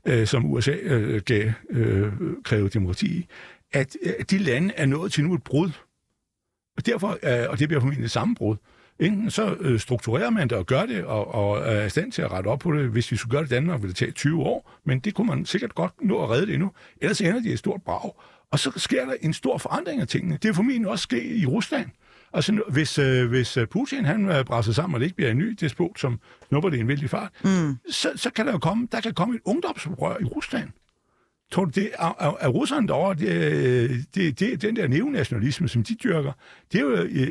øh, 0.06 0.26
som 0.26 0.44
USA 0.52 0.74
øh, 0.82 1.22
gav, 1.22 1.52
øh, 1.70 2.12
krævede 2.44 2.68
demokrati 2.68 3.06
i, 3.06 3.26
at 3.72 3.96
øh, 4.02 4.12
de 4.30 4.38
lande 4.38 4.74
er 4.76 4.86
nået 4.86 5.12
til 5.12 5.24
nu 5.24 5.34
et 5.34 5.42
brud. 5.42 5.70
Og 6.76 6.86
derfor, 6.86 7.18
øh, 7.22 7.50
og 7.50 7.58
det 7.58 7.68
bliver 7.68 7.80
formentlig 7.80 8.04
et 8.04 8.10
sammenbrud, 8.10 8.56
Enten 8.98 9.30
så 9.30 9.56
øh, 9.60 9.80
strukturerer 9.80 10.30
man 10.30 10.48
det 10.48 10.58
og 10.58 10.66
gør 10.66 10.86
det, 10.86 11.04
og, 11.04 11.34
og 11.34 11.58
er 11.58 11.84
i 11.84 11.88
stand 11.90 12.12
til 12.12 12.22
at 12.22 12.32
rette 12.32 12.48
op 12.48 12.58
på 12.58 12.72
det. 12.72 12.88
Hvis 12.88 13.12
vi 13.12 13.16
skulle 13.16 13.30
gøre 13.30 13.42
det 13.42 13.52
i 13.52 13.54
Danmark, 13.54 13.82
ville 13.82 13.88
det 13.88 13.96
tage 13.96 14.10
20 14.10 14.42
år, 14.42 14.70
men 14.84 14.98
det 14.98 15.14
kunne 15.14 15.26
man 15.26 15.46
sikkert 15.46 15.74
godt 15.74 15.92
nå 16.02 16.22
at 16.22 16.30
redde 16.30 16.46
det 16.46 16.54
endnu. 16.54 16.72
Ellers 17.00 17.20
ender 17.20 17.34
det 17.34 17.46
i 17.46 17.52
et 17.52 17.58
stort 17.58 17.82
brag. 17.82 18.14
Og 18.50 18.58
så 18.58 18.72
sker 18.76 19.04
der 19.04 19.14
en 19.20 19.32
stor 19.32 19.58
forandring 19.58 20.00
af 20.00 20.08
tingene. 20.08 20.38
Det 20.42 20.48
er 20.48 20.52
formentlig 20.52 20.88
også 20.88 21.02
ske 21.02 21.24
i 21.36 21.46
Rusland. 21.46 21.90
Altså, 22.34 22.62
hvis, 22.68 22.98
øh, 22.98 23.28
hvis 23.28 23.56
øh, 23.56 23.66
Putin 23.66 24.04
han 24.04 24.28
øh, 24.28 24.44
brænder 24.44 24.72
sammen, 24.72 24.94
og 24.94 25.00
det 25.00 25.06
ikke 25.06 25.16
bliver 25.16 25.30
en 25.30 25.38
ny 25.38 25.56
despot, 25.60 25.98
som 25.98 26.20
snupper 26.48 26.70
det 26.70 26.76
i 26.76 26.80
en 26.80 26.88
vældig 26.88 27.10
fart, 27.10 27.30
mm. 27.44 27.76
så, 27.90 28.12
så 28.16 28.30
kan 28.30 28.46
der 28.46 28.52
jo 28.52 28.58
komme, 28.58 28.88
der 28.92 29.00
kan 29.00 29.14
komme 29.14 29.34
et 29.34 29.40
ungdomsoprør 29.44 30.16
i 30.20 30.24
Rusland. 30.24 30.68
Tror 31.52 31.64
du, 31.64 31.70
det 31.74 31.90
er, 31.98 32.16
er, 32.20 32.36
er 32.40 32.48
russerne 32.48 32.88
derovre, 32.88 33.14
det, 33.14 34.06
det, 34.14 34.40
det, 34.40 34.62
den 34.62 34.76
der 34.76 34.88
neonationalisme, 34.88 35.68
som 35.68 35.82
de 35.82 35.94
dyrker, 35.94 36.32
det 36.72 36.78
er 36.78 36.82
jo, 36.82 36.90
øh, 36.90 37.28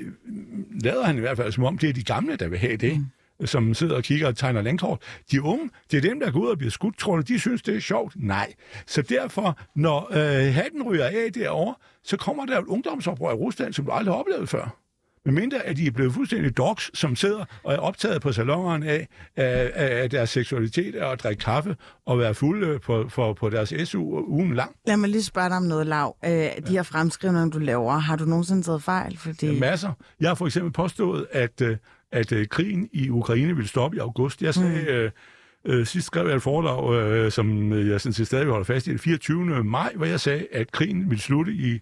lader 0.83 1.03
han 1.03 1.17
i 1.17 1.19
hvert 1.19 1.37
fald 1.37 1.51
som 1.51 1.63
om, 1.63 1.77
det 1.77 1.89
er 1.89 1.93
de 1.93 2.03
gamle, 2.03 2.35
der 2.35 2.47
vil 2.47 2.59
have 2.59 2.77
det, 2.77 3.05
mm. 3.39 3.45
som 3.47 3.73
sidder 3.73 3.95
og 3.95 4.03
kigger 4.03 4.27
og 4.27 4.37
tegner 4.37 4.61
landkort. 4.61 4.99
De 5.31 5.41
unge, 5.41 5.69
det 5.91 5.97
er 5.97 6.01
dem, 6.01 6.19
der 6.19 6.31
går 6.31 6.39
ud 6.39 6.47
og 6.47 6.57
bliver 6.57 6.71
skudt, 6.71 6.97
tror 6.97 7.21
de 7.21 7.39
synes, 7.39 7.61
det 7.61 7.75
er 7.75 7.79
sjovt? 7.79 8.13
Nej. 8.15 8.53
Så 8.85 9.01
derfor, 9.01 9.59
når 9.75 10.07
øh, 10.11 10.53
hatten 10.53 10.83
ryger 10.83 11.05
af 11.05 11.33
derovre, 11.33 11.75
så 12.03 12.17
kommer 12.17 12.45
der 12.45 12.59
et 12.59 12.65
ungdomsoprør 12.65 13.31
i 13.31 13.35
Rusland, 13.35 13.73
som 13.73 13.85
du 13.85 13.91
aldrig 13.91 14.13
har 14.13 14.19
oplevet 14.19 14.49
før. 14.49 14.82
Men 15.25 15.35
mindre 15.35 15.65
at 15.65 15.77
de 15.77 15.87
er 15.87 15.91
blevet 15.91 16.13
fuldstændig 16.13 16.57
dogs, 16.57 16.99
som 16.99 17.15
sidder 17.15 17.45
og 17.63 17.73
er 17.73 17.77
optaget 17.77 18.21
på 18.21 18.31
salongerne 18.31 18.87
af, 18.87 19.07
af, 19.35 19.71
af 19.75 20.09
deres 20.09 20.29
seksualitet 20.29 20.95
og 20.95 21.11
at 21.11 21.23
drikke 21.23 21.43
kaffe 21.43 21.75
og 22.05 22.19
være 22.19 22.33
fulde 22.33 22.79
på, 22.79 23.09
for, 23.09 23.33
på 23.33 23.49
deres 23.49 23.73
SU 23.85 24.25
ugen 24.27 24.53
lang. 24.55 24.75
Lad 24.87 24.97
mig 24.97 25.09
lige 25.09 25.23
spørge 25.23 25.49
dig 25.49 25.57
om 25.57 25.63
noget, 25.63 25.87
Lav. 25.87 26.17
Øh, 26.25 26.31
de 26.31 26.71
her 26.71 26.83
fremskrivninger, 26.83 27.49
du 27.49 27.59
laver, 27.59 27.97
har 27.97 28.15
du 28.15 28.25
nogensinde 28.25 28.61
taget 28.63 28.83
fejl? 28.83 29.17
Fordi... 29.17 29.53
Ja, 29.53 29.59
masser. 29.59 29.91
Jeg 30.19 30.29
har 30.29 30.35
for 30.35 30.45
eksempel 30.45 30.71
påstået, 30.71 31.27
at, 31.31 31.61
øh, 31.61 31.77
at 32.11 32.31
øh, 32.31 32.47
krigen 32.47 32.89
i 32.93 33.09
Ukraine 33.09 33.55
ville 33.55 33.67
stoppe 33.69 33.97
i 33.97 33.99
august. 33.99 34.41
Jeg 34.41 34.53
sagde... 34.53 34.81
Mm. 34.81 34.87
Øh, 34.87 35.11
Øh, 35.65 35.85
sidst 35.85 36.07
skrev 36.07 36.27
jeg 36.27 36.35
et 36.35 36.41
foredrag, 36.41 36.93
øh, 36.93 37.31
som 37.31 37.73
jeg 37.89 38.01
sådan 38.01 38.13
set 38.13 38.27
stadig 38.27 38.47
holder 38.47 38.63
fast 38.63 38.87
i, 38.87 38.89
den 38.89 38.99
24. 38.99 39.63
maj, 39.63 39.93
hvor 39.95 40.05
jeg 40.05 40.19
sagde, 40.19 40.47
at 40.51 40.71
krigen 40.71 41.09
ville 41.09 41.21
slutte 41.21 41.51
i 41.51 41.79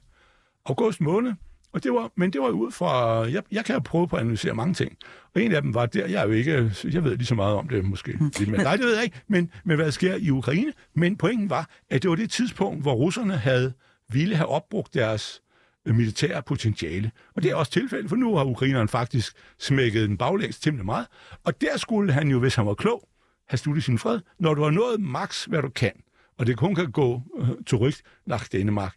august 0.66 1.02
måned. 1.02 1.32
Og 1.74 1.84
det 1.84 1.94
var, 1.94 2.12
men 2.16 2.34
det 2.34 2.42
var 2.42 2.50
ud 2.50 2.72
fra, 2.72 3.22
jeg, 3.30 3.44
jeg 3.52 3.66
kan 3.66 3.76
jo 3.76 3.80
prøve 3.80 4.08
på 4.08 4.16
at 4.16 4.22
analysere 4.22 4.54
mange 4.54 4.74
ting. 4.74 4.98
Og 5.36 5.42
en 5.42 5.52
af 5.52 5.62
dem 5.62 5.74
var 5.74 5.86
der, 5.86 6.08
jeg 6.08 6.22
er 6.22 6.26
jo 6.28 6.32
ikke, 6.32 6.72
jeg 6.84 7.04
ved 7.04 7.18
lige 7.18 7.26
så 7.26 7.36
meget 7.36 7.56
om 7.56 7.70
det 7.70 7.86
måske. 7.86 8.18
Men, 8.20 8.32
nej, 8.50 8.76
det 8.76 8.86
ved 8.86 8.96
jeg 8.96 9.04
ikke, 9.04 9.22
men, 9.28 9.52
men 9.64 9.76
hvad 9.76 9.86
der 9.86 9.92
sker 9.92 10.16
i 10.16 10.30
Ukraine. 10.30 10.74
Men 10.94 11.18
pointen 11.18 11.50
var, 11.50 11.70
at 11.90 12.02
det 12.02 12.10
var 12.10 12.16
det 12.16 12.32
tidspunkt, 12.32 12.82
hvor 12.82 12.94
russerne 12.94 13.38
havde 13.38 13.74
ville 14.10 14.36
have 14.36 14.48
opbrugt 14.48 14.94
deres 14.94 15.42
øh, 15.86 15.96
militære 15.96 16.44
potentiale. 16.44 17.12
Og 17.36 17.44
det 17.44 17.52
er 17.52 17.56
også 17.56 17.72
tilfældet, 17.72 18.10
for 18.10 18.16
nu 18.16 18.36
har 18.36 18.46
ukraineren 18.46 18.88
faktisk 18.88 19.34
smækket 19.60 20.10
den 20.10 20.18
baglægs 20.18 20.60
temmelig 20.60 20.86
meget. 20.86 21.08
Og 21.44 21.62
der 21.62 21.78
skulle 21.78 22.14
han 22.14 22.28
jo, 22.28 22.40
hvis 22.40 22.56
han 22.56 22.66
var 22.66 22.74
klog, 22.74 23.08
have 23.50 23.58
sluttet 23.58 23.84
sin 23.84 23.98
fred, 23.98 24.20
når 24.40 24.54
du 24.54 24.64
har 24.64 24.70
nået 24.70 25.02
max, 25.02 25.46
hvad 25.46 25.62
du 25.62 25.70
kan. 25.70 25.92
Og 26.38 26.48
det 26.48 26.58
kun 26.58 26.76
kan 26.76 26.92
gå 26.92 27.22
øh, 27.40 27.48
til 27.68 27.78
rygt 27.78 28.02
nach 28.26 28.46
Danmark 28.52 28.96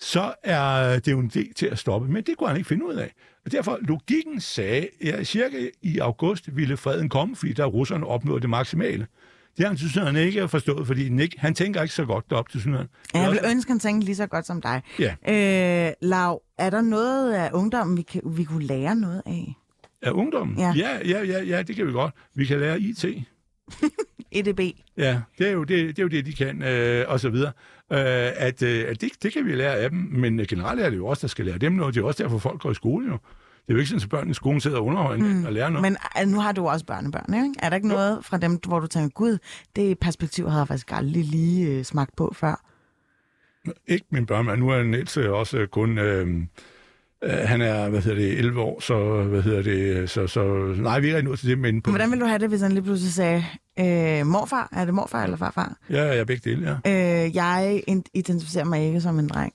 så 0.00 0.34
er 0.42 0.98
det 0.98 1.12
jo 1.12 1.18
en 1.18 1.28
del 1.28 1.54
til 1.54 1.66
at 1.66 1.78
stoppe. 1.78 2.08
Men 2.08 2.22
det 2.22 2.36
kunne 2.36 2.48
han 2.48 2.56
ikke 2.56 2.68
finde 2.68 2.86
ud 2.86 2.94
af. 2.94 3.14
Og 3.44 3.52
derfor, 3.52 3.78
logikken 3.80 4.40
sagde, 4.40 4.88
at 5.00 5.26
cirka 5.26 5.56
i 5.82 5.98
august 5.98 6.56
ville 6.56 6.76
freden 6.76 7.08
komme, 7.08 7.36
fordi 7.36 7.52
der 7.52 7.64
russerne 7.66 8.06
opnåede 8.06 8.40
det 8.40 8.50
maksimale. 8.50 9.06
Det 9.56 9.64
har 9.64 9.68
han 9.68 9.76
synes 9.76 9.94
han 9.94 10.16
ikke 10.16 10.48
forstået, 10.48 10.86
fordi 10.86 11.04
han, 11.08 11.18
ikke, 11.18 11.40
han 11.40 11.54
tænker 11.54 11.82
ikke 11.82 11.94
så 11.94 12.04
godt 12.04 12.30
derop 12.30 12.48
til 12.48 12.60
sådan 12.62 12.88
Ja, 13.14 13.20
jeg 13.20 13.30
vil 13.30 13.40
ønske, 13.50 13.70
han 13.70 13.78
tænker 13.78 14.04
lige 14.04 14.16
så 14.16 14.26
godt 14.26 14.46
som 14.46 14.62
dig. 14.62 14.82
Ja. 14.98 15.14
Øh, 15.88 15.92
Lav, 16.02 16.42
er 16.58 16.70
der 16.70 16.80
noget 16.80 17.32
af 17.34 17.50
ungdommen, 17.52 17.96
vi, 17.96 18.02
kan, 18.02 18.22
vi 18.24 18.44
kunne 18.44 18.64
lære 18.66 18.96
noget 18.96 19.22
af? 19.26 19.54
Af 20.02 20.10
ungdommen? 20.10 20.58
Ja. 20.58 20.72
Ja, 20.76 20.98
ja, 21.04 21.22
ja, 21.24 21.42
ja, 21.42 21.62
det 21.62 21.76
kan 21.76 21.86
vi 21.86 21.92
godt. 21.92 22.14
Vi 22.34 22.44
kan 22.44 22.60
lære 22.60 22.80
IT. 22.80 23.04
EDB. 24.32 24.60
Ja, 24.96 25.20
det 25.38 25.48
er 25.48 25.52
jo 25.52 25.64
det, 25.64 25.88
det, 25.88 25.98
er 25.98 26.02
jo 26.02 26.08
det 26.08 26.26
de 26.26 26.32
kan, 26.32 26.62
øh, 26.62 27.04
og 27.08 27.20
så 27.20 27.28
videre. 27.28 27.52
Øh, 27.92 27.98
at, 28.36 28.62
øh, 28.62 28.84
at 28.88 29.00
det, 29.00 29.10
det 29.22 29.32
kan 29.32 29.46
vi 29.46 29.54
lære 29.54 29.76
af 29.76 29.90
dem, 29.90 29.98
men 29.98 30.46
generelt 30.48 30.80
er 30.80 30.90
det 30.90 30.96
jo 30.96 31.06
også, 31.06 31.20
der 31.20 31.28
skal 31.28 31.44
lære 31.44 31.58
dem 31.58 31.72
noget. 31.72 31.94
Det 31.94 32.00
er 32.00 32.04
også 32.04 32.22
derfor, 32.22 32.38
folk 32.38 32.60
går 32.60 32.70
i 32.70 32.74
skole 32.74 33.06
jo. 33.06 33.12
Det 33.12 33.70
er 33.70 33.74
jo 33.74 33.78
ikke 33.78 33.88
sådan, 33.88 34.02
at 34.02 34.08
børnene 34.08 34.30
i 34.30 34.34
skolen 34.34 34.60
sidder 34.60 34.78
og 34.78 34.84
underholder 34.84 35.24
mm. 35.24 35.44
og 35.44 35.52
lærer 35.52 35.68
noget. 35.68 35.82
Men 35.82 35.96
altså, 36.14 36.34
nu 36.34 36.40
har 36.40 36.52
du 36.52 36.68
også 36.68 36.86
børnebørn, 36.86 37.34
ikke? 37.34 37.54
Er 37.58 37.68
der 37.68 37.76
ikke 37.76 37.88
noget 37.88 38.24
fra 38.24 38.38
dem, 38.38 38.60
hvor 38.66 38.80
du 38.80 38.86
tænker, 38.86 39.08
gud, 39.08 39.38
det 39.76 39.98
perspektiv 39.98 40.48
havde 40.48 40.58
jeg 40.58 40.68
faktisk 40.68 40.92
aldrig 40.92 41.24
lige 41.24 41.68
øh, 41.68 41.84
smagt 41.84 42.16
på 42.16 42.32
før? 42.36 42.64
Ikke 43.86 44.06
min 44.10 44.26
børn, 44.26 44.46
men 44.46 44.58
nu 44.58 44.70
er 44.70 44.82
Niels 44.82 45.16
øh, 45.16 45.32
også 45.32 45.66
kun... 45.70 45.98
Øh, 45.98 46.28
øh, 46.28 46.42
han 47.30 47.60
er, 47.60 47.88
hvad 47.88 48.00
hedder 48.00 48.18
det, 48.18 48.38
11 48.38 48.60
år, 48.60 48.80
så, 48.80 49.22
hvad 49.22 49.42
hedder 49.42 49.62
det, 49.62 50.10
så, 50.10 50.26
så 50.26 50.44
nej, 50.76 51.00
vi 51.00 51.10
er 51.10 51.16
ikke 51.16 51.28
nået 51.28 51.38
til 51.38 51.48
det, 51.48 51.58
men... 51.58 51.82
På, 51.82 51.90
Hvordan 51.90 52.10
vil 52.10 52.20
du 52.20 52.24
have 52.26 52.38
det, 52.38 52.48
hvis 52.48 52.60
han 52.60 52.72
lige 52.72 52.82
pludselig 52.82 53.12
sagde, 53.12 53.44
øh, 53.78 54.26
morfar, 54.26 54.68
er 54.72 54.84
det 54.84 54.94
morfar 54.94 55.24
eller 55.24 55.36
farfar? 55.36 55.76
ja, 55.90 56.02
jeg 56.04 56.18
er 56.18 56.24
begge 56.24 56.50
dele, 56.50 56.80
ja. 56.84 57.24
Øh, 57.24 57.36
jeg 57.36 57.82
identificerer 58.14 58.64
mig 58.64 58.86
ikke 58.86 59.00
som 59.00 59.18
en 59.18 59.28
dreng. 59.28 59.52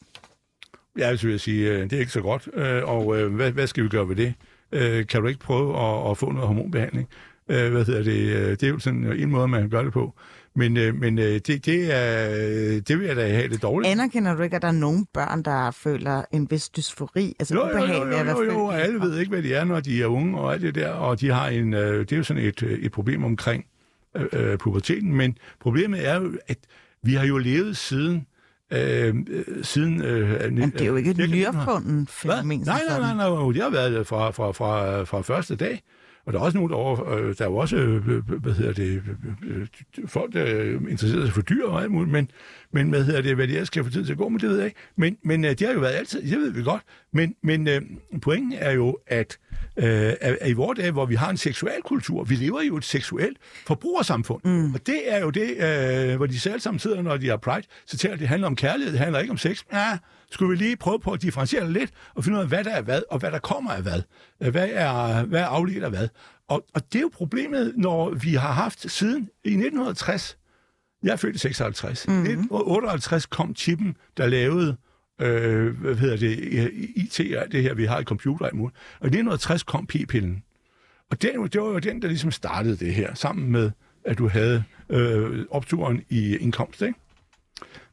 Ja, 0.97 1.15
så 1.15 1.23
vil 1.27 1.32
jeg 1.32 1.39
sige, 1.39 1.69
øh, 1.71 1.84
det 1.84 1.93
er 1.93 1.99
ikke 1.99 2.12
så 2.12 2.21
godt, 2.21 2.49
øh, 2.53 2.84
og 2.84 3.19
øh, 3.19 3.34
hvad, 3.36 3.51
hvad 3.51 3.67
skal 3.67 3.84
vi 3.84 3.89
gøre 3.89 4.10
ved 4.10 4.15
det? 4.15 4.34
Øh, 4.71 5.08
Kan 5.08 5.21
du 5.21 5.27
ikke 5.27 5.39
prøve 5.39 5.77
at, 5.79 6.12
at 6.12 6.17
få 6.17 6.32
noget 6.32 6.47
hormonbehandling? 6.47 7.08
Øh, 7.49 7.71
Hvad 7.71 7.86
hedder 7.86 8.03
det? 8.03 8.17
øh, 8.36 8.49
Det 8.51 8.63
er 8.63 8.67
jo 8.67 8.79
sådan 8.79 9.12
en 9.19 9.29
måde, 9.32 9.47
man 9.47 9.69
gøre 9.69 9.86
det 9.86 9.93
på. 9.93 10.13
Men, 10.55 10.77
øh, 10.77 10.95
men 10.95 11.19
øh, 11.19 11.25
det, 11.25 11.65
det, 11.65 11.95
er, 11.95 12.81
det 12.81 12.99
vil 12.99 13.07
jeg 13.07 13.15
da 13.15 13.27
have 13.27 13.47
det 13.49 13.62
dårligt. 13.62 13.91
Anerkender 13.91 14.35
du 14.35 14.43
ikke, 14.43 14.55
at 14.55 14.62
der 14.62 14.67
er 14.67 14.71
nogle 14.71 15.05
børn, 15.13 15.43
der 15.43 15.71
føler 15.71 16.23
en 16.31 16.51
vis 16.51 16.69
dysfori? 16.69 17.35
Altså 17.39 17.53
Jo, 17.55 17.67
jo, 17.67 17.85
jo, 17.85 18.05
jo, 18.05 18.43
jo, 18.43 18.43
jo, 18.43 18.59
og 18.65 18.81
alle 18.81 19.01
ved 19.01 19.19
ikke, 19.19 19.29
hvad 19.29 19.43
de 19.43 19.53
er, 19.53 19.63
når 19.63 19.79
de 19.79 20.01
er 20.01 20.05
unge 20.05 20.39
og 20.39 20.53
alt 20.53 20.62
det 20.62 20.75
der, 20.75 20.89
og 20.89 21.21
de 21.21 21.29
har 21.31 21.47
en, 21.47 21.73
øh, 21.73 21.99
det 21.99 22.12
er 22.12 22.17
jo 22.17 22.23
sådan 22.23 22.43
et, 22.43 22.63
et 22.63 22.91
problem 22.91 23.23
omkring 23.23 23.65
øh, 24.33 24.57
puberteten, 24.57 25.15
men 25.15 25.38
problemet 25.59 26.07
er 26.07 26.21
jo, 26.21 26.31
at 26.47 26.57
vi 27.03 27.13
har 27.13 27.25
jo 27.25 27.38
levet 27.38 27.77
siden 27.77 28.25
Øh, 28.73 29.15
siden... 29.62 30.01
Øh, 30.01 30.51
Men 30.53 30.71
det 30.71 30.81
er 30.81 30.85
jo 30.85 30.95
ikke 30.95 31.09
et 31.09 31.15
Hvad? 31.15 32.05
fænomen. 32.07 32.59
Nej, 32.59 32.81
nej, 32.89 32.99
nej, 32.99 33.15
nej, 33.15 33.51
det 33.53 33.62
har 33.62 33.69
været 33.69 34.07
fra, 34.07 34.31
fra, 34.31 34.51
fra, 34.51 35.03
fra 35.03 35.21
første 35.21 35.55
dag. 35.55 35.81
Og 36.25 36.34
der 36.34 36.39
er 36.39 36.43
også 36.43 36.58
nogen, 36.58 36.71
der, 36.71 36.77
over, 36.77 37.10
øh, 37.13 37.36
der 37.38 37.45
er 37.45 37.49
jo 37.49 37.55
også, 37.55 37.75
øh, 37.75 38.08
hvad 38.27 38.53
hedder 38.53 38.73
det, 38.73 39.03
øh, 39.47 39.67
folk, 40.08 40.34
der 40.34 40.45
interesserer 40.89 41.25
sig 41.25 41.34
for 41.34 41.41
dyr 41.41 41.65
og 41.65 41.82
alt 41.82 41.91
muligt, 41.91 42.12
men, 42.12 42.32
men 42.71 42.89
hvad 42.89 43.03
hedder 43.03 43.21
det, 43.21 43.36
hvad 43.36 43.47
det 43.47 43.60
er, 43.60 43.63
skal 43.63 43.84
få 43.84 43.89
tid 43.89 44.05
til 44.05 44.12
at 44.12 44.17
gå, 44.17 44.29
men 44.29 44.39
det 44.39 44.49
ved 44.49 44.58
jeg 44.58 44.65
ikke. 44.65 44.79
Men, 44.95 45.17
men 45.23 45.43
det 45.43 45.62
har 45.62 45.73
jo 45.73 45.79
været 45.79 45.93
altid, 45.93 46.21
det 46.21 46.39
ved 46.39 46.51
vi 46.51 46.63
godt. 46.63 46.82
Men, 47.13 47.36
men 47.43 47.69
pointen 48.21 48.53
er 48.53 48.71
jo, 48.71 48.97
at, 49.08 49.38
at 49.75 50.49
i 50.49 50.53
vores 50.53 50.79
dage, 50.79 50.91
hvor 50.91 51.05
vi 51.05 51.15
har 51.15 51.29
en 51.29 51.38
seksuel 51.38 51.82
kultur, 51.86 52.23
vi 52.23 52.36
lever 52.36 52.62
jo 52.62 52.77
et 52.77 52.86
seksuelt 52.86 53.38
forbrugersamfund. 53.67 54.41
Mm. 54.43 54.73
Og 54.73 54.88
det 54.88 54.99
er 55.05 55.19
jo 55.19 55.29
det, 55.29 56.17
hvor 56.17 56.25
de 56.25 56.39
selv 56.39 56.60
sammen 56.60 56.79
sidder, 56.79 57.01
når 57.01 57.17
de 57.17 57.27
har 57.27 57.38
Pride, 57.38 57.67
så 57.86 57.97
taler 57.97 58.15
det 58.15 58.27
handler 58.27 58.47
om 58.47 58.55
kærlighed, 58.55 58.91
det 58.91 58.99
handler 58.99 59.19
ikke 59.19 59.32
om 59.32 59.38
sex. 59.38 59.63
Ja, 59.73 59.97
skulle 60.31 60.49
vi 60.49 60.55
lige 60.55 60.77
prøve 60.77 60.99
på 60.99 61.11
at 61.11 61.21
differentiere 61.21 61.71
lidt, 61.71 61.91
og 62.15 62.23
finde 62.23 62.37
ud 62.37 62.43
af, 62.43 62.47
hvad 62.49 62.63
der 62.63 62.71
er 62.71 62.81
hvad, 62.81 63.01
og 63.09 63.19
hvad 63.19 63.31
der 63.31 63.39
kommer 63.39 63.71
af 63.71 63.81
hvad. 63.81 64.01
Hvad 64.51 64.69
er, 64.71 65.25
hvad 65.25 65.41
er 65.41 65.45
afledt 65.45 65.83
af 65.83 65.89
hvad. 65.89 66.07
Og, 66.47 66.65
og 66.73 66.93
det 66.93 66.99
er 66.99 67.01
jo 67.01 67.09
problemet, 67.13 67.73
når 67.77 68.09
vi 68.09 68.33
har 68.33 68.51
haft 68.51 68.91
siden 68.91 69.29
i 69.43 69.49
1960, 69.49 70.37
jeg 71.03 71.11
er 71.11 71.15
født 71.15 71.35
i 71.35 71.39
56, 71.39 72.07
mm-hmm. 72.07 72.25
i 72.25 72.29
1958 72.29 73.25
kom 73.25 73.55
chippen, 73.55 73.97
der 74.17 74.27
lavede 74.27 74.77
øh, 75.21 75.79
hvad 75.81 75.95
hedder 75.95 76.17
det, 76.17 76.71
IT 76.95 77.37
og 77.37 77.51
det 77.51 77.63
her, 77.63 77.73
vi 77.73 77.85
har 77.85 77.99
i 77.99 78.03
computer 78.03 78.45
og 78.45 78.51
Og 78.99 79.05
i 79.05 79.07
1960 79.07 79.63
kom 79.63 79.87
p-pillen. 79.87 80.43
Og 81.09 81.21
den, 81.21 81.43
det 81.43 81.61
var 81.61 81.67
jo 81.67 81.79
den, 81.79 82.01
der 82.01 82.07
ligesom 82.07 82.31
startede 82.31 82.77
det 82.77 82.93
her, 82.93 83.13
sammen 83.13 83.51
med, 83.51 83.71
at 84.05 84.17
du 84.17 84.27
havde 84.27 84.63
øh, 84.89 85.45
opturen 85.51 86.01
i 86.09 86.37
indkomst, 86.37 86.81
ikke? 86.81 86.99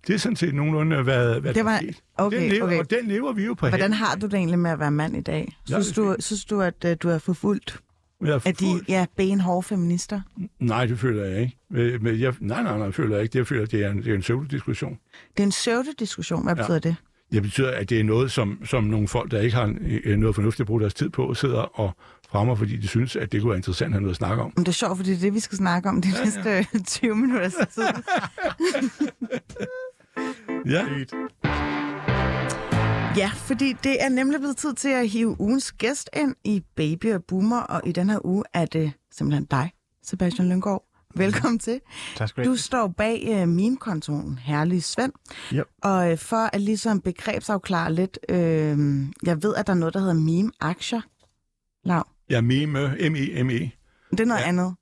Det 0.06 0.14
er 0.14 0.18
sådan 0.18 0.36
set 0.36 0.54
nogenlunde, 0.54 1.02
hvad, 1.02 1.40
hvad 1.40 1.54
det 1.54 1.64
var, 1.64 1.82
okay, 2.16 2.40
den 2.40 2.48
lever, 2.48 2.66
okay. 2.66 2.78
Og 2.78 2.90
den 2.90 3.06
lever 3.06 3.32
vi 3.32 3.44
jo 3.44 3.54
på 3.54 3.68
Hvordan 3.68 3.92
har 3.92 4.14
du 4.14 4.26
det 4.26 4.34
egentlig 4.34 4.58
med 4.58 4.70
at 4.70 4.78
være 4.78 4.90
mand 4.90 5.16
i 5.16 5.20
dag? 5.20 5.56
Synes, 5.66 5.92
du, 5.92 6.16
synes 6.18 6.44
du, 6.44 6.60
at 6.60 6.74
uh, 6.84 6.90
du 7.02 7.08
er 7.08 7.18
forfulgt 7.18 7.80
af 8.20 8.54
de 8.54 8.66
ja, 8.88 9.06
benhårde 9.16 9.62
feminister? 9.62 10.20
Nej, 10.60 10.86
det 10.86 10.98
føler 10.98 11.24
jeg 11.24 11.40
ikke. 11.40 11.98
Men 11.98 12.20
jeg, 12.20 12.34
nej, 12.40 12.62
nej, 12.62 12.78
nej, 12.78 12.86
det 12.86 12.94
føler 12.94 13.16
jeg 13.16 13.22
ikke. 13.22 13.32
Det 13.32 13.38
jeg 13.38 13.46
føler, 13.46 13.66
det 13.66 13.84
er 13.84 13.90
en, 13.90 13.98
det 13.98 14.08
er 14.08 14.14
en 14.14 14.20
pseudo-diskussion. 14.20 14.98
Det 15.36 15.42
er 15.42 15.46
en 15.46 15.50
pseudo-diskussion? 15.50 16.44
Hvad 16.44 16.56
betyder 16.56 16.80
ja. 16.84 16.88
det? 16.88 16.96
Det 17.32 17.42
betyder, 17.42 17.70
at 17.70 17.90
det 17.90 18.00
er 18.00 18.04
noget, 18.04 18.32
som, 18.32 18.60
som 18.64 18.84
nogle 18.84 19.08
folk, 19.08 19.30
der 19.30 19.40
ikke 19.40 19.56
har 19.56 19.74
noget 20.16 20.34
fornuftigt 20.34 20.60
at 20.60 20.66
bruge 20.66 20.80
deres 20.80 20.94
tid 20.94 21.08
på, 21.10 21.34
sidder 21.34 21.80
og 21.80 21.96
fremmer, 22.36 22.54
fordi 22.54 22.76
de 22.76 22.88
synes, 22.88 23.16
at 23.16 23.32
det 23.32 23.40
kunne 23.40 23.50
være 23.50 23.56
interessant 23.56 23.88
at 23.88 23.92
have 23.92 24.00
noget 24.00 24.12
at 24.12 24.16
snakke 24.16 24.42
om. 24.42 24.52
Men 24.56 24.64
det 24.64 24.68
er 24.68 24.72
sjovt, 24.72 24.96
fordi 24.96 25.10
det 25.10 25.16
er 25.16 25.20
det, 25.20 25.34
vi 25.34 25.40
skal 25.40 25.58
snakke 25.58 25.88
om 25.88 26.02
de 26.02 26.08
ja, 26.08 26.24
næste 26.24 26.50
ja. 26.74 26.78
20 26.86 27.14
minutter 27.14 27.50
ja. 30.66 30.86
Ja, 33.16 33.30
fordi 33.34 33.72
det 33.84 34.02
er 34.02 34.08
nemlig 34.08 34.40
blevet 34.40 34.56
tid 34.56 34.74
til 34.74 34.88
at 34.88 35.08
hive 35.08 35.40
ugens 35.40 35.72
gæst 35.72 36.10
ind 36.16 36.34
i 36.44 36.62
Baby 36.76 37.12
og 37.14 37.24
Boomer, 37.24 37.60
og 37.60 37.80
i 37.86 37.92
den 37.92 38.10
her 38.10 38.26
uge 38.26 38.44
er 38.54 38.66
det 38.66 38.92
simpelthen 39.12 39.44
dig, 39.44 39.72
Sebastian 40.02 40.48
Lyngård. 40.48 40.84
Velkommen 41.14 41.58
til. 41.58 41.80
Tak 42.16 42.28
skal 42.28 42.44
du 42.44 42.50
Du 42.50 42.56
står 42.56 42.88
bag 42.88 43.42
uh, 43.42 43.48
meme-kontoen 43.48 44.38
Herlig 44.38 44.84
Svend. 44.84 45.12
Yep. 45.52 45.66
Og 45.82 46.12
uh, 46.12 46.18
for 46.18 46.50
at 46.52 46.60
ligesom 46.60 47.00
begrebsafklare 47.00 47.92
lidt, 47.92 48.18
uh, 48.28 48.36
jeg 49.26 49.42
ved, 49.42 49.54
at 49.54 49.66
der 49.66 49.72
er 49.72 49.76
noget, 49.76 49.94
der 49.94 50.00
hedder 50.00 50.14
meme-aktier. 50.14 51.00
Lav. 51.84 52.06
Ja, 52.30 52.40
meme, 52.40 52.96
M-E-M-E. 53.10 53.70
Det 54.10 54.20
er 54.20 54.24
noget 54.24 54.40
ja. 54.40 54.48
andet. 54.48 54.74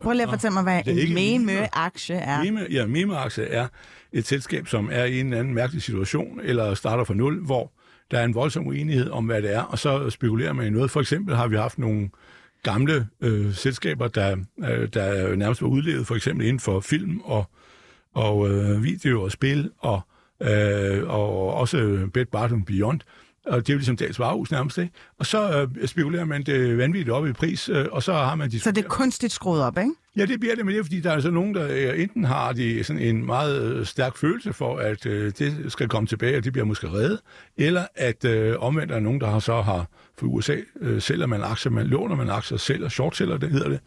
Prøv 0.00 0.12
lige 0.12 0.22
at 0.22 0.28
fortælle 0.30 0.54
mig, 0.54 0.62
hvad 0.62 0.82
en 0.86 1.14
meme-aktie 1.14 2.16
er. 2.16 2.44
Meme, 2.44 2.66
ja, 2.70 2.86
meme-aktie 2.86 3.44
er 3.44 3.68
et 4.12 4.26
selskab, 4.26 4.66
som 4.66 4.88
er 4.92 5.04
i 5.04 5.20
en 5.20 5.32
anden 5.32 5.54
mærkelig 5.54 5.82
situation, 5.82 6.40
eller 6.40 6.74
starter 6.74 7.04
fra 7.04 7.14
nul, 7.14 7.44
hvor 7.44 7.72
der 8.10 8.18
er 8.18 8.24
en 8.24 8.34
voldsom 8.34 8.66
uenighed 8.66 9.10
om, 9.10 9.26
hvad 9.26 9.42
det 9.42 9.54
er, 9.54 9.62
og 9.62 9.78
så 9.78 10.10
spekulerer 10.10 10.52
man 10.52 10.66
i 10.66 10.70
noget. 10.70 10.90
For 10.90 11.00
eksempel 11.00 11.36
har 11.36 11.48
vi 11.48 11.56
haft 11.56 11.78
nogle 11.78 12.10
gamle 12.62 13.08
øh, 13.20 13.54
selskaber, 13.54 14.08
der, 14.08 14.36
øh, 14.64 14.88
der 14.94 15.36
nærmest 15.36 15.62
var 15.62 15.68
udlevet, 15.68 16.06
for 16.06 16.14
eksempel 16.14 16.46
inden 16.46 16.60
for 16.60 16.80
film 16.80 17.20
og, 17.20 17.44
og 18.14 18.48
øh, 18.50 18.82
video 18.82 19.22
og 19.22 19.32
spil, 19.32 19.70
og, 19.78 20.00
øh, 20.42 21.08
og 21.08 21.54
også 21.54 22.08
Bed 22.14 22.26
Bath 22.26 22.54
Beyond, 22.66 23.00
og 23.48 23.66
det 23.66 23.72
er 23.72 23.74
jo 23.74 23.78
ligesom 23.78 23.96
dagens 23.96 24.18
varehus 24.18 24.50
nærmest, 24.50 24.78
ikke? 24.78 24.92
Og 25.18 25.26
så 25.26 25.68
øh, 25.80 25.88
spekulerer 25.88 26.24
man 26.24 26.42
det 26.42 26.78
vanvittigt 26.78 27.10
op 27.10 27.26
i 27.26 27.32
pris, 27.32 27.68
øh, 27.68 27.86
og 27.92 28.02
så 28.02 28.12
har 28.12 28.34
man... 28.34 28.50
Så 28.50 28.70
det 28.70 28.84
er 28.84 28.88
kunstigt 28.88 29.32
skruet 29.32 29.62
op, 29.62 29.78
ikke? 29.78 29.90
Ja, 30.16 30.26
det 30.26 30.40
bliver 30.40 30.54
det, 30.54 30.64
men 30.66 30.74
det 30.74 30.80
er, 30.80 30.84
fordi 30.84 31.00
der 31.00 31.10
er 31.10 31.14
altså 31.14 31.30
nogen, 31.30 31.54
der 31.54 31.68
øh, 31.70 32.02
enten 32.02 32.24
har 32.24 32.52
de 32.52 32.84
sådan 32.84 33.02
en 33.02 33.26
meget 33.26 33.62
øh, 33.62 33.86
stærk 33.86 34.16
følelse 34.16 34.52
for, 34.52 34.76
at 34.76 35.06
øh, 35.06 35.32
det 35.38 35.64
skal 35.68 35.88
komme 35.88 36.06
tilbage, 36.06 36.36
og 36.36 36.44
det 36.44 36.52
bliver 36.52 36.66
måske 36.66 36.92
reddet, 36.92 37.20
eller 37.56 37.86
at 37.94 38.24
øh, 38.24 38.56
omvendt 38.58 38.92
er 38.92 39.00
nogen, 39.00 39.20
der 39.20 39.30
har 39.30 39.38
så 39.38 39.60
har 39.60 39.86
for 40.18 40.26
USA 40.26 40.56
øh, 40.80 41.02
sælger 41.02 41.26
man 41.26 41.42
aktier, 41.42 41.72
man 41.72 41.86
låner 41.86 42.16
man 42.16 42.30
aktier, 42.30 42.58
sælger, 42.58 42.88
short 42.88 43.16
sælger, 43.16 43.36
det 43.36 43.50
hedder 43.50 43.68
det. 43.68 43.80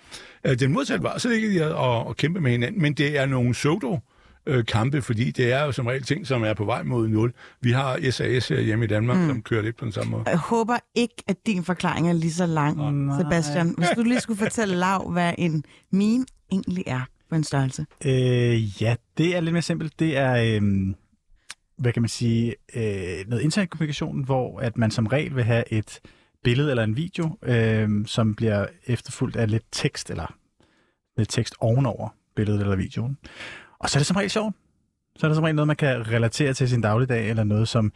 Øh, 0.48 0.60
den 0.60 0.72
modsatte 0.72 1.04
var, 1.04 1.18
så 1.18 1.30
det 1.30 1.36
ikke 1.36 1.66
at, 1.66 2.10
at 2.10 2.18
kæmpe 2.18 2.42
med 2.42 2.52
hinanden, 2.52 2.82
men 2.82 2.94
det 2.94 3.18
er 3.18 3.26
nogle 3.26 3.54
pseudo 3.54 4.00
øh, 4.46 4.66
kampe, 4.66 5.02
fordi 5.02 5.32
det 5.32 5.54
er 5.54 5.64
jo 5.64 5.72
som 5.72 5.88
regel 5.88 6.04
ting, 6.04 6.28
som 6.28 6.44
er 6.44 6.54
på 6.54 6.66
vej 6.66 6.84
mod 6.84 7.08
nul. 7.08 7.34
Vi 7.62 7.72
har 7.72 8.12
SAS 8.12 8.48
her 8.48 8.60
hjemme 8.60 8.86
i 8.86 8.88
Danmark, 8.88 9.18
mm. 9.18 9.28
som 9.28 9.42
kører 9.42 9.62
lidt 9.62 9.78
på 9.78 9.86
den 9.86 9.92
samme 9.92 10.12
måde. 10.12 10.24
Jeg 10.28 10.38
håber 10.38 10.78
ikke, 10.96 11.24
at 11.28 11.38
din 11.46 11.64
forklaring 11.64 12.10
er 12.10 12.14
lige 12.14 12.34
så 12.34 12.46
lang, 12.46 12.82
oh, 12.82 13.20
Sebastian. 13.20 13.76
Hvis 13.78 13.90
du 13.96 14.04
lige 14.04 14.20
skulle 14.20 14.40
fortælle 14.40 14.76
Lav, 14.76 15.12
hvad 15.12 15.34
en 15.38 15.64
meme 15.92 16.26
egentlig 16.52 16.84
er 16.88 17.02
på 17.30 17.36
en 17.36 17.44
størrelse. 17.44 17.86
Øh, 18.06 18.82
ja, 18.82 18.96
det 19.18 19.36
er 19.36 19.40
lidt 19.40 19.54
mere 19.54 19.62
simpelt. 19.62 20.00
Det 20.00 20.18
er... 20.18 20.60
Øh 20.62 20.94
hvad 21.82 21.94
kan 21.94 22.02
man 22.02 22.10
sige, 22.10 22.56
øh, 22.76 23.28
noget 23.28 23.42
internetkommunikation, 23.44 24.24
hvor 24.24 24.60
at 24.60 24.78
man 24.78 24.92
som 24.92 25.08
regel 25.08 25.36
vil 25.36 25.44
have 25.44 25.74
et 25.74 26.00
billede 26.44 26.70
eller 26.70 26.84
en 26.84 26.98
video, 26.98 27.38
øh, 27.44 27.90
som 28.06 28.36
bliver 28.36 28.68
efterfulgt 28.88 29.36
af 29.36 29.50
lidt 29.52 29.66
tekst, 29.72 30.10
eller 30.10 30.36
lidt 31.18 31.30
tekst 31.30 31.56
ovenover 31.60 32.10
billedet 32.36 32.62
eller 32.62 32.76
videoen. 32.76 33.18
Og 33.82 33.90
så 33.90 33.98
er 33.98 34.00
det 34.00 34.08
som 34.08 34.16
regel 34.16 34.30
sjovt. 34.30 34.56
Så 35.16 35.26
er 35.26 35.30
det 35.30 35.36
som 35.36 35.44
regel 35.44 35.56
noget, 35.56 35.68
man 35.68 35.76
kan 35.76 36.08
relatere 36.12 36.54
til 36.54 36.70
sin 36.70 36.82
dagligdag, 36.82 37.30
eller 37.30 37.44
noget, 37.44 37.68
som 37.68 37.92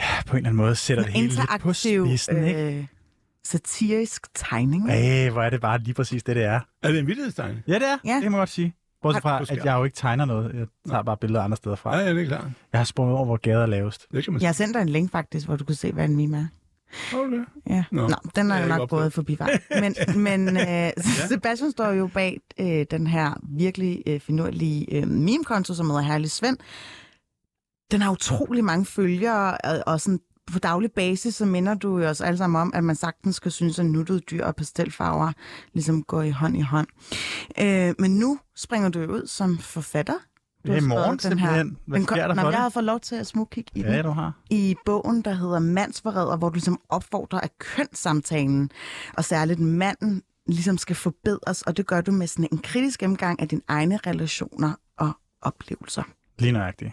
ja, 0.00 0.04
på 0.26 0.32
en 0.32 0.36
eller 0.36 0.48
anden 0.48 0.56
måde 0.56 0.74
sætter 0.76 1.04
det 1.04 1.12
hele 1.12 1.28
lidt 1.28 1.60
på 1.60 1.72
spidsen. 1.72 2.44
Ikke? 2.44 2.78
Øh, 2.78 2.84
satirisk 3.44 4.26
tegning. 4.34 4.90
Ej, 4.90 5.30
hvor 5.30 5.42
er 5.42 5.50
det 5.50 5.60
bare 5.60 5.78
lige 5.78 5.94
præcis 5.94 6.22
det, 6.22 6.36
det 6.36 6.44
er. 6.44 6.60
Er 6.82 6.88
det 6.88 6.98
en 6.98 7.06
vittighedstegning? 7.06 7.62
Ja, 7.68 7.74
det 7.74 7.82
er. 7.82 7.98
Ja. 8.04 8.14
Det 8.14 8.22
kan 8.22 8.32
man 8.32 8.38
godt 8.38 8.48
sige. 8.48 8.74
Bortset 9.02 9.22
fra, 9.22 9.40
at 9.40 9.64
jeg 9.64 9.74
jo 9.74 9.84
ikke 9.84 9.96
tegner 9.96 10.24
noget. 10.24 10.54
Jeg 10.54 10.66
tager 10.90 11.02
bare 11.02 11.16
billeder 11.16 11.42
andre 11.42 11.56
steder 11.56 11.76
fra. 11.76 11.96
Ja, 11.96 12.04
ja, 12.06 12.14
det 12.14 12.22
er 12.22 12.26
klart. 12.26 12.44
Jeg 12.72 12.80
har 12.80 12.84
sprunget 12.84 13.16
over, 13.16 13.24
hvor 13.24 13.36
gader 13.36 13.62
er 13.62 13.66
lavest. 13.66 14.06
Det 14.12 14.24
kan 14.24 14.32
man 14.32 14.42
jeg 14.42 14.48
har 14.48 14.52
sendt 14.52 14.74
dig 14.74 14.82
en 14.82 14.88
link 14.88 15.12
faktisk, 15.12 15.46
hvor 15.46 15.56
du 15.56 15.64
kan 15.64 15.74
se, 15.74 15.92
hvad 15.92 16.04
en 16.04 16.16
meme 16.16 16.36
er. 16.36 16.46
Okay. 17.14 17.44
Ja. 17.66 17.84
Nå. 17.92 18.08
Nå, 18.08 18.16
den 18.36 18.50
er 18.50 18.62
jo 18.62 18.68
nok 18.68 18.90
gået 18.90 19.12
forbi 19.12 19.36
vej. 19.38 19.60
Men, 19.70 19.94
men 20.26 20.56
øh, 20.56 20.90
Sebastian 21.28 21.70
står 21.70 21.90
jo 21.90 22.06
bag 22.06 22.40
øh, 22.60 22.86
den 22.90 23.06
her 23.06 23.34
virkelig 23.42 24.02
øh, 24.06 24.20
finurlige 24.20 24.96
øh, 24.96 25.08
meme-konto, 25.08 25.74
som 25.74 25.86
hedder 25.86 26.02
Herlig 26.02 26.30
Svend. 26.30 26.56
Den 27.90 28.02
har 28.02 28.12
utrolig 28.12 28.64
mange 28.64 28.86
følgere, 28.86 29.58
og, 29.64 29.82
og 29.86 30.00
sådan 30.00 30.20
på 30.52 30.58
daglig 30.58 30.92
basis, 30.92 31.34
så 31.34 31.46
minder 31.46 31.74
du 31.74 31.98
jo 31.98 32.08
os 32.08 32.20
alle 32.20 32.38
sammen 32.38 32.60
om, 32.60 32.72
at 32.74 32.84
man 32.84 32.96
sagtens 32.96 33.36
skal 33.36 33.52
synes, 33.52 33.78
at 33.78 33.86
nuttede 33.86 34.20
dyr 34.20 34.44
og 34.44 34.56
pastelfarver 34.56 35.32
ligesom 35.72 36.02
går 36.02 36.22
i 36.22 36.30
hånd 36.30 36.56
i 36.56 36.60
hånd. 36.60 36.86
Øh, 37.60 37.94
men 37.98 38.10
nu 38.10 38.38
springer 38.56 38.88
du 38.88 39.00
ud 39.00 39.26
som 39.26 39.58
forfatter 39.58 40.14
du 40.66 40.72
det 40.72 40.78
er 40.78 40.82
morgen 40.82 41.18
den 41.18 41.38
her. 41.38 41.64
Hvad 41.86 42.02
sker 42.02 42.26
der 42.28 42.34
for 42.34 42.42
det? 42.42 42.52
Jeg 42.52 42.60
har 42.60 42.68
fået 42.68 42.84
lov 42.84 43.00
til 43.00 43.14
at 43.14 43.26
smugkigge 43.26 43.70
i 43.74 43.80
ja, 43.80 43.96
den. 43.96 44.04
du 44.04 44.10
har. 44.10 44.32
I 44.50 44.76
bogen, 44.86 45.22
der 45.22 45.34
hedder 45.34 45.58
Mandsforræder, 45.58 46.36
hvor 46.36 46.48
du 46.48 46.54
ligesom 46.54 46.80
opfordrer 46.88 47.40
af 47.40 47.50
kønssamtalen, 47.58 48.70
og 49.16 49.24
særligt 49.24 49.60
manden 49.60 50.22
ligesom 50.46 50.78
skal 50.78 50.96
forbedres, 50.96 51.62
og 51.62 51.76
det 51.76 51.86
gør 51.86 52.00
du 52.00 52.12
med 52.12 52.26
sådan 52.26 52.48
en 52.52 52.58
kritisk 52.58 53.00
gennemgang 53.00 53.40
af 53.40 53.48
dine 53.48 53.62
egne 53.68 53.96
relationer 54.06 54.72
og 54.98 55.12
oplevelser. 55.42 56.02
Lige 56.38 56.52
nøjagtigt. 56.52 56.92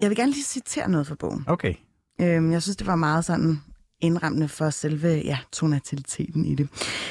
Jeg 0.00 0.10
vil 0.10 0.16
gerne 0.16 0.32
lige 0.32 0.44
citere 0.44 0.88
noget 0.88 1.06
fra 1.06 1.14
bogen. 1.14 1.44
Okay. 1.46 1.74
Øhm, 2.20 2.52
jeg 2.52 2.62
synes, 2.62 2.76
det 2.76 2.86
var 2.86 2.96
meget 2.96 3.24
sådan 3.24 3.62
indrammende 4.00 4.48
for 4.48 4.70
selve 4.70 5.08
ja, 5.08 5.38
tonaliteten 5.52 6.44
i 6.44 6.54
det. 6.54 6.68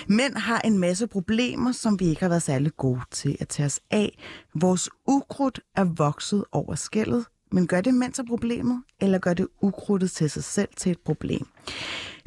Mænd 0.08 0.36
har 0.36 0.60
en 0.60 0.78
masse 0.78 1.08
problemer, 1.08 1.71
som 1.71 2.00
vi 2.00 2.06
ikke 2.06 2.21
har 2.21 2.30
været 2.30 2.43
særlig 2.43 2.78
gode 2.78 3.02
til 3.12 3.38
at 3.39 3.48
tage 3.48 3.65
os 3.65 3.80
af. 3.91 4.17
Vores 4.56 4.89
ukrudt 5.08 5.60
er 5.76 5.84
vokset 5.84 6.43
over 6.52 6.76
skældet, 6.76 7.26
men 7.52 7.67
gør 7.67 7.82
det 7.82 7.93
mænd 7.93 8.13
til 8.13 8.26
problemet, 8.28 8.84
eller 9.02 9.19
gør 9.19 9.34
det 9.34 9.48
ukrudtet 9.62 10.12
til 10.12 10.30
sig 10.30 10.43
selv 10.43 10.69
til 10.78 10.91
et 10.91 11.00
problem? 11.00 11.48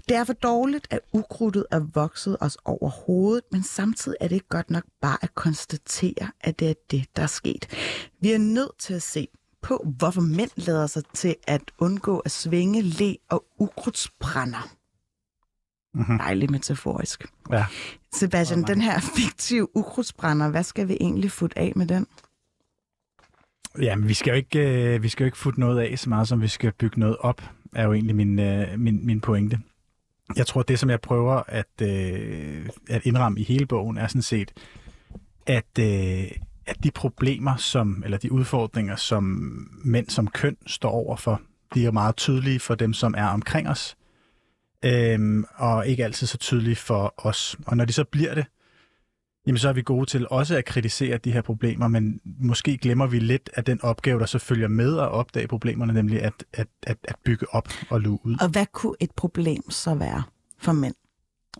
Det 0.08 0.16
er 0.16 0.24
for 0.24 0.32
dårligt, 0.32 0.86
at 0.90 1.00
ukrudtet 1.12 1.66
er 1.70 1.80
vokset 1.94 2.36
os 2.40 2.56
over 2.64 2.88
hovedet, 2.88 3.44
men 3.52 3.62
samtidig 3.62 4.16
er 4.20 4.28
det 4.28 4.34
ikke 4.34 4.48
godt 4.48 4.70
nok 4.70 4.84
bare 5.00 5.16
at 5.22 5.34
konstatere, 5.34 6.30
at 6.40 6.58
det 6.58 6.70
er 6.70 6.74
det, 6.90 7.04
der 7.16 7.22
er 7.22 7.26
sket. 7.26 7.66
Vi 8.20 8.32
er 8.32 8.38
nødt 8.38 8.78
til 8.78 8.94
at 8.94 9.02
se 9.02 9.28
på, 9.62 9.86
hvorfor 9.98 10.20
mænd 10.20 10.50
lader 10.56 10.86
sig 10.86 11.02
til 11.14 11.36
at 11.46 11.62
undgå 11.78 12.18
at 12.18 12.30
svinge, 12.30 12.82
le 12.82 13.16
og 13.30 13.44
ukrudtsbrænder. 13.58 14.68
Mm-hmm. 15.94 16.18
Dejligt 16.18 16.50
metaforisk. 16.50 17.26
Ja. 17.52 17.66
Sebastian, 18.14 18.62
den 18.62 18.80
her 18.80 19.00
fiktive 19.16 19.76
ukrudtsbrænder, 19.76 20.48
hvad 20.48 20.62
skal 20.62 20.88
vi 20.88 20.96
egentlig 21.00 21.30
futte 21.30 21.58
af 21.58 21.72
med 21.76 21.86
den? 21.86 22.06
Jamen, 23.80 24.08
vi 24.08 24.14
skal 24.14 24.30
jo 24.30 24.36
ikke, 24.36 24.94
øh, 24.94 25.02
vi 25.02 25.08
skal 25.08 25.24
jo 25.24 25.26
ikke 25.26 25.38
futte 25.38 25.60
noget 25.60 25.80
af 25.80 25.98
så 25.98 26.08
meget, 26.08 26.28
som 26.28 26.42
vi 26.42 26.48
skal 26.48 26.72
bygge 26.72 27.00
noget 27.00 27.16
op, 27.16 27.42
er 27.74 27.84
jo 27.84 27.92
egentlig 27.92 28.16
min, 28.16 28.38
øh, 28.38 28.78
min, 28.78 29.06
min 29.06 29.20
pointe. 29.20 29.58
jeg 30.36 30.46
tror, 30.46 30.62
det 30.62 30.78
som 30.78 30.90
jeg 30.90 31.00
prøver 31.00 31.42
at, 31.48 31.82
øh, 31.82 32.68
at 32.88 33.06
indramme 33.06 33.40
i 33.40 33.44
hele 33.44 33.66
bogen, 33.66 33.98
er 33.98 34.06
sådan 34.06 34.22
set, 34.22 34.52
at, 35.46 35.78
øh, 35.80 36.30
at 36.68 36.84
de 36.84 36.90
problemer, 36.90 37.56
som, 37.56 38.02
eller 38.04 38.18
de 38.18 38.32
udfordringer, 38.32 38.96
som 38.96 39.22
mænd 39.84 40.08
som 40.08 40.26
køn 40.26 40.56
står 40.66 40.90
over 40.90 41.16
for, 41.16 41.40
de 41.74 41.86
er 41.86 41.90
meget 41.90 42.16
tydelige 42.16 42.60
for 42.60 42.74
dem, 42.74 42.92
som 42.92 43.14
er 43.18 43.26
omkring 43.26 43.68
os, 43.68 43.96
øhm, 44.84 45.44
og 45.54 45.86
ikke 45.86 46.04
altid 46.04 46.26
så 46.26 46.38
tydelige 46.38 46.76
for 46.76 47.14
os. 47.16 47.56
Og 47.66 47.76
når 47.76 47.84
de 47.84 47.92
så 47.92 48.04
bliver 48.04 48.34
det, 48.34 48.46
jamen 49.46 49.58
så 49.58 49.68
er 49.68 49.72
vi 49.72 49.82
gode 49.82 50.06
til 50.06 50.26
også 50.30 50.56
at 50.56 50.64
kritisere 50.64 51.18
de 51.18 51.32
her 51.32 51.42
problemer, 51.42 51.88
men 51.88 52.20
måske 52.24 52.78
glemmer 52.78 53.06
vi 53.06 53.18
lidt 53.18 53.50
af 53.54 53.64
den 53.64 53.82
opgave, 53.82 54.20
der 54.20 54.26
så 54.26 54.38
følger 54.38 54.68
med 54.68 54.98
at 54.98 55.08
opdage 55.08 55.48
problemerne, 55.48 55.92
nemlig 55.92 56.22
at, 56.22 56.44
at, 56.52 56.68
at, 56.82 56.96
at 57.04 57.16
bygge 57.24 57.46
op 57.54 57.68
og 57.90 58.00
luge 58.00 58.18
ud. 58.22 58.36
Og 58.40 58.48
hvad 58.48 58.66
kunne 58.72 58.96
et 59.00 59.10
problem 59.10 59.70
så 59.70 59.94
være 59.94 60.22
for 60.58 60.72
mænd? 60.72 60.94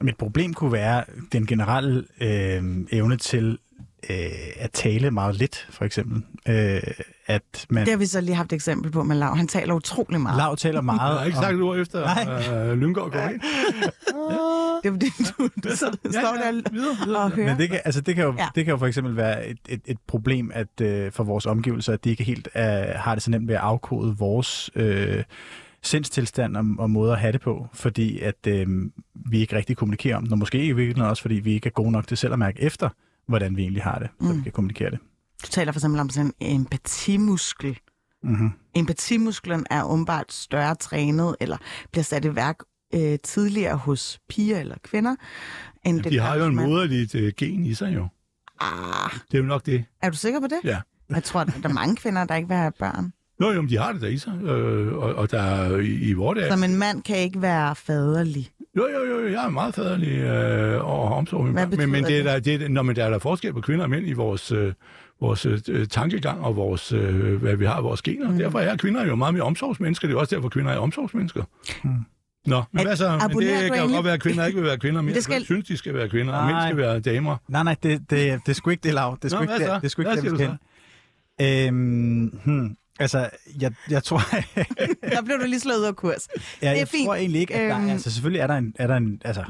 Et 0.09 0.17
problem 0.17 0.55
kunne 0.55 0.73
være 0.73 1.05
den 1.33 1.47
generelle 1.47 2.05
øh, 2.21 2.87
evne 2.93 3.17
til 3.17 3.59
øh, 4.11 4.17
at 4.57 4.71
tale 4.73 5.11
meget 5.11 5.35
lidt, 5.35 5.67
for 5.71 5.85
eksempel. 5.85 6.23
Øh, 6.49 6.81
at 7.27 7.67
man... 7.71 7.85
Det 7.85 7.93
har 7.93 7.99
vi 7.99 8.07
så 8.07 8.21
lige 8.21 8.35
haft 8.35 8.53
et 8.53 8.57
eksempel 8.57 8.91
på 8.93 9.03
med 9.03 9.17
Lav. 9.17 9.37
Han 9.37 9.49
taler 9.49 9.75
utrolig 9.75 10.21
meget. 10.21 10.37
Lav 10.37 10.57
taler 10.57 10.75
Jeg 10.79 10.85
meget 10.85 11.19
har 11.19 11.25
ikke 11.25 11.39
sagt 11.39 11.55
et 11.55 11.63
ord 11.63 11.79
efter 11.79 12.01
Nej. 12.51 12.67
øh, 12.73 12.79
Lyngård 12.79 13.11
går 13.13 13.19
ind. 13.21 13.41
Det 14.83 14.89
er 14.89 14.93
fordi, 14.93 15.07
du, 15.39 15.49
du 15.65 15.77
så, 15.77 15.77
står 15.77 16.21
der 16.21 16.71
videre, 16.73 16.97
videre. 17.05 17.23
og 17.23 17.31
hører. 17.31 17.47
Men 17.49 17.59
det 17.59 17.71
kan, 17.71 17.81
altså 17.85 18.01
det, 18.01 18.15
kan 18.15 18.25
jo, 18.25 18.35
Ja. 18.39 18.49
det 18.55 18.65
kan 18.65 18.73
jo 18.73 18.79
for 18.79 18.87
eksempel 18.87 19.17
være 19.17 19.47
et, 19.49 19.59
et, 19.69 19.81
et 19.87 19.99
problem 20.07 20.51
at 20.55 20.81
øh, 20.83 21.13
for 21.13 21.25
vores 21.25 21.47
omgivelser, 21.47 21.93
at 21.93 22.05
de 22.05 22.11
ikke 22.11 22.25
helt 22.25 22.49
øh, 22.57 22.63
har 22.97 23.15
det 23.15 23.23
så 23.23 23.31
nemt 23.31 23.49
ved 23.49 23.55
at 23.55 23.61
afkode 23.61 24.17
vores 24.19 24.71
øh, 24.75 25.25
sindstilstand 25.83 26.57
og, 26.57 26.65
og 26.79 26.91
måde 26.91 27.13
at 27.13 27.19
have 27.19 27.33
det 27.33 27.41
på, 27.41 27.67
fordi 27.75 28.21
at 28.21 28.47
øh, 28.47 28.67
vi 29.15 29.41
ikke 29.41 29.57
rigtig 29.57 29.77
kommunikerer 29.77 30.17
om 30.17 30.23
det, 30.23 30.33
og 30.33 30.39
måske 30.39 30.59
i 30.65 30.73
virkeligheden 30.73 31.11
også, 31.11 31.23
fordi 31.23 31.35
vi 31.35 31.53
ikke 31.53 31.67
er 31.67 31.71
gode 31.73 31.91
nok 31.93 32.07
til 32.07 32.17
selv 32.17 32.33
at 32.33 32.39
mærke 32.39 32.63
efter, 32.63 32.89
hvordan 33.29 33.57
vi 33.57 33.63
egentlig 33.63 33.83
har 33.83 33.99
det, 33.99 34.09
så 34.21 34.27
Mm. 34.33 34.37
vi 34.39 34.43
kan 34.43 34.53
kommunikere 34.53 34.91
det. 34.91 34.99
Du 35.43 35.47
taler 35.51 35.73
for 35.73 35.79
eksempel 35.79 36.01
om 36.01 36.11
sådan 36.11 36.33
en 36.41 36.61
empatimuskel. 36.61 37.79
Mm-hmm. 38.23 38.51
Empatimusklen 38.75 39.67
er 39.71 39.85
umiddelbart 39.85 40.33
større 40.33 40.75
trænet, 40.75 41.37
eller 41.41 41.57
bliver 41.93 42.05
sat 42.05 42.25
i 42.25 42.35
værk 42.35 42.57
øh, 42.95 43.19
tidligere 43.25 43.77
hos 43.77 44.19
piger 44.29 44.61
eller 44.61 44.75
kvinder, 44.85 45.15
end 45.85 46.03
det 46.03 46.13
De 46.13 46.19
har 46.19 46.37
jo 46.37 46.45
en 46.47 46.55
moderligt 46.57 47.15
øh, 47.15 47.33
gen 47.37 47.67
i 47.67 47.75
sig 47.75 47.95
jo. 47.95 48.09
Ah, 48.61 49.11
Det 49.33 49.35
er 49.35 49.43
jo 49.43 49.45
nok 49.45 49.67
det. 49.67 49.85
er 50.03 50.11
du 50.11 50.17
sikker 50.17 50.41
på 50.41 50.47
det? 50.47 50.59
Ja. 50.65 50.81
Jeg 51.11 51.25
tror, 51.25 51.45
der 51.45 51.69
er 51.69 51.73
mange 51.73 51.97
kvinder, 51.97 52.25
der 52.25 52.35
ikke 52.35 52.49
vil 52.49 52.57
have 52.57 52.73
børn. 52.79 53.13
Nå 53.41 53.53
jo, 53.53 53.63
de 53.67 53.79
har 53.79 53.93
det 53.93 54.03
der 54.03 54.09
i 54.09 54.19
sig. 54.19 54.43
Øh, 54.43 54.95
og, 54.95 55.15
og 55.15 55.31
der 55.31 55.43
er 55.43 55.77
i, 55.79 55.87
i 55.89 56.13
vores 56.13 56.39
dag... 56.39 56.53
Så 56.59 56.65
en 56.65 56.77
mand 56.77 57.03
kan 57.03 57.17
ikke 57.19 57.43
være 57.43 57.77
faderlig. 57.77 58.51
Jo, 58.79 58.87
jo, 58.95 59.21
jo, 59.21 59.29
jeg 59.33 59.45
er 59.45 59.49
meget 59.49 59.75
faderlig 59.75 60.19
øh, 60.19 60.85
og 60.89 61.03
omsorg. 61.17 61.45
Men, 61.45 61.55
men, 61.55 61.71
betyder 61.71 61.87
det 62.07 62.27
er 62.27 62.35
det? 62.35 62.45
der, 62.47 62.59
det 62.59 62.71
når, 62.71 62.83
men 62.83 62.97
der 62.97 63.05
er 63.05 63.11
der 63.11 63.19
forskel 63.19 63.53
på 63.53 63.61
kvinder 63.61 63.85
og 63.85 63.91
mænd 63.91 64.07
i 64.09 64.13
vores, 64.13 64.53
øh, 64.53 64.73
vores 65.21 65.47
øh, 65.47 65.87
tankegang 65.87 66.41
og 66.45 66.57
vores, 66.57 66.93
øh, 66.93 67.35
hvad 67.43 67.57
vi 67.57 67.65
har 67.67 67.81
vores 67.81 68.03
gener. 68.03 68.31
Mm. 68.31 68.39
Derfor 68.39 68.59
er 68.61 68.77
kvinder 68.77 69.07
jo 69.07 69.15
meget 69.15 69.35
mere 69.35 69.43
omsorgsmennesker. 69.45 70.09
Det 70.09 70.15
er 70.15 70.19
også 70.19 70.35
derfor, 70.37 70.49
kvinder 70.49 70.73
er 70.73 70.79
omsorgsmennesker. 70.79 71.45
Mm. 71.85 71.91
Nå, 72.47 72.63
men 72.73 72.81
At- 72.81 72.87
hvad 72.87 72.97
så? 72.97 73.11
Men 73.11 73.21
det 73.21 73.29
kan 73.31 73.67
jo 73.69 73.75
egentlig- 73.75 73.95
godt 73.95 74.05
være, 74.05 74.15
at 74.15 74.21
kvinder 74.23 74.47
ikke 74.47 74.59
vil 74.59 74.67
være 74.69 74.79
kvinder 74.79 75.03
mere. 75.03 75.15
Det 75.15 75.25
skal- 75.25 75.35
Det 75.37 75.45
skal... 75.45 75.55
synes, 75.57 75.67
de 75.69 75.77
skal 75.77 75.95
være 75.95 76.09
kvinder, 76.09 76.35
og 76.35 76.45
mænd 76.47 76.57
Nej. 76.57 76.69
skal 76.69 76.77
være 76.77 77.01
damer. 77.01 77.37
Nej, 77.49 77.63
nej, 77.63 77.77
det, 77.83 78.01
det, 78.11 78.11
det 78.11 78.49
er 78.49 78.53
sgu 78.53 78.71
ikke 78.71 78.81
det, 78.83 78.95
Lav. 78.95 79.19
Det 79.23 79.25
er 79.25 79.29
sgu 79.37 79.43
ikke 79.43 79.55
hvad 79.57 79.67
så? 79.67 79.73
det, 79.75 79.83
det, 79.83 79.87
er 79.87 79.91
sgu 79.91 80.03
ikke 80.03 80.09
Hvad 80.09 80.17
det, 80.17 80.23
vi 80.25 80.29
siger 80.39 80.49
du 80.49 80.57
skal 81.39 81.69
hen. 81.69 81.69
Øhm, 81.69 82.41
hmm, 82.45 82.77
altså, 82.99 83.31
jeg, 83.61 83.73
jeg 83.91 84.03
tror... 84.05 84.19
Der 85.17 85.23
blev 85.25 85.37
du 85.41 85.47
lige 85.47 85.61
slået 85.61 85.79
ud 85.79 85.85
af 85.85 85.97
kurs. 85.97 86.29
Ja, 86.63 86.67
Det 86.67 86.75
er 86.75 86.79
jeg 86.79 86.89
fint. 86.89 87.07
tror 87.07 87.15
egentlig 87.15 87.41
ikke, 87.41 87.55
at 87.55 87.71
der 87.71 87.79
Øhm. 87.79 87.89
altså 87.91 88.11
selvfølgelig 88.11 88.41
er 88.41 88.47
der 88.47 88.55
en, 88.57 88.75
er 88.79 88.87
der 88.87 88.97
en 88.97 89.23
altså, 89.25 89.45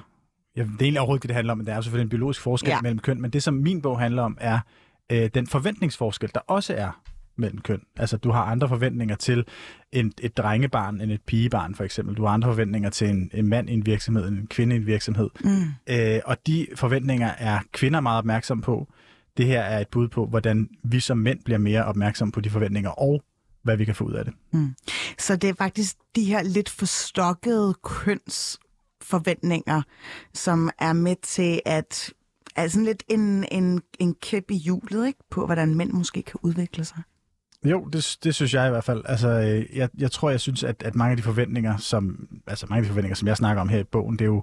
jeg, 0.56 0.64
det 0.66 0.72
er 0.72 0.82
egentlig 0.82 1.00
overhovedet 1.00 1.18
ikke 1.24 1.28
det, 1.28 1.34
handler 1.34 1.52
om, 1.52 1.58
men 1.58 1.66
der 1.66 1.74
er 1.74 1.80
selvfølgelig 1.80 2.04
en 2.04 2.08
biologisk 2.10 2.40
forskel 2.40 2.68
ja. 2.70 2.80
mellem 2.80 2.98
køn, 2.98 3.20
men 3.22 3.30
det, 3.30 3.42
som 3.42 3.54
min 3.54 3.82
bog 3.82 3.98
handler 4.00 4.22
om, 4.22 4.38
er 4.40 4.58
øh, 5.12 5.30
den 5.34 5.46
forventningsforskel, 5.46 6.30
der 6.34 6.40
også 6.46 6.74
er 6.74 7.00
mellem 7.36 7.60
køn. 7.60 7.80
Altså, 7.96 8.16
du 8.16 8.30
har 8.30 8.42
andre 8.42 8.68
forventninger 8.68 9.16
til 9.16 9.44
en, 9.92 10.12
et 10.20 10.36
drengebarn 10.36 11.00
end 11.00 11.12
et 11.12 11.20
pigebarn, 11.26 11.74
for 11.74 11.84
eksempel. 11.84 12.16
Du 12.16 12.24
har 12.24 12.32
andre 12.34 12.48
forventninger 12.48 12.90
til 12.90 13.08
en, 13.08 13.30
en 13.34 13.48
mand 13.48 13.70
i 13.70 13.72
en 13.72 13.86
virksomhed 13.86 14.28
end 14.28 14.38
en 14.38 14.46
kvinde 14.46 14.76
i 14.76 14.78
en 14.78 14.86
virksomhed. 14.86 15.30
Mm. 15.44 15.50
Øh, 15.94 16.20
og 16.24 16.36
de 16.46 16.66
forventninger 16.74 17.30
er 17.38 17.58
kvinder 17.72 18.00
meget 18.00 18.18
opmærksomme 18.18 18.62
på. 18.62 18.88
Det 19.36 19.46
her 19.46 19.60
er 19.60 19.78
et 19.80 19.88
bud 19.88 20.08
på, 20.08 20.26
hvordan 20.26 20.68
vi 20.84 21.00
som 21.00 21.18
mænd 21.18 21.38
bliver 21.44 21.58
mere 21.58 21.84
opmærksomme 21.84 22.32
på 22.32 22.40
de 22.40 22.50
forventninger, 22.50 22.90
og 22.90 23.22
hvad 23.68 23.76
vi 23.76 23.84
kan 23.84 23.94
få 23.94 24.04
ud 24.04 24.12
af 24.12 24.24
det. 24.24 24.34
Så 25.18 25.36
det 25.36 25.50
er 25.50 25.54
faktisk 25.54 25.96
de 26.16 26.24
her 26.24 26.42
lidt 26.42 26.68
forstokkede 26.68 27.74
kønsforventninger, 27.84 29.82
som 30.34 30.70
er 30.78 30.92
med 30.92 31.16
til 31.22 31.60
at 31.66 32.12
er 32.56 32.68
sådan 32.68 32.84
lidt 32.84 33.02
en, 33.08 33.44
en, 33.52 33.80
en 33.98 34.14
kæp 34.14 34.50
i 34.50 34.56
hjulet 34.56 35.06
ikke? 35.06 35.18
på, 35.30 35.46
hvordan 35.46 35.74
mænd 35.74 35.92
måske 35.92 36.22
kan 36.22 36.40
udvikle 36.42 36.84
sig. 36.84 37.02
Jo, 37.64 37.84
det, 37.84 38.18
det 38.24 38.34
synes 38.34 38.54
jeg 38.54 38.66
i 38.66 38.70
hvert 38.70 38.84
fald. 38.84 39.02
Altså, 39.04 39.28
jeg, 39.72 39.88
jeg 39.98 40.10
tror, 40.10 40.30
jeg 40.30 40.40
synes, 40.40 40.64
at, 40.64 40.82
at 40.82 40.94
mange 40.94 41.10
af 41.10 41.16
de 41.16 41.22
forventninger, 41.22 41.76
som, 41.76 42.28
altså 42.46 42.66
mange 42.70 42.78
af 42.78 42.82
de 42.82 42.88
forventninger, 42.88 43.16
som 43.16 43.28
jeg 43.28 43.36
snakker 43.36 43.60
om 43.60 43.68
her 43.68 43.78
i 43.78 43.84
bogen, 43.84 44.16
det 44.18 44.20
er 44.20 44.26
jo 44.26 44.42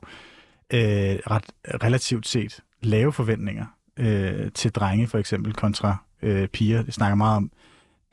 øh, 0.73 1.19
ret 1.31 1.43
relativt 1.83 2.27
set 2.27 2.59
lave 2.81 3.13
forventninger 3.13 3.65
øh, 3.97 4.51
til 4.51 4.71
drenge 4.71 5.07
for 5.07 5.17
eksempel 5.17 5.53
kontra 5.53 5.97
øh, 6.21 6.47
piger. 6.47 6.83
Jeg 6.85 6.93
snakker 6.93 7.15
meget 7.15 7.37
om 7.37 7.51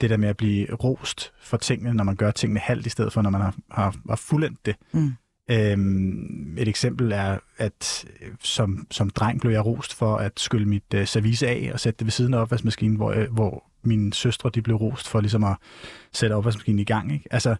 det 0.01 0.11
der 0.11 0.17
med 0.17 0.29
at 0.29 0.37
blive 0.37 0.75
rost 0.75 1.33
for 1.43 1.57
tingene, 1.57 1.95
når 1.95 2.05
man 2.05 2.17
gør 2.17 2.31
tingene 2.31 2.61
halvt 2.61 2.87
i 2.87 2.91
stedet 2.91 3.13
for, 3.13 3.23
når 3.23 3.31
man 3.31 3.41
har, 3.41 3.55
har, 3.71 3.95
har 4.09 4.17
fuldendt 4.17 4.67
det. 4.67 4.77
Mm. 4.93 5.13
Øhm, 5.51 6.59
et 6.59 6.69
eksempel 6.69 7.13
er, 7.13 7.39
at 7.59 8.05
øh, 8.21 8.29
som, 8.41 8.87
som 8.91 9.11
dreng 9.11 9.41
blev 9.41 9.53
jeg 9.53 9.67
rost 9.67 9.95
for 9.95 10.17
at 10.17 10.33
skylle 10.41 10.69
mit 10.69 10.95
øh, 10.95 11.07
service 11.07 11.49
af 11.49 11.71
og 11.73 11.81
sætte 11.81 11.99
det 11.99 12.07
ved 12.07 12.13
siden 12.13 12.35
af 12.35 12.39
opvaskemaskinen, 12.39 12.97
hvor, 12.97 13.13
øh, 13.13 13.33
hvor 13.33 13.65
mine 13.83 14.15
søstre 14.15 14.51
de 14.55 14.63
blev 14.63 14.77
rost 14.77 15.09
for 15.09 15.21
ligesom 15.21 15.45
at 15.45 15.57
sætte 16.13 16.35
opvaskemaskinen 16.35 16.79
i 16.79 16.85
gang. 16.85 17.13
Ikke? 17.13 17.25
Altså, 17.31 17.57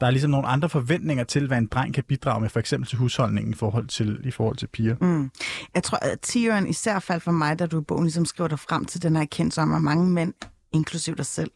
der 0.00 0.06
er 0.06 0.10
ligesom 0.10 0.30
nogle 0.30 0.46
andre 0.46 0.68
forventninger 0.68 1.24
til, 1.24 1.46
hvad 1.46 1.58
en 1.58 1.66
dreng 1.66 1.94
kan 1.94 2.04
bidrage 2.04 2.40
med, 2.40 2.48
for 2.48 2.60
eksempel 2.60 2.88
til 2.88 2.98
husholdningen 2.98 3.52
i 3.52 3.56
forhold 3.56 3.86
til, 3.86 4.20
i 4.24 4.30
forhold 4.30 4.56
til 4.56 4.66
piger. 4.66 4.96
Mm. 5.00 5.30
Jeg 5.74 5.82
tror, 5.82 5.98
at 5.98 6.20
tieren 6.20 6.68
især 6.68 6.98
faldt 6.98 7.22
for 7.22 7.32
mig, 7.32 7.58
da 7.58 7.66
du 7.66 7.80
i 7.80 7.84
bogen 7.84 8.04
ligesom 8.04 8.24
skriver 8.24 8.48
dig 8.48 8.58
frem 8.58 8.84
til 8.84 9.02
den 9.02 9.16
her 9.16 9.22
erkendelse 9.22 9.60
om, 9.60 9.74
at 9.74 9.82
mange 9.82 10.10
mænd, 10.10 10.34
inklusiv 10.72 11.16
dig 11.16 11.26
selv, 11.26 11.50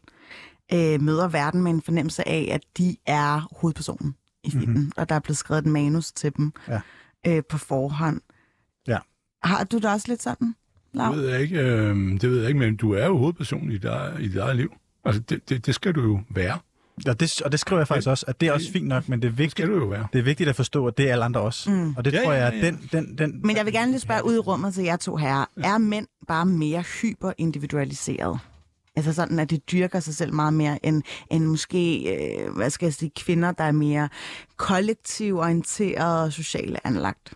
øh, 0.73 1.01
møder 1.01 1.27
verden 1.27 1.63
med 1.63 1.71
en 1.71 1.81
fornemmelse 1.81 2.27
af, 2.27 2.49
at 2.51 2.61
de 2.77 2.95
er 3.05 3.47
hovedpersonen 3.61 4.15
i 4.43 4.51
filmen, 4.51 4.69
mm-hmm. 4.69 4.91
og 4.97 5.09
der 5.09 5.15
er 5.15 5.19
blevet 5.19 5.37
skrevet 5.37 5.59
et 5.65 5.71
manus 5.71 6.11
til 6.11 6.35
dem 6.37 6.51
Ja. 6.67 6.81
øh, 7.27 7.43
på 7.49 7.57
forhånd. 7.57 8.21
Ja. 8.87 8.97
Har 9.43 9.63
du 9.63 9.77
det 9.77 9.85
også 9.85 10.07
lidt 10.07 10.23
sådan, 10.23 10.55
Lav? 10.93 11.07
Det 11.11 11.17
ved 11.17 11.29
jeg 11.29 11.41
ikke, 11.41 11.59
øh, 11.59 11.95
det 12.21 12.29
ved 12.31 12.39
jeg 12.39 12.47
ikke, 12.47 12.59
men 12.59 12.75
du 12.75 12.91
er 12.93 13.05
jo 13.05 13.17
hovedperson 13.17 13.71
i 13.71 13.73
dit, 13.73 13.85
eget- 13.85 14.19
i 14.21 14.27
dit 14.27 14.37
eget 14.37 14.55
liv. 14.55 14.73
Altså, 15.05 15.21
det, 15.21 15.49
det, 15.49 15.65
det 15.65 15.75
skal 15.75 15.93
du 15.95 16.01
jo 16.01 16.19
være. 16.29 16.57
Og 17.07 17.19
det, 17.19 17.41
og 17.41 17.51
det 17.51 17.59
skriver 17.59 17.79
jeg 17.79 17.87
faktisk 17.87 18.07
også, 18.07 18.25
at 18.27 18.41
det 18.41 18.47
er 18.49 18.53
også 18.53 18.71
fint 18.71 18.87
nok, 18.87 19.09
men 19.09 19.21
det 19.21 19.27
er 19.27 19.31
Det 19.31 19.37
vigtigt, 19.37 19.51
skal 19.51 19.67
du 19.67 19.73
jo 19.79 19.85
være. 19.85 20.07
det 20.13 20.19
er 20.19 20.23
vigtigt 20.23 20.49
at 20.49 20.55
forstå, 20.55 20.87
at 20.87 20.97
det 20.97 21.07
er 21.07 21.11
alle 21.11 21.25
andre 21.25 21.41
også. 21.41 21.69
Mm. 21.71 21.93
Og 21.97 22.05
det 22.05 22.13
Ja, 22.13 22.23
tror 22.23 22.33
ja, 22.33 22.43
jeg, 22.43 22.53
ja. 22.53 22.67
at 22.67 22.73
den, 22.73 22.89
den, 22.91 23.17
den... 23.17 23.41
Men 23.43 23.55
jeg 23.57 23.65
vil 23.65 23.73
gerne 23.73 23.91
lige 23.91 23.99
spørge 23.99 24.25
ud 24.25 24.35
i 24.35 24.39
rummet 24.39 24.73
til 24.73 24.83
jer 24.83 24.95
to 24.95 25.15
herrer. 25.15 25.45
Er 25.63 25.77
mænd 25.77 26.07
bare 26.27 26.45
mere 26.45 26.81
hyperindividualiseret? 26.81 28.39
Altså 28.95 29.13
sådan, 29.13 29.39
at 29.39 29.49
de 29.49 29.57
dyrker 29.57 29.99
sig 29.99 30.15
selv 30.15 30.33
meget 30.33 30.53
mere 30.53 30.85
end, 30.85 31.03
end 31.31 31.45
måske, 31.45 32.15
øh, 32.15 32.55
hvad 32.55 32.69
skal 32.69 32.85
jeg 32.85 32.93
sige, 32.93 33.11
kvinder, 33.15 33.51
der 33.51 33.63
er 33.63 33.71
mere 33.71 34.09
kollektivorienteret 34.57 36.23
og 36.23 36.33
sociale 36.33 36.87
anlagt. 36.87 37.29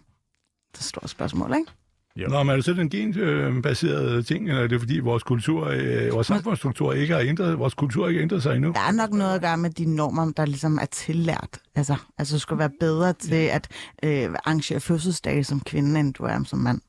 Det 0.71 0.77
er 0.77 0.79
et 0.79 0.83
stort 0.83 1.09
spørgsmål, 1.09 1.53
ikke? 1.59 1.71
Jo. 2.15 2.27
Nå, 2.27 2.43
men 2.43 2.49
er 2.49 2.55
det 2.55 2.65
så 2.65 2.73
den 2.73 2.89
genbaserede 2.89 4.23
ting, 4.23 4.49
eller 4.49 4.63
er 4.63 4.67
det 4.67 4.79
fordi 4.79 4.99
vores 4.99 5.23
kultur, 5.23 5.67
øh, 5.67 6.13
vores 6.13 6.27
samfundsstruktur 6.27 6.93
ikke 6.93 7.13
har 7.13 7.21
ændret, 7.21 7.59
vores 7.59 7.73
kultur 7.73 8.07
ikke 8.07 8.17
har 8.17 8.23
ændret 8.23 8.43
sig 8.43 8.55
endnu? 8.55 8.71
Der 8.71 8.79
er 8.79 8.91
nok 8.91 9.09
noget 9.09 9.35
at 9.35 9.41
gøre 9.41 9.57
med 9.57 9.69
de 9.69 9.95
normer, 9.95 10.31
der 10.37 10.45
ligesom 10.45 10.77
er 10.81 10.85
tillært. 10.85 11.59
Altså, 11.75 11.95
altså 12.17 12.35
du 12.35 12.39
skal 12.39 12.57
være 12.57 12.71
bedre 12.79 13.13
til 13.13 13.35
at 13.35 13.67
øh, 14.03 14.29
arrangere 14.45 14.79
fødselsdage 14.79 15.43
som 15.43 15.59
kvinde, 15.59 15.99
end 15.99 16.13
du 16.13 16.23
er 16.23 16.43
som 16.43 16.59
mand. 16.59 16.81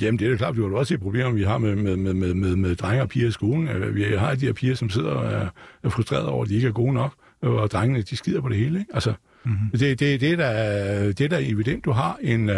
Jamen, 0.00 0.18
det 0.18 0.26
er 0.26 0.30
da 0.30 0.36
klart, 0.36 0.56
vi 0.56 0.62
har 0.62 0.68
jo 0.68 0.78
også 0.78 0.94
et 0.94 1.00
problem, 1.00 1.36
vi 1.36 1.42
har 1.42 1.58
med, 1.58 1.76
med, 1.76 1.96
med, 1.96 2.14
med, 2.14 2.34
med, 2.34 2.56
med 2.56 2.76
drenge 2.76 3.02
og 3.02 3.08
piger 3.08 3.28
i 3.28 3.30
skolen. 3.30 3.68
Øh, 3.68 3.94
Vi 3.94 4.02
har 4.02 4.34
de 4.34 4.46
her 4.46 4.52
piger, 4.52 4.74
som 4.74 4.90
sidder 4.90 5.10
og 5.10 5.32
er, 5.32 5.48
er 5.82 5.88
frustrerede 5.88 6.28
over, 6.28 6.42
at 6.42 6.48
de 6.48 6.54
ikke 6.54 6.68
er 6.68 6.72
gode 6.72 6.92
nok, 6.92 7.14
og 7.42 7.70
drengene, 7.70 8.02
de 8.02 8.16
skider 8.16 8.40
på 8.40 8.48
det 8.48 8.56
hele. 8.56 8.78
Ikke? 8.78 8.94
Altså, 8.94 9.14
mm-hmm. 9.44 9.78
det, 9.78 10.00
det, 10.00 10.20
det, 10.20 10.32
er 10.32 10.36
der, 10.36 11.12
det 11.12 11.20
er 11.20 11.28
der 11.28 11.38
evident, 11.40 11.84
du 11.84 11.90
har 11.90 12.18
en... 12.22 12.48
Uh, 12.48 12.56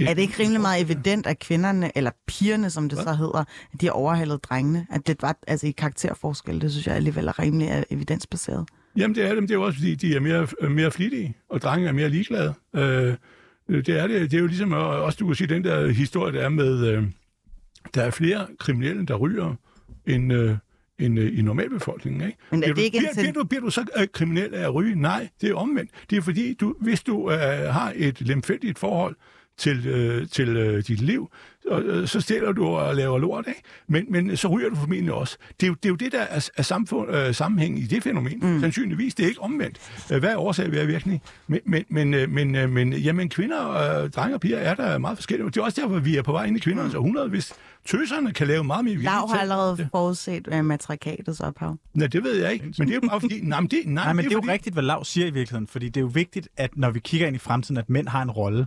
Er 0.00 0.14
det 0.14 0.18
ikke 0.18 0.42
rimelig 0.42 0.60
meget 0.60 0.80
evident, 0.82 1.26
at 1.26 1.38
kvinderne, 1.38 1.90
eller 1.98 2.10
pigerne, 2.26 2.70
som 2.70 2.88
det 2.88 2.98
så 2.98 3.14
hedder, 3.14 3.44
at 3.72 3.80
de 3.80 3.86
har 3.86 3.92
overhalet 3.92 4.44
drengene? 4.44 4.86
At 4.90 5.06
det 5.06 5.16
var 5.22 5.36
altså 5.46 5.66
i 5.66 5.70
karakterforskel, 5.70 6.60
det 6.60 6.70
synes 6.72 6.86
jeg 6.86 6.94
alligevel 6.96 7.26
er 7.26 7.38
rimelig 7.38 7.70
øh, 7.76 7.82
evidensbaseret. 7.90 8.68
Jamen, 8.96 9.14
det 9.14 9.24
er 9.24 9.34
dem. 9.34 9.46
Det 9.46 9.50
er 9.50 9.58
jo 9.58 9.62
også, 9.62 9.78
fordi 9.78 9.94
de 9.94 10.16
er 10.16 10.20
mere, 10.20 10.46
mere 10.70 10.90
flittige, 10.90 11.34
og 11.50 11.62
drenge 11.62 11.88
er 11.88 11.92
mere 11.92 12.08
ligeglade. 12.08 12.54
Øh, 12.76 13.14
det 13.68 13.88
er 13.88 14.06
det. 14.06 14.30
Det 14.30 14.36
er 14.36 14.40
jo 14.40 14.46
ligesom 14.46 14.72
øh, 14.72 14.78
også, 14.78 15.16
du 15.20 15.26
kan 15.26 15.34
sige, 15.34 15.46
den 15.46 15.64
der 15.64 15.88
historie, 15.88 16.32
der 16.32 16.40
er 16.40 16.48
med, 16.48 16.86
øh, 16.86 17.04
der 17.94 18.02
er 18.02 18.10
flere 18.10 18.46
kriminelle, 18.58 19.06
der 19.06 19.14
ryger, 19.14 19.54
end, 20.06 20.32
øh, 20.32 20.56
end 20.98 21.18
øh, 21.18 21.38
i 21.38 21.42
normalbefolkningen. 21.42 22.22
Ikke? 22.22 22.38
Men 22.50 22.62
er 22.62 22.66
bliver, 22.66 22.74
det 22.74 22.82
ikke 22.82 22.98
du, 22.98 23.02
bliver, 23.14 23.22
bliver, 23.22 23.32
du, 23.32 23.44
bliver 23.44 23.60
du 23.60 23.70
så 23.70 23.84
øh, 23.98 24.06
kriminel 24.12 24.54
af 24.54 24.62
at 24.62 24.74
ryge? 24.74 24.94
Nej, 24.94 25.28
det 25.40 25.50
er 25.50 25.54
omvendt. 25.54 25.90
Det 26.10 26.18
er 26.18 26.22
fordi, 26.22 26.54
du, 26.54 26.74
hvis 26.80 27.02
du 27.02 27.30
øh, 27.30 27.38
har 27.74 27.92
et 27.96 28.20
lemfældigt 28.20 28.78
forhold 28.78 29.16
til, 29.56 29.86
øh, 29.86 30.28
til 30.28 30.56
øh, 30.56 30.84
dit 30.86 31.00
liv, 31.00 31.30
og, 31.70 31.82
øh, 31.82 32.08
så 32.08 32.20
stiller 32.20 32.52
du 32.52 32.66
og 32.66 32.94
laver 32.94 33.18
lort, 33.18 33.44
ikke? 33.48 33.62
Men, 33.88 34.06
men 34.08 34.36
så 34.36 34.48
ryger 34.48 34.68
du 34.68 34.76
formentlig 34.76 35.12
også. 35.12 35.36
Det 35.60 35.66
er 35.66 35.68
jo 35.68 35.74
det, 35.74 35.84
er 35.84 35.88
jo 35.88 35.94
det 35.94 36.12
der 36.12 36.20
er, 36.20 36.50
er 36.56 36.62
samfund, 36.62 37.16
øh, 37.16 37.34
sammenhæng 37.34 37.78
i 37.78 37.82
det 37.82 38.02
fænomen. 38.02 38.38
Mm. 38.42 38.60
Sandsynligvis. 38.60 39.14
Det 39.14 39.24
er 39.24 39.28
ikke 39.28 39.42
omvendt. 39.42 39.78
Øh, 40.12 40.18
Hvad 40.18 40.30
er 40.30 40.36
årsag 40.36 40.72
ved 40.72 40.86
virkning? 40.86 41.22
Men, 41.46 41.60
men, 41.66 41.84
men, 41.88 42.14
øh, 42.14 42.30
men, 42.30 42.54
øh, 42.54 42.70
men 42.70 42.92
jamen, 42.92 43.28
kvinder, 43.28 43.70
øh, 43.70 44.10
drenge 44.10 44.34
og 44.34 44.40
piger 44.40 44.58
er 44.58 44.74
der 44.74 44.98
meget 44.98 45.18
forskellige. 45.18 45.46
Det 45.46 45.56
er 45.56 45.62
også 45.62 45.80
derfor, 45.80 45.98
vi 45.98 46.16
er 46.16 46.22
på 46.22 46.32
vej 46.32 46.44
ind 46.44 46.56
i 46.56 46.60
kvindernes 46.60 46.94
århundrede, 46.94 47.28
hvis 47.28 47.52
tøserne 47.86 48.32
kan 48.32 48.46
lave 48.46 48.64
meget 48.64 48.84
mere 48.84 48.94
vilje 48.94 49.04
Lav 49.04 49.28
har 49.28 49.38
allerede 49.38 49.88
forudset 49.90 50.48
uh, 50.52 50.64
matrikatets 50.64 51.40
ophav. 51.40 51.76
Nej, 51.94 52.06
det 52.06 52.24
ved 52.24 52.34
jeg 52.34 52.52
ikke. 52.52 52.64
Men 52.78 52.88
det 52.88 52.94
er 52.94 53.00
jo 53.02 53.08
bare 53.08 53.20
fordi... 53.20 53.40
Nej, 53.42 53.60
men 53.60 53.70
det, 53.70 53.78
nej, 53.84 54.04
Nej, 54.04 54.12
men 54.12 54.24
det 54.24 54.30
er 54.30 54.34
jo 54.34 54.40
fordi, 54.42 54.52
rigtigt, 54.52 54.74
hvad 54.74 54.82
Lav 54.82 55.04
siger 55.04 55.26
i 55.26 55.30
virkeligheden, 55.30 55.66
fordi 55.66 55.86
det 55.86 55.96
er 55.96 56.00
jo 56.00 56.10
vigtigt, 56.14 56.48
at 56.56 56.70
når 56.76 56.90
vi 56.90 57.00
kigger 57.00 57.26
ind 57.26 57.36
i 57.36 57.38
fremtiden, 57.38 57.76
at 57.76 57.90
mænd 57.90 58.08
har 58.08 58.22
en 58.22 58.30
rolle. 58.30 58.66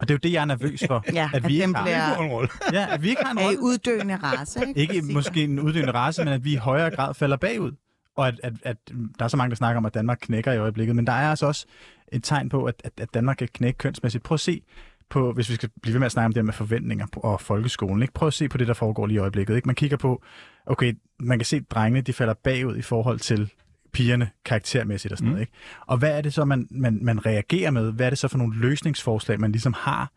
Og 0.00 0.08
det 0.08 0.14
er 0.14 0.14
jo 0.14 0.20
det, 0.22 0.32
jeg 0.32 0.40
er 0.40 0.44
nervøs 0.44 0.82
for, 0.86 1.04
Ja, 1.14 1.30
at 1.34 1.44
at 1.44 1.48
vi 1.48 1.54
ikke 1.54 1.66
den 1.66 1.74
har. 1.74 1.84
bliver- 1.84 2.16
en 2.16 2.30
rolle. 2.30 2.48
Ja, 2.72 2.86
at 2.94 3.02
vi 3.02 3.08
ikke 3.08 3.24
har 3.24 3.32
en 3.32 3.38
Er 3.38 3.44
rolle. 3.44 3.60
uddøende 3.62 4.16
race, 4.16 4.60
ikke? 4.68 4.80
Ikke 4.94 5.02
måske 5.14 5.44
en 5.44 5.60
uddøende 5.60 5.92
race, 5.92 6.24
men 6.24 6.32
at 6.34 6.44
vi 6.44 6.52
i 6.52 6.56
højere 6.56 6.90
grad 6.90 7.14
falder 7.14 7.36
bagud. 7.36 7.72
Og 8.16 8.28
at, 8.28 8.40
at, 8.42 8.52
at 8.62 8.76
der 9.18 9.24
er 9.24 9.28
så 9.28 9.36
mange, 9.36 9.50
der 9.50 9.56
snakker 9.56 9.78
om, 9.78 9.86
at 9.86 9.94
Danmark 9.94 10.18
knækker 10.22 10.52
i 10.52 10.58
øjeblikket, 10.58 10.96
men 10.96 11.06
der 11.06 11.12
er 11.12 11.30
altså 11.30 11.46
også 11.46 11.66
et 12.12 12.24
tegn 12.24 12.48
på, 12.48 12.64
at, 12.64 12.74
at, 12.84 12.92
at 13.00 13.14
Danmark 13.14 13.36
kan 13.36 13.48
knække 13.54 13.78
kønsmæssigt. 13.78 14.24
Prøv 14.24 14.34
at 14.34 14.40
se 14.40 14.62
på, 15.10 15.32
hvis 15.32 15.50
vi 15.50 15.54
skal 15.54 15.68
blive 15.82 15.92
ved 15.94 15.98
med 16.00 16.06
at 16.06 16.12
snakke 16.12 16.26
om 16.26 16.32
det 16.32 16.44
med 16.44 16.52
forventninger 16.52 17.06
på, 17.12 17.20
og 17.20 17.40
folkeskolen, 17.40 18.02
ikke? 18.02 18.14
prøv 18.14 18.26
at 18.26 18.34
se 18.34 18.48
på 18.48 18.58
det, 18.58 18.68
der 18.68 18.74
foregår 18.74 19.06
lige 19.06 19.16
i 19.16 19.18
øjeblikket. 19.18 19.56
Ikke? 19.56 19.66
Man 19.68 19.74
kigger 19.74 19.96
på, 19.96 20.22
okay, 20.66 20.94
man 21.20 21.38
kan 21.38 21.46
se, 21.46 21.56
at 21.56 21.70
drengene 21.70 22.00
de 22.00 22.12
falder 22.12 22.34
bagud 22.34 22.76
i 22.76 22.82
forhold 22.82 23.18
til 23.18 23.50
pigerne 23.96 24.30
karaktermæssigt 24.44 25.12
og 25.12 25.18
sådan 25.18 25.28
noget. 25.28 25.40
Ikke? 25.40 25.52
Og 25.86 25.98
hvad 25.98 26.10
er 26.10 26.20
det 26.20 26.34
så, 26.34 26.44
man, 26.44 26.68
man, 26.70 26.98
man 27.02 27.26
reagerer 27.26 27.70
med? 27.70 27.92
Hvad 27.92 28.06
er 28.06 28.10
det 28.10 28.18
så 28.18 28.28
for 28.28 28.38
nogle 28.38 28.58
løsningsforslag, 28.58 29.40
man 29.40 29.52
ligesom 29.52 29.74
har? 29.78 30.12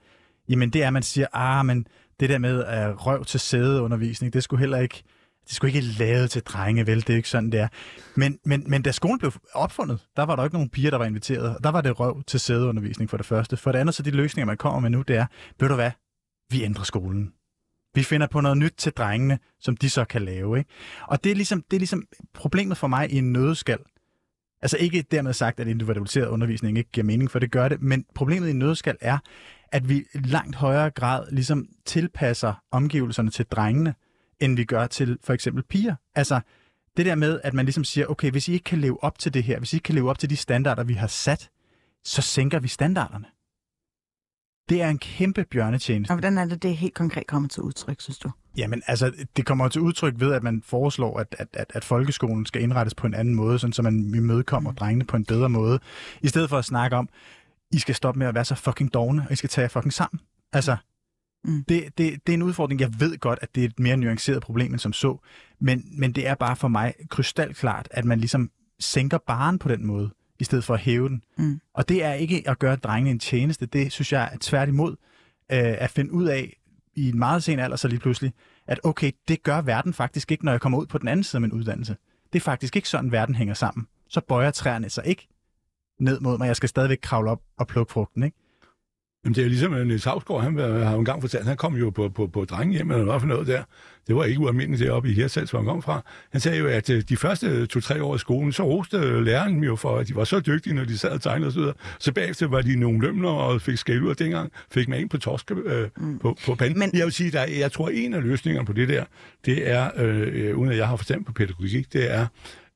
Jamen 0.49 0.69
det 0.69 0.83
er, 0.83 0.87
at 0.87 0.93
man 0.93 1.03
siger, 1.03 1.27
ah, 1.33 1.65
men 1.65 1.87
det 2.19 2.29
der 2.29 2.37
med 2.37 2.63
at 2.63 3.05
røv 3.05 3.25
til 3.25 3.39
sædeundervisning, 3.39 4.33
det 4.33 4.43
skulle 4.43 4.59
heller 4.59 4.77
ikke 4.77 5.03
det 5.45 5.55
skulle 5.55 5.73
ikke 5.73 5.87
lavet 5.87 6.31
til 6.31 6.41
drenge, 6.41 6.87
vel? 6.87 7.01
Det 7.01 7.09
er 7.09 7.17
ikke 7.17 7.29
sådan, 7.29 7.51
det 7.51 7.59
er. 7.59 7.67
Men, 8.15 8.39
men, 8.45 8.63
men 8.67 8.81
da 8.81 8.91
skolen 8.91 9.19
blev 9.19 9.31
opfundet, 9.53 9.99
der 10.15 10.23
var 10.23 10.35
der 10.35 10.43
ikke 10.43 10.55
nogen 10.55 10.69
piger, 10.69 10.89
der 10.89 10.97
var 10.97 11.05
inviteret. 11.05 11.57
Der 11.63 11.69
var 11.69 11.81
det 11.81 11.99
røv 11.99 12.23
til 12.23 12.39
sædeundervisning 12.39 13.09
for 13.09 13.17
det 13.17 13.25
første. 13.25 13.57
For 13.57 13.71
det 13.71 13.79
andet, 13.79 13.95
så 13.95 14.03
de 14.03 14.11
løsninger, 14.11 14.45
man 14.45 14.57
kommer 14.57 14.79
med 14.79 14.89
nu, 14.89 15.01
det 15.01 15.15
er, 15.15 15.25
ved 15.59 15.69
du 15.69 15.75
hvad? 15.75 15.91
Vi 16.49 16.63
ændrer 16.63 16.83
skolen. 16.83 17.33
Vi 17.93 18.03
finder 18.03 18.27
på 18.27 18.41
noget 18.41 18.57
nyt 18.57 18.73
til 18.77 18.91
drengene, 18.91 19.39
som 19.59 19.77
de 19.77 19.89
så 19.89 20.05
kan 20.05 20.21
lave. 20.21 20.57
Ikke? 20.57 20.69
Og 21.07 21.23
det 21.23 21.31
er, 21.31 21.35
ligesom, 21.35 21.63
det 21.71 21.77
er 21.77 21.79
ligesom 21.79 22.03
problemet 22.33 22.77
for 22.77 22.87
mig 22.87 23.11
i 23.11 23.17
en 23.17 23.33
nødskal. 23.33 23.79
Altså 24.61 24.77
ikke 24.77 25.01
dermed 25.01 25.33
sagt, 25.33 25.59
at 25.59 25.67
individualiseret 25.67 26.27
undervisning 26.27 26.77
ikke 26.77 26.91
giver 26.91 27.05
mening, 27.05 27.31
for 27.31 27.39
det 27.39 27.51
gør 27.51 27.69
det, 27.69 27.81
men 27.81 28.05
problemet 28.15 28.47
i 28.47 28.51
en 28.51 28.59
nødskal 28.59 28.97
er, 29.01 29.17
at 29.71 29.89
vi 29.89 29.97
i 30.13 30.17
langt 30.19 30.55
højere 30.55 30.89
grad 30.89 31.31
ligesom 31.31 31.67
tilpasser 31.85 32.53
omgivelserne 32.71 33.29
til 33.29 33.45
drengene, 33.45 33.95
end 34.39 34.55
vi 34.55 34.63
gør 34.63 34.87
til 34.87 35.17
for 35.23 35.33
eksempel 35.33 35.63
piger. 35.63 35.95
Altså 36.15 36.39
det 36.97 37.05
der 37.05 37.15
med, 37.15 37.39
at 37.43 37.53
man 37.53 37.65
ligesom 37.65 37.83
siger, 37.83 38.07
okay, 38.07 38.31
hvis 38.31 38.47
I 38.47 38.53
ikke 38.53 38.63
kan 38.63 38.79
leve 38.79 39.03
op 39.03 39.19
til 39.19 39.33
det 39.33 39.43
her, 39.43 39.57
hvis 39.57 39.73
I 39.73 39.75
ikke 39.75 39.83
kan 39.83 39.95
leve 39.95 40.09
op 40.09 40.19
til 40.19 40.29
de 40.29 40.35
standarder, 40.35 40.83
vi 40.83 40.93
har 40.93 41.07
sat, 41.07 41.49
så 42.03 42.21
sænker 42.21 42.59
vi 42.59 42.67
standarderne. 42.67 43.25
Det 44.69 44.81
er 44.81 44.89
en 44.89 44.97
kæmpe 44.97 45.45
bjørnetjeneste. 45.51 46.11
Og 46.11 46.15
hvordan 46.15 46.37
er 46.37 46.45
det, 46.45 46.63
det 46.63 46.77
helt 46.77 46.93
konkret 46.93 47.27
kommer 47.27 47.49
til 47.49 47.63
udtryk, 47.63 48.01
synes 48.01 48.17
du? 48.17 48.31
Jamen, 48.57 48.81
altså, 48.87 49.13
det 49.37 49.45
kommer 49.45 49.67
til 49.67 49.81
udtryk 49.81 50.13
ved, 50.17 50.33
at 50.33 50.43
man 50.43 50.61
foreslår, 50.65 51.19
at, 51.19 51.35
at, 51.39 51.47
at, 51.53 51.71
at 51.73 51.85
folkeskolen 51.85 52.45
skal 52.45 52.61
indrettes 52.61 52.95
på 52.95 53.07
en 53.07 53.13
anden 53.13 53.35
måde, 53.35 53.59
sådan 53.59 53.73
så 53.73 53.81
man 53.81 54.13
imødekommer 54.15 54.71
drengene 54.71 55.05
på 55.05 55.17
en 55.17 55.25
bedre 55.25 55.49
måde, 55.49 55.79
i 56.21 56.27
stedet 56.27 56.49
for 56.49 56.57
at 56.57 56.65
snakke 56.65 56.95
om, 56.97 57.09
I 57.71 57.79
skal 57.79 57.95
stoppe 57.95 58.19
med 58.19 58.27
at 58.27 58.35
være 58.35 58.45
så 58.45 58.55
fucking 58.55 58.93
dogne, 58.93 59.25
og 59.25 59.31
I 59.31 59.35
skal 59.35 59.49
tage 59.49 59.63
jer 59.63 59.69
fucking 59.69 59.93
sammen. 59.93 60.19
Altså, 60.53 60.77
Mm. 61.43 61.63
det, 61.69 61.83
det, 61.97 62.27
det 62.27 62.33
er 62.33 62.37
en 62.37 62.41
udfordring. 62.41 62.81
Jeg 62.81 62.93
ved 62.99 63.17
godt, 63.17 63.39
at 63.41 63.55
det 63.55 63.61
er 63.61 63.67
et 63.67 63.79
mere 63.79 63.97
nuanceret 63.97 64.41
problem 64.41 64.71
end 64.71 64.79
som 64.79 64.93
så, 64.93 65.17
men, 65.59 65.85
men 65.99 66.11
det 66.11 66.27
er 66.27 66.35
bare 66.35 66.55
for 66.55 66.67
mig 66.67 66.93
krystalklart, 67.09 67.87
at 67.91 68.05
man 68.05 68.19
ligesom 68.19 68.51
sænker 68.79 69.17
baren 69.17 69.59
på 69.59 69.69
den 69.69 69.85
måde, 69.85 70.09
i 70.39 70.43
stedet 70.43 70.63
for 70.63 70.73
at 70.73 70.79
hæve 70.79 71.09
den. 71.09 71.23
Mm. 71.37 71.61
Og 71.73 71.89
det 71.89 72.03
er 72.03 72.13
ikke 72.13 72.43
at 72.45 72.59
gøre 72.59 72.75
drengene 72.75 73.11
en 73.11 73.19
tjeneste, 73.19 73.65
det 73.65 73.91
synes 73.91 74.13
jeg 74.13 74.29
er 74.33 74.37
tværtimod 74.41 74.91
øh, 75.51 75.75
at 75.77 75.89
finde 75.89 76.13
ud 76.13 76.25
af 76.25 76.55
i 76.95 77.09
en 77.09 77.19
meget 77.19 77.43
sen 77.43 77.59
alder 77.59 77.77
så 77.77 77.87
lige 77.87 77.99
pludselig, 77.99 78.33
at 78.67 78.79
okay, 78.83 79.11
det 79.27 79.43
gør 79.43 79.61
verden 79.61 79.93
faktisk 79.93 80.31
ikke, 80.31 80.45
når 80.45 80.51
jeg 80.51 80.61
kommer 80.61 80.79
ud 80.79 80.85
på 80.85 80.97
den 80.97 81.07
anden 81.07 81.23
side 81.23 81.37
af 81.37 81.41
min 81.41 81.51
uddannelse. 81.51 81.95
Det 82.33 82.39
er 82.39 82.43
faktisk 82.43 82.75
ikke 82.75 82.89
sådan, 82.89 83.11
verden 83.11 83.35
hænger 83.35 83.53
sammen. 83.53 83.87
Så 84.09 84.21
bøjer 84.21 84.51
træerne 84.51 84.89
sig 84.89 85.05
ikke 85.05 85.27
ned 85.99 86.19
mod 86.19 86.37
mig. 86.37 86.47
Jeg 86.47 86.55
skal 86.55 86.69
stadigvæk 86.69 86.99
kravle 87.01 87.31
op 87.31 87.41
og 87.57 87.67
plukke 87.67 87.93
frugten, 87.93 88.23
ikke? 88.23 88.37
Jamen, 89.25 89.35
det 89.35 89.43
er 89.43 89.47
ligesom 89.47 89.73
at 89.73 89.87
Niels 89.87 90.03
Havsgaard, 90.03 90.41
han 90.43 90.57
har 90.57 90.91
jo 90.91 90.99
engang 90.99 91.21
fortalt, 91.21 91.45
han 91.45 91.57
kom 91.57 91.75
jo 91.75 91.89
på, 91.89 92.09
på, 92.09 92.27
på 92.27 92.45
drengehjem 92.45 92.91
eller 92.91 93.05
noget 93.05 93.21
for 93.21 93.27
noget 93.27 93.47
der. 93.47 93.63
Det 94.07 94.15
var 94.15 94.23
ikke 94.23 94.39
ualmindeligt 94.39 94.87
deroppe 94.87 95.09
i 95.09 95.13
Hirsals, 95.13 95.49
hvor 95.51 95.59
han 95.59 95.65
kom 95.65 95.81
fra. 95.81 96.01
Han 96.31 96.41
sagde 96.41 96.57
jo, 96.57 96.67
at 96.67 96.89
øh, 96.89 97.01
de 97.09 97.17
første 97.17 97.65
to-tre 97.65 98.03
år 98.03 98.15
i 98.15 98.19
skolen, 98.19 98.51
så 98.51 98.63
roste 98.63 99.23
læreren 99.23 99.53
dem 99.53 99.63
jo 99.63 99.75
for, 99.75 99.97
at 99.97 100.07
de 100.07 100.15
var 100.15 100.23
så 100.23 100.39
dygtige, 100.39 100.73
når 100.73 100.83
de 100.85 100.97
sad 100.97 101.09
og 101.09 101.21
tegnede 101.21 101.47
osv. 101.47 101.61
Så 101.99 102.11
bagefter 102.13 102.47
var 102.47 102.61
de 102.61 102.75
nogle 102.75 102.99
lømner 102.99 103.29
og 103.29 103.61
fik 103.61 103.77
skæld 103.77 104.01
ud, 104.03 104.09
og 104.09 104.19
dengang 104.19 104.51
fik 104.71 104.87
man 104.87 104.99
en 105.01 105.09
på 105.09 105.17
torske 105.17 105.55
øh, 105.65 105.87
mm. 105.97 106.19
på, 106.19 106.37
på 106.45 106.55
panden. 106.55 106.79
Men-. 106.79 106.91
Jeg 106.93 107.05
vil 107.05 107.13
sige, 107.13 107.31
der, 107.31 107.39
er- 107.39 107.57
jeg 107.59 107.71
tror, 107.71 107.89
en 107.89 108.13
af 108.13 108.23
løsningerne 108.23 108.65
på 108.65 108.73
det 108.73 108.89
der, 108.89 109.03
det 109.45 109.69
er, 109.69 109.89
øh, 109.97 110.57
uden 110.57 110.71
at 110.71 110.77
jeg 110.77 110.87
har 110.87 110.95
forstand 110.95 111.25
på 111.25 111.33
pædagogik, 111.33 111.93
det 111.93 112.11
er, 112.13 112.27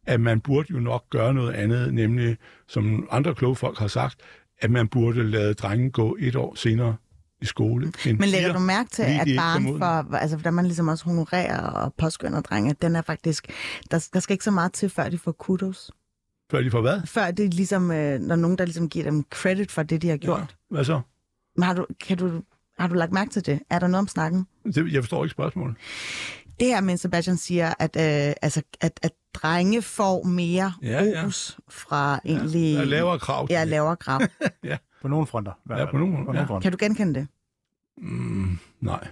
at 0.08 0.22
man 0.22 0.40
burde 0.40 0.68
jo 0.72 0.80
nok 0.80 1.04
gøre 1.10 1.34
noget 1.34 1.54
andet, 1.54 1.94
nemlig, 1.94 2.38
som 2.68 3.08
andre 3.12 3.36
kloge 3.36 3.56
folk 3.56 3.80
har 3.80 3.88
sagt, 3.88 4.16
at 4.64 4.72
man 4.72 4.88
burde 4.88 5.24
lade 5.24 5.54
drengen 5.54 5.92
gå 5.92 6.18
et 6.20 6.36
år 6.36 6.56
senere 6.56 6.96
i 7.42 7.46
skole. 7.46 7.92
Men 8.06 8.30
lægger 8.30 8.54
du 8.54 8.60
mærke 8.60 8.90
til, 8.90 9.04
at 9.04 9.28
barn 9.38 9.78
for, 9.78 10.16
altså 10.16 10.38
hvordan 10.38 10.54
man 10.54 10.66
ligesom 10.66 10.88
også 10.88 11.06
honorerer 11.06 11.62
og 11.62 11.94
påskynder 11.94 12.42
drenge, 12.42 12.76
den 12.82 12.96
er 12.96 13.02
faktisk, 13.02 13.48
der, 13.92 14.10
der 14.14 14.20
skal 14.20 14.34
ikke 14.34 14.44
så 14.44 14.52
meget 14.52 14.74
til, 14.74 14.90
før 14.90 15.10
de 15.10 15.18
får 15.18 15.32
kudos. 15.32 15.92
Før 16.52 16.62
de 16.62 16.72
får 16.72 16.82
hvad? 16.82 17.02
Før 17.06 17.32
det 17.32 17.46
er 17.46 17.50
ligesom, 17.50 17.92
øh, 17.92 18.20
når 18.20 18.36
nogen, 18.36 18.58
der 18.58 18.66
ligesom 18.66 18.90
giver 18.90 19.06
dem 19.06 19.24
credit 19.30 19.72
for 19.72 19.84
det, 19.84 20.02
de 20.02 20.10
har 20.10 20.18
gjort. 20.18 20.40
Ja. 20.40 20.46
Hvad 20.70 20.84
så? 20.84 21.02
Men 21.56 21.64
har 21.64 21.74
du, 21.74 21.86
kan 22.08 22.18
du, 22.18 22.42
har 22.80 22.88
du 22.88 22.94
lagt 22.94 23.12
mærke 23.12 23.32
til 23.32 23.46
det? 23.46 23.60
Er 23.70 23.80
der 23.80 23.88
noget 23.88 24.00
om 24.00 24.08
snakken? 24.08 24.48
Det, 24.66 24.94
jeg 24.94 25.04
forstår 25.04 25.24
ikke 25.24 25.32
spørgsmålet. 25.32 25.76
Det 26.60 26.68
her 26.68 26.82
med, 26.82 26.98
Sebastian 26.98 27.38
siger, 27.38 27.74
at, 27.80 27.96
øh, 27.96 28.34
altså, 28.42 28.62
at, 28.82 29.00
at 29.04 29.12
drenge 29.34 29.82
får 29.82 30.24
mere 30.24 30.74
Ja, 30.82 31.04
ja. 31.04 31.24
fra 31.70 32.20
egentlig... 32.26 32.76
Er 32.76 32.84
lavere 32.86 33.20
krav. 33.20 33.48
Ja, 33.50 33.64
lavere 33.64 33.96
krav. 33.96 34.22
På 35.02 35.08
nogle 35.08 35.28
fronter. 35.28 35.52
hvert 35.66 35.80
Ja, 35.80 35.86
på 35.92 35.98
nogle- 35.98 36.14
på 36.18 36.22
nogle 36.24 36.40
ja. 36.40 36.46
fronter. 36.46 36.62
kan 36.62 36.72
du 36.72 36.78
genkende 36.86 37.14
det? 37.20 37.28
Mm, 37.98 38.58
nej. 38.82 39.08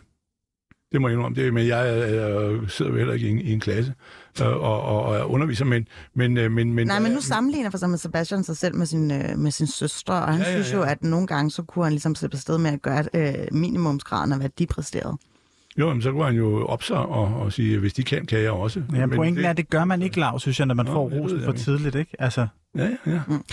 Det 0.91 1.01
må 1.01 1.07
jeg 1.07 1.15
indrømme. 1.17 1.35
Det, 1.41 1.53
men 1.53 1.67
jeg, 1.67 1.87
jeg 2.13 2.69
sidder 2.69 2.91
jo 2.91 2.97
heller 2.97 3.13
ikke 3.13 3.27
i 3.27 3.31
en, 3.31 3.39
i 3.39 3.53
en 3.53 3.59
klasse 3.59 3.93
øh, 4.41 4.47
og, 4.47 4.81
og, 4.81 5.03
og 5.03 5.15
er 5.15 5.23
underviser, 5.23 5.65
men... 5.65 5.87
men, 6.13 6.37
øh, 6.37 6.51
men, 6.51 6.73
men 6.73 6.87
Nej, 6.87 6.99
men 6.99 7.11
nu 7.11 7.21
sammenligner 7.21 7.69
for 7.69 7.77
eksempel 7.77 7.99
Sebastian 7.99 8.43
sig 8.43 8.57
selv 8.57 8.75
med 8.75 8.85
sin, 8.85 9.11
øh, 9.11 9.37
med 9.37 9.51
sin 9.51 9.67
søstre, 9.67 10.13
og 10.13 10.27
han 10.33 10.41
Ja, 10.41 10.49
ja, 10.49 10.55
ja, 10.57 10.63
synes 10.63 10.73
jo, 10.73 10.83
ja. 10.83 10.91
at 10.91 11.03
nogle 11.03 11.27
gange, 11.27 11.51
så 11.51 11.63
kunne 11.63 11.85
han 11.85 11.91
ligesom 11.93 12.15
slippe 12.15 12.35
afsted 12.35 12.57
med 12.57 12.71
at 12.71 12.81
gøre 12.81 13.05
øh, 13.13 13.33
minimumsgraden 13.51 14.31
af, 14.31 14.37
hvad 14.39 14.49
de 14.49 14.65
præsterede. 14.67 15.17
Jo, 15.77 15.93
men 15.93 16.01
så 16.01 16.11
kunne 16.11 16.25
han 16.25 16.35
jo 16.35 16.65
op 16.65 16.83
sig 16.83 16.97
og, 16.97 17.41
og 17.41 17.53
sige, 17.53 17.79
hvis 17.79 17.93
de 17.93 18.03
kan, 18.03 18.25
kan 18.25 18.39
jeg 18.39 18.51
også. 18.51 18.83
Ja, 18.93 19.05
men 19.05 19.15
pointen 19.15 19.37
det, 19.37 19.45
er, 19.45 19.49
at 19.49 19.57
det 19.57 19.69
gør 19.69 19.85
man 19.85 20.01
ikke, 20.01 20.19
Lav, 20.19 20.39
synes 20.39 20.59
jeg, 20.59 20.67
når 20.67 20.75
man 20.75 20.85
Nå, 20.85 20.91
får 20.91 21.09
rosen 21.09 21.43
for 21.43 21.51
tidligt, 21.51 21.95
ikke? 21.95 22.15
Altså, 22.19 22.47
Ja, 22.75 22.83
ja, 22.83 23.11
ja. 23.11 23.21
Mm. 23.27 23.43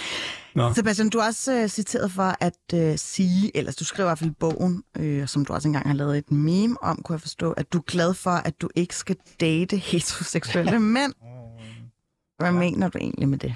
Nå. 0.54 0.74
Sebastian, 0.74 1.08
du 1.08 1.18
er 1.18 1.24
også 1.24 1.52
øh, 1.52 1.68
citeret 1.68 2.12
for 2.12 2.36
at 2.40 2.74
øh, 2.74 2.98
sige, 2.98 3.56
eller 3.56 3.72
du 3.72 3.84
skriver 3.84 4.06
i 4.06 4.08
hvert 4.08 4.18
fald 4.18 4.30
i 4.30 4.34
bogen, 4.40 4.82
øh, 4.98 5.28
som 5.28 5.44
du 5.44 5.52
også 5.52 5.68
engang 5.68 5.88
har 5.88 5.94
lavet 5.94 6.18
et 6.18 6.32
meme 6.32 6.82
om, 6.82 7.02
kunne 7.04 7.14
jeg 7.14 7.20
forstå, 7.20 7.52
at 7.52 7.72
du 7.72 7.78
er 7.78 7.82
glad 7.82 8.14
for, 8.14 8.30
at 8.30 8.60
du 8.60 8.68
ikke 8.74 8.96
skal 8.96 9.16
date 9.40 9.76
heteroseksuelle 9.76 10.80
mænd. 10.96 11.12
Hvad 12.38 12.52
ja. 12.52 12.58
mener 12.58 12.88
du 12.88 12.98
egentlig 12.98 13.28
med 13.28 13.38
det? 13.38 13.54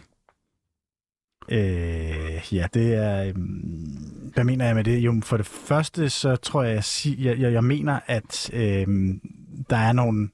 Øh, 1.49 2.55
ja, 2.55 2.66
det 2.74 2.95
er... 2.95 3.24
øhm, 3.24 4.30
Hvad 4.34 4.45
mener 4.45 4.64
jeg 4.66 4.74
med 4.74 4.84
det? 4.84 4.99
Jo, 4.99 5.20
for 5.24 5.36
det 5.36 5.47
første, 5.47 6.11
så 6.11 6.36
tror 6.36 6.62
jeg, 6.62 6.82
jeg, 7.18 7.38
jeg, 7.38 7.53
jeg, 7.53 7.64
mener, 7.64 8.01
at 8.07 8.51
øhm, 8.53 9.20
der 9.70 9.76
er 9.76 9.93
nogle... 9.93 10.28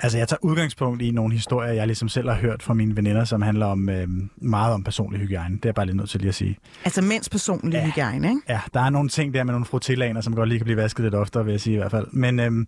Altså, 0.00 0.18
jeg 0.18 0.28
tager 0.28 0.44
udgangspunkt 0.44 1.02
i 1.02 1.10
nogle 1.10 1.32
historier, 1.34 1.72
jeg 1.72 1.86
ligesom 1.86 2.08
selv 2.08 2.28
har 2.28 2.36
hørt 2.36 2.62
fra 2.62 2.74
mine 2.74 2.96
veninder, 2.96 3.24
som 3.24 3.42
handler 3.42 3.66
om 3.66 3.88
øhm, 3.88 4.30
meget 4.36 4.74
om 4.74 4.84
personlig 4.84 5.20
hygiejne. 5.20 5.56
Det 5.56 5.64
er 5.64 5.68
jeg 5.68 5.74
bare 5.74 5.86
lidt 5.86 5.96
nødt 5.96 6.10
til 6.10 6.20
lige 6.20 6.28
at 6.28 6.34
sige. 6.34 6.58
Altså 6.84 7.02
mænds 7.02 7.28
personlige 7.28 7.80
Ja. 7.80 7.86
hygiejne, 7.90 8.28
ikke? 8.28 8.40
Ja, 8.48 8.60
der 8.74 8.80
er 8.80 8.90
nogle 8.90 9.08
ting 9.08 9.34
der 9.34 9.44
med 9.44 9.52
nogle 9.52 9.66
frutillaner, 9.66 10.20
som 10.20 10.34
godt 10.34 10.48
lige 10.48 10.58
kan 10.58 10.64
blive 10.64 10.76
vasket 10.76 11.02
lidt 11.04 11.14
oftere, 11.14 11.44
vil 11.44 11.52
jeg 11.52 11.60
sige 11.60 11.74
i 11.74 11.76
hvert 11.76 11.90
fald. 11.90 12.06
Men 12.12 12.40
øhm, 12.40 12.66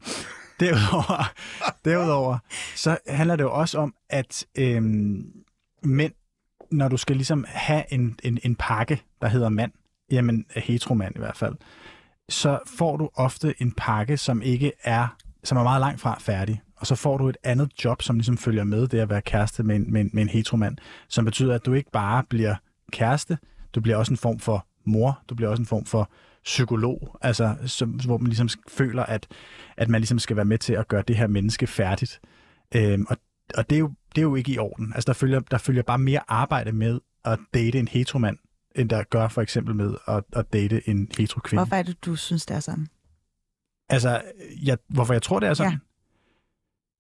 derudover, 0.61 1.33
derudover, 1.85 2.39
så 2.77 2.99
handler 3.09 3.37
det 3.37 3.45
jo 3.45 3.53
også 3.53 3.79
om, 3.79 3.95
at 4.11 4.45
øhm, 4.59 5.27
mænd, 5.85 6.13
når 6.71 6.89
du 6.89 6.97
skal 6.97 7.17
ligesom 7.17 7.45
have 7.49 7.93
en, 7.93 8.19
en, 8.23 8.39
en 8.43 8.55
pakke, 8.55 9.03
der 9.21 9.29
hedder 9.29 9.49
mand, 9.49 9.73
jamen 10.11 10.47
øh, 10.57 10.63
heteromand 10.63 11.17
i 11.17 11.19
hvert 11.19 11.37
fald, 11.37 11.55
så 12.29 12.59
får 12.67 12.97
du 12.97 13.11
ofte 13.15 13.55
en 13.59 13.73
pakke, 13.73 14.17
som 14.17 14.43
ikke 14.43 14.73
er, 14.83 15.17
som 15.45 15.59
er 15.59 15.63
meget 15.63 15.81
langt 15.81 16.01
fra 16.01 16.19
færdig. 16.21 16.61
og 16.77 16.87
så 16.87 16.95
får 16.95 17.19
du 17.19 17.29
et 17.29 17.37
andet 17.45 17.85
job, 17.85 18.03
som 18.03 18.17
ligesom 18.17 18.39
følger 18.39 18.65
med 18.65 18.87
det 18.87 18.99
at 18.99 19.11
være 19.11 19.23
kæreste 19.23 19.63
med 19.63 19.77
en, 19.77 19.93
med 19.93 20.01
en, 20.01 20.11
med 20.13 20.23
en 20.23 20.29
heteromand, 20.29 20.77
som 21.09 21.25
betyder, 21.25 21.55
at 21.55 21.67
du 21.67 21.73
ikke 21.73 21.91
bare 21.91 22.25
bliver 22.29 22.55
kæreste, 22.93 23.39
du 23.75 23.81
bliver 23.81 23.97
også 23.97 24.13
en 24.13 24.17
form 24.17 24.39
for 24.39 24.67
mor, 24.85 25.21
du 25.29 25.35
bliver 25.35 25.51
også 25.51 25.63
en 25.63 25.67
form 25.67 25.85
for 25.85 26.11
psykolog, 26.45 27.19
altså 27.23 27.55
som, 27.67 27.91
hvor 27.91 28.19
man 28.19 28.27
ligesom 28.27 28.49
føler, 28.69 29.03
at, 29.03 29.27
at 29.77 29.89
man 29.89 30.01
ligesom 30.01 30.19
skal 30.19 30.37
være 30.37 30.45
med 30.45 30.59
til 30.59 30.73
at 30.73 30.89
gøre 30.89 31.03
det 31.09 31.17
her 31.17 31.27
menneske 31.27 31.67
færdigt. 31.67 32.21
Øhm, 32.75 33.07
og 33.09 33.17
og 33.55 33.71
det, 33.71 33.77
er 33.77 33.81
jo, 33.81 33.93
det 34.15 34.19
er 34.19 34.23
jo 34.23 34.35
ikke 34.35 34.53
i 34.53 34.59
orden. 34.59 34.93
Altså 34.95 35.07
der 35.07 35.13
følger, 35.13 35.41
der 35.41 35.59
følger 35.59 35.83
bare 35.83 35.99
mere 35.99 36.21
arbejde 36.29 36.73
med 36.73 37.01
at 37.25 37.39
date 37.55 37.79
en 37.79 37.89
heteromand, 37.89 38.39
end 38.75 38.91
der 38.91 39.03
gør 39.03 39.29
for 39.29 39.43
eksempel 39.43 39.75
med 39.75 39.95
at, 40.09 40.25
at 40.33 40.53
date 40.53 40.89
en 40.89 41.09
heterokvinde. 41.19 41.61
Hvorfor 41.61 41.77
er 41.77 41.83
det, 41.83 42.05
du 42.05 42.17
synes, 42.17 42.47
det 42.47 42.57
er 42.57 42.61
sådan? 42.61 42.87
Altså, 43.89 44.23
jeg, 44.63 44.79
hvorfor 44.89 45.15
jeg 45.15 45.23
tror, 45.23 45.41
det 45.41 45.49
er 45.49 45.55
sådan? 45.55 45.73
Ja. 45.73 45.79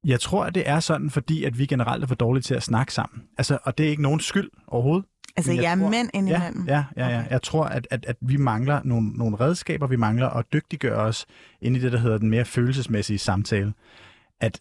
Jeg 0.05 0.21
tror, 0.21 0.45
at 0.45 0.55
det 0.55 0.69
er 0.69 0.81
sådan, 0.81 1.11
fordi 1.11 1.45
at 1.45 1.59
vi 1.59 1.67
generelt 1.67 2.03
er 2.03 2.07
for 2.07 2.15
dårlige 2.15 2.43
til 2.43 2.55
at 2.55 2.63
snakke 2.63 2.93
sammen. 2.93 3.23
Altså, 3.39 3.59
og 3.63 3.79
det 3.79 3.87
er 3.87 3.91
ikke 3.91 4.03
nogen 4.03 4.21
skyld 4.21 4.51
overhovedet. 4.67 5.07
Altså, 5.37 5.51
Men 5.51 5.57
jeg 5.57 5.65
jeg 5.65 5.71
er 5.71 5.91
mænd 5.91 6.11
indimellem. 6.15 6.65
Ja, 6.69 6.85
ja, 6.97 7.09
ja. 7.09 7.19
Okay. 7.19 7.31
Jeg 7.31 7.43
tror, 7.43 7.65
at, 7.65 7.89
at, 7.91 8.05
at 8.09 8.17
vi 8.21 8.37
mangler 8.37 8.81
nogle, 8.85 9.09
nogle 9.09 9.37
redskaber, 9.41 9.87
vi 9.87 9.97
mangler 9.97 10.29
at 10.29 10.45
dygtiggøre 10.53 10.97
os 10.97 11.27
ind 11.61 11.77
i 11.77 11.81
det, 11.81 11.93
der 11.93 11.99
hedder 11.99 12.19
den 12.19 12.31
mere 12.31 12.45
følelsesmæssige 12.45 13.19
samtale. 13.19 13.75
At, 14.41 14.61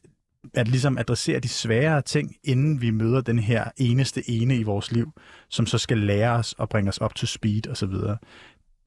at 0.53 0.67
ligesom 0.67 0.97
adressere 0.97 1.39
de 1.39 1.47
sværere 1.47 2.01
ting, 2.01 2.35
inden 2.43 2.81
vi 2.81 2.89
møder 2.89 3.21
den 3.21 3.39
her 3.39 3.63
eneste 3.77 4.29
ene 4.29 4.57
i 4.57 4.63
vores 4.63 4.91
liv, 4.91 5.11
som 5.49 5.65
så 5.65 5.77
skal 5.77 5.97
lære 5.97 6.31
os 6.31 6.53
og 6.53 6.69
bringe 6.69 6.89
os 6.89 6.97
op 6.97 7.15
til 7.15 7.27
speed 7.27 7.67
osv. 7.67 7.93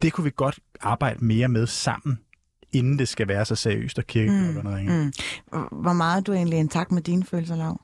Det 0.03 0.13
kunne 0.13 0.25
vi 0.25 0.33
godt 0.37 0.59
arbejde 0.81 1.25
mere 1.25 1.49
med 1.49 1.67
sammen, 1.67 2.19
inden 2.73 2.99
det 2.99 3.09
skal 3.09 3.29
være 3.29 3.45
så 3.45 3.55
seriøst 3.55 3.99
og 3.99 4.07
kirkeklokkerne 4.07 4.71
mm. 4.71 4.75
ringer. 4.75 5.05
Mm. 5.53 5.83
Hvor 5.83 5.93
meget 5.93 6.17
er 6.17 6.25
du 6.25 6.33
egentlig 6.33 6.59
intakt 6.59 6.93
med 6.93 7.03
dine 7.03 7.25
følelser, 7.25 7.57
Lav? 7.57 7.81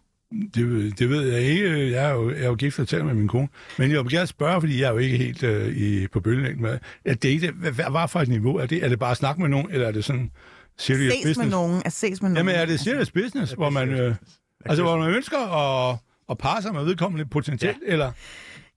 Det, 0.55 0.99
det 0.99 1.11
ved 1.11 1.23
jeg 1.23 1.41
ikke. 1.41 1.91
Jeg 1.91 2.11
er 2.11 2.15
jo, 2.15 2.31
jeg 2.31 2.41
er 2.41 2.47
jo 2.47 2.55
gift 2.55 2.79
og 2.79 2.89
taler 2.89 3.05
med 3.05 3.15
min 3.15 3.29
kone. 3.29 3.49
Men 3.79 3.91
jeg 3.91 4.05
vil 4.05 4.13
gerne 4.13 4.27
spørge, 4.27 4.61
fordi 4.61 4.81
jeg 4.81 4.87
er 4.87 4.93
jo 4.93 4.99
ikke 4.99 5.17
helt 5.17 5.43
øh, 5.43 5.77
i, 5.77 6.07
på 6.07 6.21
bølgelængden 6.21 6.63
med, 6.63 6.79
at 7.05 7.23
date, 7.23 7.51
hvad, 7.53 7.73
hvad, 7.73 7.85
hvad 7.91 8.09
for 8.09 8.21
et 8.21 8.29
niveau 8.29 8.57
er 8.57 8.67
det? 8.67 8.85
Er 8.85 8.89
det 8.89 8.99
bare 8.99 9.11
at 9.11 9.17
snakke 9.17 9.41
med 9.41 9.49
nogen, 9.49 9.71
eller 9.71 9.87
er 9.87 9.93
det 9.93 10.05
sådan 10.05 10.31
serious 10.79 11.13
Ses 11.13 11.23
business? 11.25 11.39
med 11.39 11.47
nogen, 11.47 11.83
at 11.85 11.93
ses 11.93 12.23
med 12.23 12.31
nogen. 12.31 12.37
Jamen 12.47 12.61
er 12.61 12.67
det 12.67 12.81
serious 12.81 13.11
business, 13.11 13.53
hvor 13.53 13.71
man, 13.71 13.89
øh, 13.89 14.15
altså, 14.65 14.83
hvor 14.83 14.99
man 14.99 15.11
ønsker 15.11 15.39
at, 15.39 15.99
at 16.31 16.39
parre 16.39 16.63
sig 16.63 16.73
med 16.75 16.85
vedkommende 16.85 17.27
potentielt, 17.27 17.79
ja. 17.87 17.93
eller? 17.93 18.13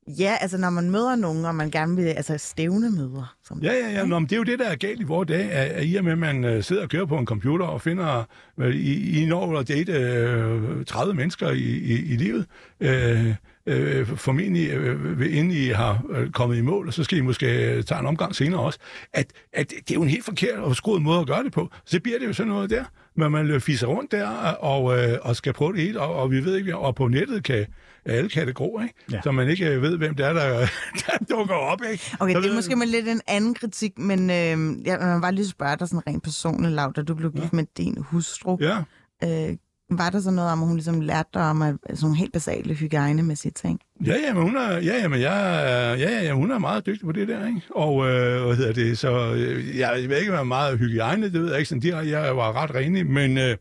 Ja, 0.07 0.37
altså 0.41 0.57
når 0.57 0.69
man 0.69 0.91
møder 0.91 1.15
nogen, 1.15 1.45
og 1.45 1.55
man 1.55 1.71
gerne 1.71 1.95
vil, 1.95 2.05
altså 2.05 2.37
stævne 2.37 2.91
møder. 2.91 3.35
Som 3.47 3.59
Ja, 3.59 3.73
ja, 3.73 3.91
ja. 3.91 4.05
Nå, 4.05 4.19
men 4.19 4.29
det 4.29 4.33
er 4.33 4.37
jo 4.37 4.43
det, 4.43 4.59
der 4.59 4.67
er 4.67 4.75
galt 4.75 5.01
i 5.01 5.03
vores 5.03 5.27
dag, 5.27 5.51
at, 5.51 5.71
at 5.71 5.85
i 5.85 5.95
og 5.95 6.03
med, 6.03 6.11
at 6.11 6.17
man 6.17 6.43
øh, 6.43 6.63
sidder 6.63 6.81
og 6.81 6.89
kører 6.89 7.05
på 7.05 7.17
en 7.17 7.25
computer 7.25 7.65
og 7.65 7.81
finder, 7.81 8.23
øh, 8.59 8.75
i, 8.75 9.21
i 9.21 9.25
når 9.25 9.59
at 9.59 9.67
date 9.67 9.91
øh, 9.91 10.85
30 10.85 11.13
mennesker 11.13 11.49
i, 11.51 11.59
i, 11.63 12.13
i 12.13 12.15
livet, 12.15 12.45
øh, 12.79 13.35
øh, 13.67 14.07
formentlig 14.17 14.69
øh, 14.69 15.19
vil- 15.19 15.33
inden 15.35 15.51
I 15.51 15.65
har 15.67 16.03
øh, 16.09 16.31
kommet 16.31 16.57
i 16.57 16.61
mål, 16.61 16.87
og 16.87 16.93
så 16.93 17.03
skal 17.03 17.17
I 17.17 17.21
måske 17.21 17.71
øh, 17.75 17.83
tage 17.83 17.99
en 17.99 18.05
omgang 18.05 18.35
senere 18.35 18.59
også, 18.61 18.79
at, 19.13 19.33
at 19.53 19.69
det 19.69 19.91
er 19.91 19.95
jo 19.95 20.01
en 20.03 20.09
helt 20.09 20.25
forkert 20.25 20.59
og 20.59 20.75
skruet 20.75 21.01
måde 21.01 21.19
at 21.19 21.27
gøre 21.27 21.43
det 21.43 21.51
på. 21.51 21.69
Så 21.85 21.99
bliver 21.99 22.19
det 22.19 22.27
jo 22.27 22.33
sådan 22.33 22.51
noget 22.51 22.69
der, 22.69 22.83
men 23.15 23.31
man 23.31 23.47
øh, 23.49 23.61
fiser 23.61 23.87
rundt 23.87 24.11
der 24.11 24.27
og, 24.59 24.99
øh, 24.99 25.17
og 25.21 25.35
skal 25.35 25.53
prøve 25.53 25.73
det 25.73 25.81
hele, 25.81 26.01
og, 26.01 26.15
og 26.15 26.31
vi 26.31 26.45
ved 26.45 26.55
ikke, 26.57 26.77
og 26.77 26.95
på 26.95 27.07
nettet 27.07 27.43
kan 27.43 27.65
alle 28.05 28.29
katte 28.29 28.53
gro, 28.53 28.79
ikke? 28.81 28.93
Ja. 29.11 29.15
Ja. 29.15 29.21
Så 29.21 29.31
man 29.31 29.49
ikke 29.49 29.67
øh, 29.67 29.81
ved, 29.81 29.97
hvem 29.97 30.15
det 30.15 30.25
er, 30.25 30.33
der, 30.33 30.59
der 31.07 31.35
dukker 31.35 31.55
op, 31.55 31.79
ikke? 31.91 32.03
Okay, 32.19 32.33
så 32.33 32.41
det 32.41 32.49
er 32.51 32.55
måske 32.55 32.75
med 32.75 32.87
lidt 32.87 33.07
en 33.07 33.21
anden 33.27 33.53
kritik, 33.53 33.97
men 33.99 34.19
øh, 34.29 34.85
jeg 34.85 34.99
vil 34.99 35.21
bare 35.21 35.31
lige 35.31 35.47
spørge 35.47 35.75
dig 35.79 35.87
sådan 35.87 36.07
rent 36.07 36.23
personligt, 36.23 36.73
Lav, 36.73 36.93
da 36.95 37.01
du 37.01 37.15
blev 37.15 37.31
gift 37.31 37.53
med 37.53 37.63
din 37.77 37.97
hustru. 38.01 38.57
Ja. 38.61 38.77
Øh, 39.23 39.57
var 39.89 40.09
der 40.09 40.19
så 40.19 40.31
noget 40.31 40.51
om, 40.51 40.61
at 40.61 40.67
hun 40.67 40.75
ligesom 40.75 41.01
lærte 41.01 41.29
dig 41.33 41.49
om 41.49 41.61
at, 41.61 41.75
sådan 41.83 41.97
nogle 42.01 42.17
helt 42.17 42.33
basale 42.33 42.73
hygiejnemæssige 42.73 43.51
ting? 43.51 43.79
Ja, 44.05 44.15
ja, 44.27 44.33
men 44.33 44.43
hun 44.43 44.57
er, 44.57 44.73
ja, 44.73 44.97
ja, 45.01 45.07
men 45.07 45.21
jeg, 45.21 45.95
ja, 45.99 46.23
ja, 46.23 46.33
hun 46.33 46.51
er 46.51 46.59
meget 46.59 46.85
dygtig 46.85 47.05
på 47.05 47.11
det 47.11 47.27
der, 47.27 47.47
ikke? 47.47 47.61
Og, 47.75 48.07
øh, 48.07 48.45
hvad 48.45 48.55
hedder 48.55 48.73
det, 48.73 48.97
så, 48.97 49.33
jeg, 49.77 50.01
jeg 50.01 50.09
ved 50.09 50.17
ikke, 50.17 50.31
hvad 50.31 50.43
meget 50.43 50.79
hygiejne, 50.79 51.23
det 51.23 51.41
ved 51.41 51.49
jeg 51.49 51.57
ikke 51.57 51.69
sådan 51.69 51.81
direkte, 51.81 52.11
jeg 52.11 52.37
var 52.37 52.63
ret 52.63 52.75
renig, 52.75 53.05
men, 53.05 53.37
øh, 53.37 53.57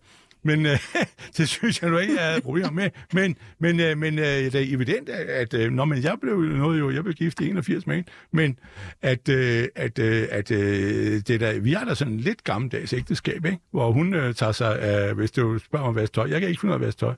men 0.46 0.66
øh, 0.66 0.78
det 1.36 1.48
synes 1.48 1.82
jeg 1.82 1.90
nu 1.90 1.98
ikke, 1.98 2.14
jeg 2.14 2.24
havde 2.24 2.40
problemer 2.40 2.70
med. 2.70 2.90
Men, 3.12 3.36
men, 3.58 3.80
øh, 3.80 3.98
men 3.98 4.18
øh, 4.18 4.24
det 4.24 4.54
er 4.54 4.74
evident, 4.74 5.08
at, 5.08 5.54
øh, 5.54 5.72
når 5.72 5.84
man, 5.84 6.02
jeg 6.02 6.16
blev 6.20 6.40
noget 6.40 6.80
jo, 6.80 6.90
jeg 6.90 7.02
blev 7.04 7.14
gift 7.14 7.40
i 7.40 7.48
81 7.48 7.86
med 7.86 7.96
en, 7.96 8.04
men 8.32 8.58
at, 9.02 9.28
øh, 9.28 9.68
at, 9.74 9.98
øh, 9.98 10.28
at 10.30 10.50
øh, 10.50 11.22
det 11.26 11.40
der, 11.40 11.60
vi 11.60 11.72
har 11.72 11.84
da 11.84 11.94
sådan 11.94 12.16
lidt 12.16 12.44
gammeldags 12.44 12.92
ægteskab, 12.92 13.44
ikke? 13.44 13.58
Hvor 13.70 13.92
hun 13.92 14.14
øh, 14.14 14.34
tager 14.34 14.52
sig 14.52 14.80
af, 14.80 15.14
hvis 15.14 15.30
du 15.30 15.58
spørger 15.58 15.84
mig, 15.84 15.92
hvad 15.92 16.08
tøj, 16.08 16.28
jeg 16.30 16.40
kan 16.40 16.48
ikke 16.48 16.60
finde 16.60 16.72
ud 16.72 16.74
af, 16.74 16.80
hvad 16.80 16.92
tøj. 16.92 17.14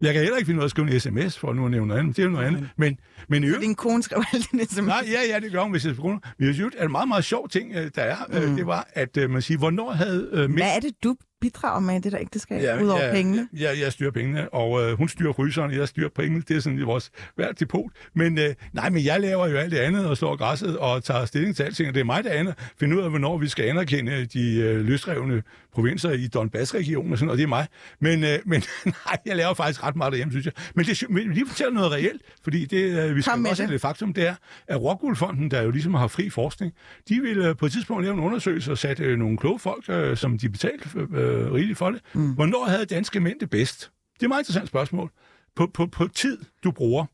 Jeg 0.00 0.12
kan 0.12 0.22
heller 0.22 0.36
ikke 0.36 0.46
finde 0.46 0.58
ud 0.58 0.62
af 0.62 0.66
at 0.66 0.70
skrive 0.70 0.90
en 0.90 1.00
sms, 1.00 1.38
for 1.38 1.52
nu 1.52 1.64
at 1.64 1.70
nævne 1.70 1.86
noget 1.86 2.00
andet. 2.00 2.16
Det 2.16 2.24
er 2.24 2.28
noget 2.28 2.46
andet. 2.46 2.68
Men, 2.76 2.98
men 3.28 3.44
øvrigt, 3.44 3.62
Din 3.62 3.74
kone 3.74 4.02
skrev 4.02 4.22
alle 4.32 4.44
dine 4.52 4.64
sms. 4.64 4.86
Nej, 4.86 5.04
ja, 5.06 5.34
ja, 5.34 5.40
det 5.40 5.52
gør 5.52 5.62
hun, 5.62 5.70
hvis 5.70 5.86
jeg 5.86 5.94
skal 5.94 6.04
Men 6.04 6.20
jeg 6.38 6.54
synes, 6.54 6.74
at 6.74 6.84
en 6.84 6.92
meget, 6.92 7.08
meget 7.08 7.24
sjov 7.24 7.48
ting, 7.48 7.72
øh, 7.74 7.90
der 7.94 8.02
er, 8.02 8.16
mm. 8.48 8.56
det 8.56 8.66
var, 8.66 8.88
at 8.92 9.16
øh, 9.16 9.30
man 9.30 9.42
siger, 9.42 9.58
hvornår 9.58 9.90
havde 9.90 10.30
øh, 10.32 10.40
mænd... 10.40 10.52
Hvad 10.52 10.76
er 10.76 10.80
det, 10.80 10.92
du 11.04 11.16
bidrager 11.40 11.80
med 11.80 11.94
i 11.94 11.98
det 11.98 12.12
der 12.12 12.20
ægteskab, 12.20 12.62
ja, 12.62 12.82
udover 12.82 13.04
ja, 13.04 13.12
pengene? 13.12 13.48
Ja, 13.52 13.70
jeg 13.80 13.92
styrer 13.92 14.10
pengene, 14.10 14.54
og 14.54 14.82
øh, 14.82 14.98
hun 14.98 15.08
styrer 15.08 15.32
fryseren, 15.32 15.72
jeg 15.72 15.88
styrer 15.88 16.08
pengene. 16.08 16.42
Det 16.48 16.56
er 16.56 16.60
sådan 16.60 16.78
i 16.78 16.82
vores 16.82 17.10
hver 17.36 17.52
depot. 17.52 17.90
Men 18.14 18.38
øh, 18.38 18.54
nej, 18.72 18.90
men 18.90 19.04
jeg 19.04 19.20
laver 19.20 19.48
jo 19.48 19.56
alt 19.56 19.72
det 19.72 19.78
andet 19.78 20.06
og 20.06 20.16
slår 20.16 20.36
græsset 20.36 20.78
og 20.78 21.04
tager 21.04 21.24
stilling 21.24 21.56
til 21.56 21.62
alting. 21.62 21.88
Og 21.88 21.94
det 21.94 22.00
er 22.00 22.04
mig, 22.04 22.24
der 22.24 22.30
aner, 22.30 22.52
finder 22.80 22.96
ud 22.96 23.02
af, 23.02 23.10
hvornår 23.10 23.38
vi 23.38 23.48
skal 23.48 23.64
anerkende 23.64 24.24
de 24.24 24.56
øh, 24.56 24.80
løsrevne 24.80 25.42
provinser 25.72 26.10
i 26.10 26.26
Donbass-regionen 26.26 27.12
og 27.12 27.18
sådan, 27.18 27.30
og 27.30 27.36
det 27.36 27.42
er 27.42 27.48
mig. 27.48 27.66
Men, 28.00 28.24
øh, 28.24 28.38
men 28.44 28.62
nej, 28.84 29.16
jeg 29.26 29.36
laver 29.36 29.54
faktisk 29.54 29.84
ret 29.84 29.96
meget 29.96 30.12
derhjemme, 30.12 30.32
synes 30.32 30.46
jeg. 30.46 30.52
Men 30.74 30.84
det, 30.84 31.04
men 31.10 31.32
lige 31.32 31.46
fortælle 31.48 31.74
noget 31.74 31.92
reelt, 31.92 32.22
fordi 32.42 32.64
det, 32.64 32.76
øh, 32.76 33.16
vi 33.16 33.22
skal 33.22 33.32
også 33.32 33.48
det. 33.48 33.58
have 33.58 33.72
det 33.72 33.80
faktum, 33.80 34.12
det 34.12 34.28
er, 34.28 34.34
at 34.68 34.80
Rockwool-fonden, 34.82 35.50
der 35.50 35.62
jo 35.62 35.70
ligesom 35.70 35.94
har 35.94 36.06
fri 36.06 36.30
forskning, 36.30 36.72
de 37.08 37.20
vil 37.20 37.38
øh, 37.38 37.56
på 37.56 37.66
et 37.66 37.72
tidspunkt 37.72 38.04
lave 38.04 38.14
en 38.14 38.20
undersøgelse 38.20 38.70
og 38.70 38.78
sætte 38.78 39.04
øh, 39.04 39.18
nogle 39.18 39.36
kloge 39.36 39.58
folk, 39.58 39.84
øh, 39.88 40.16
som 40.16 40.38
de 40.38 40.48
betalte 40.48 40.88
øh, 40.98 41.29
rigeligt 41.30 41.78
for 41.78 41.90
det. 41.90 42.00
Mm. 42.14 42.34
Hvornår 42.34 42.64
havde 42.64 42.84
danske 42.86 43.20
mænd 43.20 43.40
det 43.40 43.50
bedst? 43.50 43.80
Det 44.14 44.22
er 44.22 44.26
et 44.26 44.28
meget 44.28 44.40
interessant 44.40 44.68
spørgsmål. 44.68 45.10
På, 45.56 45.66
på, 45.74 45.86
på 45.86 46.08
tid, 46.08 46.38
du 46.64 46.70
bruger. 46.70 47.04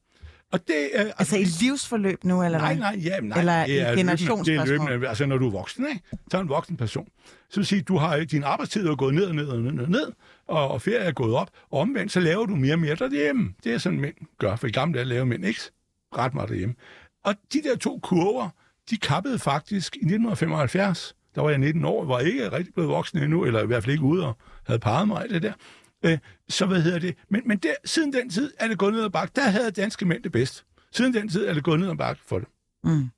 Og 0.52 0.60
det, 0.68 0.90
øh, 0.94 1.04
Altså 1.18 1.36
i 1.36 1.44
livsforløb 1.44 2.24
nu, 2.24 2.42
eller 2.42 2.58
Nej, 2.58 2.74
hvad? 2.74 2.80
nej, 2.82 3.00
ja, 3.04 3.20
nej. 3.20 3.38
Eller 3.38 3.60
det 3.66 3.72
i 3.72 3.76
er 3.76 3.82
løbende- 3.84 4.00
generationsspørgsmål? 4.00 4.66
Det 4.78 4.84
er 4.84 4.88
løbende, 4.88 5.08
altså 5.08 5.26
når 5.26 5.38
du 5.38 5.46
er 5.46 5.50
voksen, 5.50 5.86
ikke? 5.88 6.00
Så 6.30 6.36
er 6.36 6.40
en 6.40 6.48
voksen 6.48 6.76
person. 6.76 7.08
Så 7.50 7.60
vil 7.60 7.66
sige, 7.66 7.82
du 7.82 7.96
har 7.96 8.16
din 8.24 8.44
arbejdstid 8.44 8.86
er 8.86 8.96
gået 8.96 9.14
ned 9.14 9.24
og 9.24 9.34
ned 9.34 9.46
og 9.48 9.60
ned 9.62 9.78
og 9.84 9.90
ned, 9.90 10.12
og, 10.48 10.68
og 10.68 10.82
ferie 10.82 10.98
er 10.98 11.12
gået 11.12 11.34
op, 11.34 11.50
og 11.70 11.80
omvendt, 11.80 12.12
så 12.12 12.20
laver 12.20 12.46
du 12.46 12.56
mere 12.56 12.74
og 12.74 12.78
mere 12.78 12.94
derhjemme. 12.94 13.54
Det 13.64 13.74
er 13.74 13.78
sådan, 13.78 14.00
mænd 14.00 14.14
gør, 14.38 14.56
for 14.56 14.66
i 14.66 14.70
gamle 14.70 14.94
dage 14.98 15.04
laver 15.04 15.24
mænd 15.24 15.44
ikke 15.44 15.60
ret 16.18 16.34
meget 16.34 16.48
derhjemme. 16.48 16.74
Og 17.24 17.34
de 17.52 17.62
der 17.62 17.76
to 17.76 17.98
kurver, 18.02 18.48
de 18.90 18.96
kappede 18.96 19.38
faktisk 19.38 19.96
i 19.96 19.98
1975. 19.98 21.15
Der 21.36 21.42
var 21.42 21.50
jeg 21.50 21.58
19 21.58 21.84
år, 21.84 22.04
var 22.04 22.18
ikke 22.18 22.52
rigtig 22.52 22.74
blevet 22.74 22.90
voksen 22.90 23.22
endnu, 23.22 23.44
eller 23.44 23.62
i 23.62 23.66
hvert 23.66 23.82
fald 23.82 23.92
ikke 23.92 24.04
ude 24.04 24.26
og 24.26 24.36
havde 24.66 24.78
parret 24.78 25.08
mig 25.08 25.26
det 25.30 25.42
der. 25.42 25.52
Øh, 26.04 26.18
så 26.48 26.66
hvad 26.66 26.82
hedder 26.82 26.98
det? 26.98 27.16
Men, 27.28 27.42
men 27.46 27.58
der, 27.58 27.74
siden 27.84 28.12
den 28.12 28.30
tid 28.30 28.52
er 28.58 28.68
det 28.68 28.78
gået 28.78 28.92
ned 28.92 29.04
ad 29.04 29.10
bakke. 29.10 29.32
Der 29.36 29.42
havde 29.42 29.70
danske 29.70 30.04
mænd 30.04 30.22
det 30.22 30.32
bedst. 30.32 30.64
Siden 30.92 31.14
den 31.14 31.28
tid 31.28 31.46
er 31.46 31.54
det 31.54 31.64
gået 31.64 31.80
ned 31.80 31.90
ad 31.90 31.96
bakke 31.96 32.22
for 32.26 32.38
det. 32.38 32.48
Mm. 32.84 33.08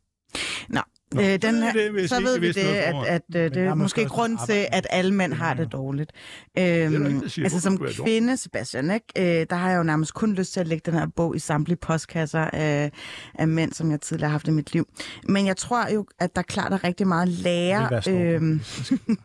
Nå, 0.68 0.80
Nå, 1.14 1.20
øh, 1.20 1.26
den 1.42 1.54
er 1.62 1.70
her, 1.72 1.72
det, 1.92 2.08
så 2.08 2.20
ved 2.20 2.38
vi 2.40 2.52
det, 2.52 2.56
at, 2.60 2.90
forhånd. 2.90 3.08
at 3.08 3.22
øh, 3.36 3.50
det 3.54 3.56
er 3.56 3.74
måske 3.74 4.04
grund 4.04 4.38
til, 4.46 4.66
at 4.72 4.86
alle 4.90 5.14
mænd 5.14 5.32
har 5.32 5.54
det 5.54 5.72
dårligt. 5.72 6.12
Øhm, 6.58 7.20
der 7.20 7.28
siger. 7.28 7.44
altså 7.46 7.60
som 7.60 7.78
kvinde, 8.04 8.36
Sebastian, 8.36 8.90
ikke? 8.90 9.40
Øh, 9.40 9.46
der 9.50 9.56
har 9.56 9.70
jeg 9.70 9.78
jo 9.78 9.82
nærmest 9.82 10.14
kun 10.14 10.34
lyst 10.34 10.52
til 10.52 10.60
at 10.60 10.66
lægge 10.68 10.90
den 10.90 10.98
her 10.98 11.06
bog 11.16 11.36
i 11.36 11.38
samtlige 11.38 11.76
postkasser 11.76 12.40
af, 12.40 12.92
af 13.34 13.48
mænd, 13.48 13.72
som 13.72 13.90
jeg 13.90 14.00
tidligere 14.00 14.28
har 14.28 14.32
haft 14.32 14.48
i 14.48 14.50
mit 14.50 14.72
liv. 14.72 14.88
Men 15.28 15.46
jeg 15.46 15.56
tror 15.56 15.88
jo, 15.94 16.06
at 16.18 16.36
der 16.36 16.42
klart 16.42 16.72
er 16.72 16.84
rigtig 16.84 17.06
meget 17.06 17.22
at 17.26 17.28
Det 17.28 17.38
lære. 17.38 18.02
stor. 18.02 19.18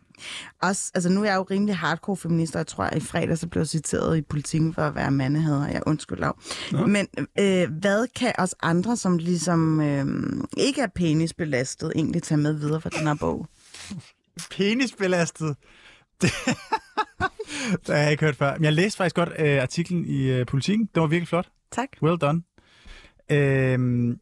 Også, 0.61 0.91
altså 0.95 1.09
nu 1.09 1.21
er 1.21 1.25
jeg 1.25 1.35
jo 1.35 1.47
rimelig 1.51 1.75
hardcore 1.75 2.17
feminist, 2.17 2.55
og 2.55 2.59
jeg 2.59 2.67
tror, 2.67 2.83
at 2.83 2.97
i 2.97 2.99
fredag 2.99 3.37
så 3.37 3.47
blev 3.47 3.65
citeret 3.65 4.17
i 4.17 4.21
politikken 4.21 4.73
for 4.73 4.81
at 4.81 4.95
være 4.95 5.11
mandehader. 5.11 5.67
Jeg 5.67 5.81
undskyld 5.85 6.19
lav. 6.19 6.37
Nå. 6.71 6.85
Men 6.85 7.07
øh, 7.39 7.71
hvad 7.71 8.07
kan 8.15 8.33
os 8.37 8.55
andre, 8.61 8.97
som 8.97 9.17
ligesom 9.17 9.81
øh, 9.81 10.05
ikke 10.57 10.81
er 10.81 10.87
penisbelastet, 10.95 11.91
egentlig 11.95 12.23
tage 12.23 12.37
med 12.37 12.53
videre 12.53 12.81
fra 12.81 12.89
den 12.89 13.07
her 13.07 13.15
bog? 13.15 13.47
penisbelastet. 14.51 15.55
Det, 16.21 16.31
det 17.87 17.95
har 17.95 18.01
jeg 18.01 18.11
ikke 18.11 18.25
hørt 18.25 18.35
før. 18.35 18.53
Men 18.53 18.63
jeg 18.63 18.73
læste 18.73 18.97
faktisk 18.97 19.15
godt 19.15 19.29
øh, 19.39 19.61
artiklen 19.61 20.05
i 20.05 20.23
øh, 20.23 20.45
Politiken. 20.45 20.89
Det 20.95 21.01
var 21.01 21.07
virkelig 21.07 21.27
flot. 21.27 21.49
Tak. 21.71 21.87
Well 22.03 22.17
done. 22.17 22.41
Øhm, 23.31 24.19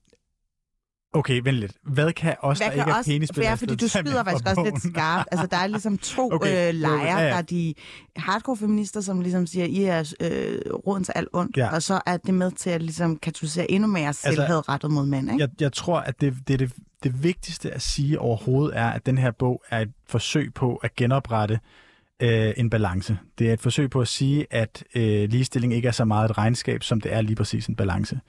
okay, 1.13 1.41
vent 1.43 1.57
lidt. 1.57 1.71
Hvad 1.83 2.13
kan 2.13 2.35
os, 2.41 2.57
Hvad 2.57 2.67
der 2.67 2.73
kan 2.73 2.81
ikke 2.81 2.91
er 2.91 3.03
penisbelastet, 3.03 3.69
fordi 3.69 3.75
du 3.75 3.87
skyder 3.87 4.23
faktisk 4.23 4.47
også 4.47 4.63
lidt 4.63 4.93
skarpt. 4.93 5.27
Altså, 5.31 5.47
der 5.47 5.57
er 5.57 5.67
ligesom 5.67 5.97
to 5.97 6.31
Okay, 6.35 6.67
øh, 6.67 6.73
lejre. 6.73 7.03
ja, 7.03 7.19
ja. 7.19 7.27
Der 7.27 7.35
er 7.35 7.41
de 7.41 7.73
hardcore 8.15 8.57
feminister, 8.57 9.01
som 9.01 9.21
ligesom 9.21 9.47
siger, 9.47 9.65
I 9.65 9.83
er 9.83 10.13
øh, 10.21 10.59
roden 10.87 11.03
til 11.03 11.11
alt 11.15 11.29
ondt. 11.33 11.57
Ja. 11.57 11.75
Og 11.75 11.83
så 11.83 12.01
er 12.05 12.17
det 12.17 12.33
med 12.33 12.51
til 12.51 12.69
at 12.69 12.81
ligesom 12.81 13.17
katalysere 13.17 13.71
endnu 13.71 13.87
mere 13.87 14.13
selvhed 14.13 14.69
rettet 14.69 14.91
mod 14.91 15.05
mænd. 15.05 15.31
Ikke? 15.31 15.41
Jeg, 15.41 15.49
jeg 15.59 15.73
tror, 15.73 15.99
at 15.99 16.21
det, 16.21 16.33
det, 16.47 16.59
det, 16.59 16.71
det 17.03 17.23
vigtigste 17.23 17.71
at 17.71 17.81
sige 17.81 18.19
overhovedet 18.19 18.77
er, 18.77 18.87
at 18.87 19.05
den 19.05 19.17
her 19.17 19.31
bog 19.31 19.63
er 19.69 19.79
et 19.79 19.91
forsøg 20.07 20.53
på 20.53 20.75
at 20.75 20.95
genoprette 20.95 21.59
øh, 22.21 22.53
en 22.57 22.69
balance. 22.69 23.17
Det 23.39 23.49
er 23.49 23.53
et 23.53 23.61
forsøg 23.61 23.89
på 23.89 24.01
at 24.01 24.07
sige, 24.07 24.45
at 24.51 24.83
øh, 24.95 25.29
ligestilling 25.29 25.73
ikke 25.73 25.87
er 25.87 25.91
så 25.91 26.05
meget 26.05 26.29
et 26.29 26.37
regnskab, 26.37 26.83
som 26.83 27.01
det 27.01 27.13
er 27.13 27.21
lige 27.21 27.35
præcis 27.35 27.65
en 27.67 27.75
balance. 27.75 28.19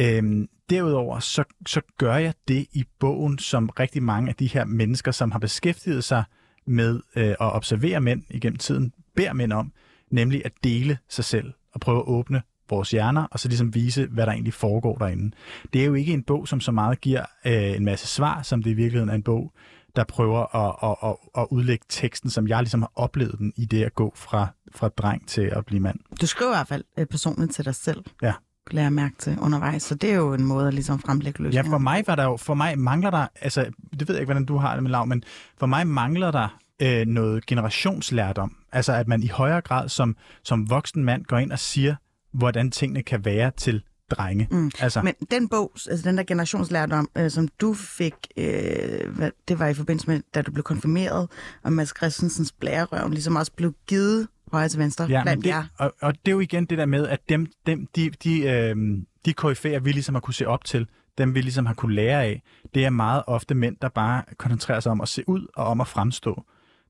Øhm, 0.00 0.48
derudover 0.70 1.18
så, 1.18 1.44
så 1.66 1.80
gør 1.98 2.16
jeg 2.16 2.34
det 2.48 2.66
i 2.72 2.84
bogen, 3.00 3.38
som 3.38 3.68
rigtig 3.68 4.02
mange 4.02 4.28
af 4.28 4.34
de 4.34 4.46
her 4.46 4.64
mennesker, 4.64 5.10
som 5.10 5.30
har 5.30 5.38
beskæftiget 5.38 6.04
sig 6.04 6.24
med 6.66 7.00
øh, 7.16 7.28
at 7.28 7.36
observere 7.40 8.00
mænd 8.00 8.22
igennem 8.30 8.56
tiden, 8.56 8.92
beder 9.16 9.32
mænd 9.32 9.52
om, 9.52 9.72
nemlig 10.10 10.42
at 10.44 10.52
dele 10.64 10.98
sig 11.08 11.24
selv 11.24 11.52
og 11.72 11.80
prøve 11.80 11.98
at 11.98 12.06
åbne 12.06 12.42
vores 12.70 12.90
hjerner, 12.90 13.24
og 13.30 13.40
så 13.40 13.48
ligesom 13.48 13.74
vise, 13.74 14.06
hvad 14.06 14.26
der 14.26 14.32
egentlig 14.32 14.54
foregår 14.54 14.96
derinde. 14.96 15.30
Det 15.72 15.80
er 15.80 15.86
jo 15.86 15.94
ikke 15.94 16.12
en 16.12 16.22
bog, 16.22 16.48
som 16.48 16.60
så 16.60 16.72
meget 16.72 17.00
giver 17.00 17.24
øh, 17.46 17.76
en 17.76 17.84
masse 17.84 18.06
svar, 18.06 18.42
som 18.42 18.62
det 18.62 18.70
i 18.70 18.74
virkeligheden 18.74 19.10
er 19.10 19.14
en 19.14 19.22
bog, 19.22 19.52
der 19.96 20.04
prøver 20.04 20.56
at, 20.56 20.90
at, 20.90 21.10
at, 21.10 21.42
at 21.42 21.46
udlægge 21.50 21.84
teksten, 21.88 22.30
som 22.30 22.48
jeg 22.48 22.62
ligesom 22.62 22.82
har 22.82 22.92
oplevet 22.94 23.38
den 23.38 23.52
i 23.56 23.64
det 23.64 23.84
at 23.84 23.94
gå 23.94 24.12
fra, 24.16 24.46
fra 24.74 24.88
dreng 24.88 25.28
til 25.28 25.42
at 25.42 25.66
blive 25.66 25.80
mand. 25.80 25.98
Du 26.20 26.26
skriver 26.26 26.50
i 26.50 26.56
hvert 26.56 26.68
fald 26.68 26.84
øh, 26.98 27.06
personligt 27.06 27.54
til 27.54 27.64
dig 27.64 27.74
selv. 27.74 28.04
Ja. 28.22 28.32
Lærer 28.70 28.84
jeg 28.84 28.92
mærke 28.92 29.14
til 29.18 29.38
undervejs, 29.40 29.82
så 29.82 29.94
det 29.94 30.10
er 30.10 30.14
jo 30.14 30.34
en 30.34 30.44
måde 30.44 30.68
at 30.68 30.74
ligesom 30.74 30.98
fremlægge 30.98 31.42
Ja, 31.42 31.44
løsninger. 31.44 31.70
for 31.70 31.78
mig 31.78 32.04
var 32.06 32.14
der 32.14 32.24
jo, 32.24 32.36
for 32.36 32.54
mig 32.54 32.78
mangler 32.78 33.10
der, 33.10 33.26
altså, 33.40 33.66
det 33.98 34.08
ved 34.08 34.14
jeg 34.14 34.20
ikke, 34.22 34.26
hvordan 34.32 34.44
du 34.44 34.56
har 34.56 34.74
det 34.74 34.82
med 34.82 34.90
lav, 34.90 35.06
men 35.06 35.24
for 35.58 35.66
mig 35.66 35.86
mangler 35.86 36.30
der 36.30 36.58
øh, 36.82 37.06
noget 37.06 37.46
generationslærdom. 37.46 38.56
Altså, 38.72 38.92
at 38.92 39.08
man 39.08 39.22
i 39.22 39.26
højere 39.28 39.60
grad 39.60 39.88
som, 39.88 40.16
som 40.44 40.70
voksen 40.70 41.04
mand 41.04 41.24
går 41.24 41.38
ind 41.38 41.52
og 41.52 41.58
siger, 41.58 41.94
hvordan 42.32 42.70
tingene 42.70 43.02
kan 43.02 43.24
være 43.24 43.50
til 43.56 43.82
drenge. 44.10 44.48
Mm. 44.50 44.70
Altså, 44.80 45.02
Men 45.02 45.14
den 45.30 45.48
bog, 45.48 45.72
altså 45.90 46.08
den 46.08 46.16
der 46.18 46.24
generationslærdom, 46.24 47.08
øh, 47.16 47.30
som 47.30 47.48
du 47.48 47.74
fik, 47.74 48.14
øh, 48.36 49.16
hvad, 49.16 49.30
det 49.48 49.58
var 49.58 49.66
i 49.66 49.74
forbindelse 49.74 50.10
med, 50.10 50.20
da 50.34 50.42
du 50.42 50.52
blev 50.52 50.62
konfirmeret, 50.62 51.28
og 51.62 51.72
Mads 51.72 51.92
Christensens 51.96 52.52
blærerøv 52.52 53.10
ligesom 53.10 53.36
også 53.36 53.52
blev 53.52 53.74
givet 53.86 54.28
højre 54.52 54.68
til 54.68 54.78
venstre 54.78 55.04
ja, 55.04 55.22
blandt 55.22 55.44
det, 55.44 55.50
jer. 55.50 55.64
og, 55.78 55.94
og 56.02 56.14
det 56.14 56.28
er 56.28 56.32
jo 56.32 56.40
igen 56.40 56.64
det 56.64 56.78
der 56.78 56.86
med, 56.86 57.08
at 57.08 57.20
dem, 57.28 57.46
dem 57.66 57.86
de, 57.96 58.10
de, 58.10 58.42
øh, 58.42 58.76
de 59.24 59.32
koryfærer, 59.32 59.80
vi 59.80 59.92
ligesom 59.92 60.14
har 60.14 60.20
kunne 60.20 60.34
se 60.34 60.46
op 60.46 60.64
til, 60.64 60.86
dem 61.18 61.34
vi 61.34 61.40
ligesom 61.40 61.66
har 61.66 61.74
kunne 61.74 61.94
lære 61.94 62.22
af, 62.22 62.42
det 62.74 62.84
er 62.84 62.90
meget 62.90 63.22
ofte 63.26 63.54
mænd, 63.54 63.76
der 63.82 63.88
bare 63.88 64.22
koncentrerer 64.38 64.80
sig 64.80 64.92
om 64.92 65.00
at 65.00 65.08
se 65.08 65.28
ud 65.28 65.46
og 65.56 65.66
om 65.66 65.80
at 65.80 65.86
fremstå. 65.86 66.44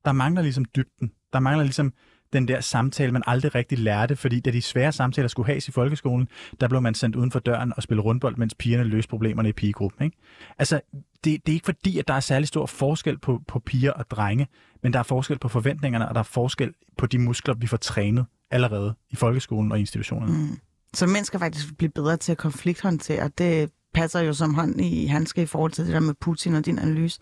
Der 0.05 0.13
mangler 0.13 0.43
ligesom 0.43 0.65
dybden. 0.77 1.13
Der 1.33 1.41
mangler 1.41 1.65
ligesom 1.65 1.93
den 2.33 2.49
der 2.49 2.61
samtale, 2.61 3.13
man 3.13 3.23
aldrig 3.27 3.55
rigtig 3.55 3.79
lærte, 3.79 4.17
fordi 4.17 4.41
da 4.41 4.51
de 4.51 4.63
svære 4.63 4.93
samtaler 4.93 5.29
skulle 5.29 5.47
have 5.47 5.59
i 5.69 5.71
folkeskolen, 5.71 6.29
der 6.61 6.69
blev 6.69 6.83
man 6.83 6.95
sendt 6.95 7.17
uden 7.17 7.31
for 7.31 7.39
døren 7.39 7.73
og 7.77 7.83
spille 7.83 8.03
rundbold, 8.03 8.37
mens 8.37 8.55
pigerne 8.55 8.85
løste 8.85 9.11
problemerne 9.11 9.49
i 9.49 9.53
pigegruppen. 9.53 10.05
Ikke? 10.05 10.17
Altså, 10.59 10.81
det, 11.25 11.47
det 11.47 11.53
er 11.53 11.55
ikke 11.55 11.65
fordi, 11.65 11.99
at 11.99 12.09
der 12.09 12.15
er 12.15 12.21
særlig 12.21 12.49
stor 12.49 12.67
forskel 12.67 13.19
på, 13.19 13.41
på 13.49 13.59
piger 13.59 13.93
og 13.93 14.11
drenge, 14.11 14.47
men 14.83 14.93
der 14.93 14.99
er 14.99 15.03
forskel 15.03 15.39
på 15.39 15.49
forventningerne, 15.49 16.09
og 16.09 16.15
der 16.15 16.21
er 16.21 16.25
forskel 16.25 16.73
på 16.99 17.07
de 17.07 17.19
muskler, 17.19 17.55
vi 17.55 17.67
får 17.67 17.77
trænet 17.77 18.27
allerede 18.51 18.95
i 19.11 19.17
folkeskolen 19.17 19.73
og 19.73 19.79
institutionerne. 19.79 20.33
Mm. 20.33 20.59
Så 20.95 21.07
mænd 21.07 21.25
skal 21.25 21.41
faktisk 21.41 21.77
blive 21.79 21.91
bedre 21.91 22.17
til 22.17 22.33
at 22.33 22.39
konflikthåndtere. 22.39 23.31
Det 23.39 23.71
passer 23.95 24.21
jo 24.21 24.33
som 24.33 24.55
hånd 24.55 24.81
i 24.81 25.07
handske 25.07 25.43
i 25.43 25.47
forhold 25.47 25.73
til 25.73 25.85
det 25.87 25.95
der 25.95 26.01
med 26.01 26.15
Putin 26.15 26.55
og 26.55 26.67
din 26.67 26.79
analyse. 26.79 27.21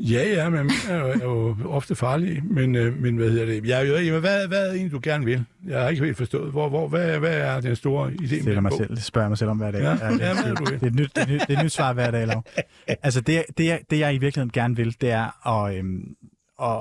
Ja, 0.00 0.28
ja, 0.28 0.48
men 0.48 0.70
er 0.88 0.96
jo, 0.98 1.06
er 1.08 1.22
jo 1.22 1.56
ofte 1.70 1.94
farlige, 1.96 2.40
men, 2.40 2.74
øh, 2.74 3.02
men 3.02 3.16
hvad 3.16 3.30
hedder 3.30 3.46
det? 3.46 3.64
Jeg 3.66 3.80
er 3.82 3.86
jo 3.86 3.94
ikke, 3.94 4.18
hvad, 4.18 4.48
hvad 4.48 4.58
er 4.58 4.64
det 4.64 4.74
egentlig, 4.74 4.92
du 4.92 5.00
gerne 5.02 5.24
vil? 5.24 5.44
Jeg 5.66 5.80
har 5.82 5.88
ikke 5.88 6.04
helt 6.04 6.16
forstået. 6.16 6.50
Hvor, 6.50 6.68
hvor, 6.68 6.88
hvad, 6.88 7.18
hvad 7.18 7.34
er 7.36 7.60
den 7.60 7.76
store 7.76 8.08
idé 8.10 8.20
med 8.20 8.28
stiller 8.42 8.60
mig 8.60 8.72
selv, 8.76 8.96
spørger 8.96 9.28
mig 9.28 9.38
selv 9.38 9.50
om 9.50 9.56
hver 9.58 9.70
dag. 9.70 9.82
Ja, 9.82 9.90
det, 9.90 10.00
ja, 10.20 10.34
hvad 10.42 10.44
er 10.52 10.54
det, 10.54 10.82
er 10.82 10.86
et 10.86 10.94
nyt, 10.94 11.16
det, 11.16 11.22
er 11.22 11.26
nyt, 11.26 11.40
det 11.48 11.54
er 11.54 11.58
et 11.58 11.64
nyt 11.64 11.72
svar 11.72 11.92
hver 11.92 12.10
dag, 12.10 12.26
Lav. 12.26 12.44
Altså, 13.02 13.20
det, 13.20 13.44
det, 13.58 13.64
jeg, 13.66 13.80
det 13.90 13.98
jeg 13.98 14.14
i 14.14 14.18
virkeligheden 14.18 14.50
gerne 14.52 14.76
vil, 14.76 14.96
det 15.00 15.10
er 15.10 15.48
at, 15.48 15.76
øhm, 15.78 16.16
at 16.62 16.78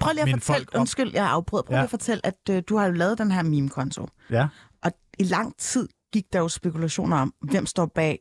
Prøv 0.00 0.12
lige 0.12 0.22
at 0.22 0.28
fortælle, 0.30 0.40
folk 0.40 0.70
om- 0.74 0.80
undskyld, 0.80 1.10
jeg 1.14 1.26
afbrød. 1.28 1.62
Prøv 1.62 1.74
Ja. 1.74 1.78
lige 1.80 1.84
at 1.84 1.90
fortælle, 1.90 2.26
at 2.26 2.34
øh, 2.50 2.62
du 2.68 2.76
har 2.76 2.86
jo 2.86 2.92
lavet 2.92 3.18
den 3.18 3.30
her 3.32 3.42
meme-konto. 3.42 4.08
ja, 4.30 4.46
Og 4.82 4.92
i 5.18 5.24
lang 5.24 5.54
tid 5.58 5.88
gik 6.12 6.24
der 6.32 6.38
jo 6.38 6.48
spekulationer 6.48 7.16
om, 7.16 7.34
hvem 7.40 7.66
står 7.66 7.86
bag, 7.86 8.18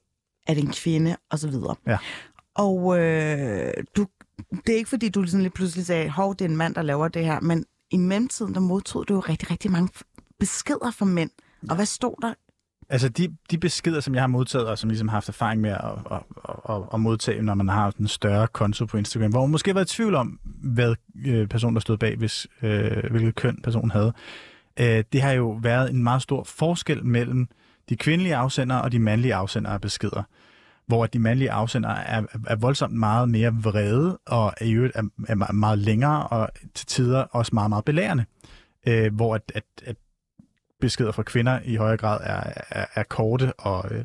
er 0.47 0.53
det 0.53 0.63
en 0.63 0.71
kvinde, 0.71 1.15
og 1.31 1.39
så 1.39 1.47
videre. 1.49 1.75
Ja. 1.87 1.97
Og 2.55 2.99
øh, 2.99 3.73
du, 3.97 4.07
det 4.65 4.73
er 4.73 4.77
ikke 4.77 4.89
fordi, 4.89 5.09
du 5.09 5.27
sådan 5.27 5.41
lige 5.41 5.51
pludselig 5.51 5.85
sagde, 5.85 6.09
hov, 6.09 6.35
det 6.35 6.45
er 6.45 6.49
en 6.49 6.57
mand, 6.57 6.75
der 6.75 6.81
laver 6.81 7.07
det 7.07 7.25
her, 7.25 7.39
men 7.39 7.65
i 7.91 7.97
mellemtiden, 7.97 8.53
der 8.53 8.59
modtog 8.59 9.07
du 9.07 9.13
jo 9.13 9.19
rigtig, 9.19 9.51
rigtig 9.51 9.71
mange 9.71 9.89
beskeder 10.39 10.91
fra 10.91 11.05
mænd. 11.05 11.29
Og 11.69 11.75
hvad 11.75 11.85
stod 11.85 12.21
der? 12.21 12.33
Altså 12.89 13.09
de, 13.09 13.35
de 13.51 13.57
beskeder, 13.57 13.99
som 13.99 14.13
jeg 14.13 14.21
har 14.21 14.27
modtaget, 14.27 14.67
og 14.67 14.77
som 14.77 14.89
ligesom 14.89 15.07
har 15.07 15.15
haft 15.15 15.29
erfaring 15.29 15.61
med 15.61 15.69
at, 15.69 15.79
at, 16.11 16.21
at, 16.49 16.75
at, 16.75 16.81
at 16.93 16.99
modtage, 16.99 17.41
når 17.41 17.53
man 17.53 17.69
har 17.69 17.93
en 17.99 18.07
større 18.07 18.47
konto 18.47 18.85
på 18.85 18.97
Instagram, 18.97 19.31
hvor 19.31 19.41
man 19.41 19.49
måske 19.49 19.75
været 19.75 19.93
i 19.93 19.95
tvivl 19.95 20.15
om, 20.15 20.39
hvad 20.63 20.95
øh, 21.25 21.47
personen, 21.47 21.75
der 21.75 21.81
stod 21.81 21.97
bag, 21.97 22.17
hvis, 22.17 22.47
øh, 22.61 23.11
hvilket 23.11 23.35
køn 23.35 23.59
personen 23.63 23.91
havde. 23.91 24.13
Øh, 24.79 25.03
det 25.13 25.21
har 25.21 25.31
jo 25.31 25.49
været 25.61 25.89
en 25.89 26.03
meget 26.03 26.21
stor 26.21 26.43
forskel 26.43 27.05
mellem 27.05 27.47
de 27.89 27.95
kvindelige 27.95 28.35
afsendere 28.35 28.81
og 28.81 28.91
de 28.91 28.99
mandlige 28.99 29.35
afsendere 29.35 29.73
af 29.73 29.81
beskeder. 29.81 30.23
Hvor 30.91 31.05
de 31.05 31.19
mandlige 31.19 31.51
afsendere 31.51 32.07
er, 32.07 32.23
er 32.47 32.55
voldsomt 32.55 32.93
meget 32.93 33.29
mere 33.29 33.53
vrede, 33.63 34.19
og 34.27 34.53
i 34.61 34.71
øvrigt 34.71 34.95
er, 34.95 35.03
er 35.27 35.51
meget- 35.53 35.79
længere, 35.79 36.27
og 36.27 36.49
til 36.73 36.87
tider 36.87 37.19
også 37.21 37.51
meget, 37.53 37.69
meget 37.69 37.85
belærende. 37.85 38.25
Øh, 38.87 39.15
hvor 39.15 39.35
at, 39.35 39.51
at, 39.55 39.63
at 39.85 39.95
beskeder 40.81 41.11
fra 41.11 41.23
kvinder 41.23 41.59
i 41.65 41.75
højere 41.75 41.97
grad 41.97 42.19
er, 42.23 42.53
er, 42.69 42.85
er 42.95 43.03
korte 43.03 43.53
og, 43.53 43.91
øh, 43.91 44.03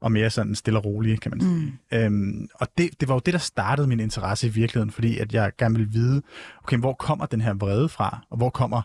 og 0.00 0.12
mere 0.12 0.30
sådan 0.30 0.54
stille 0.54 0.78
og 0.78 0.84
rolige, 0.84 1.16
kan 1.16 1.30
man 1.30 1.40
sige. 1.40 1.78
Mm. 1.92 1.98
Øhm, 1.98 2.48
og 2.54 2.68
det, 2.78 3.00
det 3.00 3.08
var 3.08 3.14
jo 3.14 3.20
det, 3.26 3.32
der 3.32 3.38
startede 3.40 3.88
min 3.88 4.00
interesse 4.00 4.46
i 4.46 4.50
virkeligheden, 4.50 4.90
fordi 4.90 5.18
at 5.18 5.34
jeg 5.34 5.52
gerne 5.58 5.74
ville 5.74 5.92
vide, 5.92 6.22
okay, 6.64 6.76
hvor 6.76 6.92
kommer 6.92 7.26
den 7.26 7.40
her 7.40 7.54
vrede 7.54 7.88
fra, 7.88 8.26
og 8.30 8.36
hvor 8.36 8.50
kommer 8.50 8.82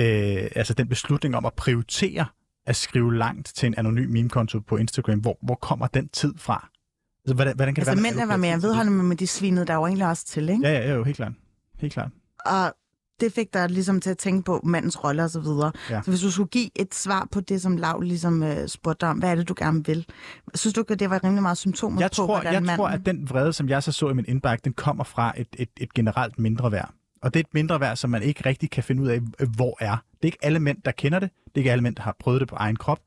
øh, 0.00 0.48
altså 0.56 0.74
den 0.74 0.88
beslutning 0.88 1.36
om 1.36 1.46
at 1.46 1.52
prioritere 1.54 2.26
at 2.66 2.76
skrive 2.76 3.14
langt 3.16 3.52
til 3.56 3.66
en 3.66 3.74
anonym 3.76 4.10
meme-konto 4.10 4.60
på 4.60 4.76
Instagram, 4.76 5.18
hvor, 5.18 5.38
hvor 5.42 5.54
kommer 5.54 5.86
den 5.86 6.08
tid 6.08 6.34
fra? 6.36 6.68
Altså, 7.28 7.34
hvordan, 7.34 7.56
hvordan 7.56 7.74
kan 7.74 7.82
Altså 7.82 7.94
det 7.94 8.02
være, 8.02 8.12
mændene 8.12 8.28
var 8.28 8.36
mere 8.36 8.62
vedholdende, 8.62 9.04
men 9.04 9.16
de 9.16 9.26
svinede 9.26 9.66
der 9.66 9.74
jo 9.74 9.86
egentlig 9.86 10.06
også 10.06 10.26
til, 10.26 10.48
ikke? 10.48 10.68
Ja, 10.68 10.72
ja, 10.72 10.88
ja, 10.88 10.94
jo, 10.94 11.04
helt 11.04 11.16
klart. 11.16 11.32
Helt 11.78 11.92
klart. 11.92 12.10
Og 12.46 12.74
det 13.20 13.32
fik 13.32 13.54
dig 13.54 13.70
ligesom 13.70 14.00
til 14.00 14.10
at 14.10 14.18
tænke 14.18 14.42
på 14.42 14.60
mandens 14.64 15.04
rolle 15.04 15.24
og 15.24 15.30
så 15.30 15.40
videre. 15.40 15.72
Ja. 15.90 16.02
Så 16.02 16.10
hvis 16.10 16.20
du 16.20 16.30
skulle 16.30 16.48
give 16.48 16.70
et 16.76 16.94
svar 16.94 17.28
på 17.32 17.40
det, 17.40 17.62
som 17.62 17.76
Lav 17.76 18.00
ligesom 18.00 18.42
øh, 18.42 18.68
spurgte 18.68 19.00
dig 19.00 19.08
om, 19.08 19.18
hvad 19.18 19.30
er 19.30 19.34
det, 19.34 19.48
du 19.48 19.54
gerne 19.58 19.84
vil? 19.86 20.06
Synes 20.54 20.74
du 20.74 20.84
at 20.88 21.00
det 21.00 21.10
var 21.10 21.24
rimelig 21.24 21.42
meget 21.42 21.58
symptomer 21.58 22.00
jeg 22.00 22.10
på, 22.10 22.14
tror, 22.14 22.26
hvordan 22.26 22.52
jeg 22.52 22.62
manden... 22.62 22.76
tror, 22.76 22.88
at 22.88 23.06
den 23.06 23.30
vrede, 23.30 23.52
som 23.52 23.68
jeg 23.68 23.82
så 23.82 23.92
så 23.92 24.08
i 24.08 24.14
min 24.14 24.24
indbakke, 24.28 24.64
den 24.64 24.72
kommer 24.72 25.04
fra 25.04 25.32
et, 25.36 25.48
et, 25.58 25.68
et 25.76 25.94
generelt 25.94 26.38
mindre 26.38 26.72
værd. 26.72 26.90
Og 27.22 27.34
det 27.34 27.40
er 27.40 27.44
et 27.44 27.54
mindre 27.54 27.80
værd, 27.80 27.96
som 27.96 28.10
man 28.10 28.22
ikke 28.22 28.42
rigtig 28.46 28.70
kan 28.70 28.84
finde 28.84 29.02
ud 29.02 29.08
af, 29.08 29.20
øh, 29.40 29.48
hvor 29.56 29.76
er. 29.80 29.90
Det 29.90 30.22
er 30.22 30.26
ikke 30.26 30.38
alle 30.42 30.60
mænd, 30.60 30.82
der 30.84 30.90
kender 30.90 31.18
det. 31.18 31.30
Det 31.44 31.54
er 31.54 31.58
ikke 31.58 31.72
alle 31.72 31.82
mænd, 31.82 31.96
der 31.96 32.02
har 32.02 32.16
prøvet 32.20 32.40
det 32.40 32.48
på 32.48 32.56
egen 32.56 32.76
krop. 32.76 32.98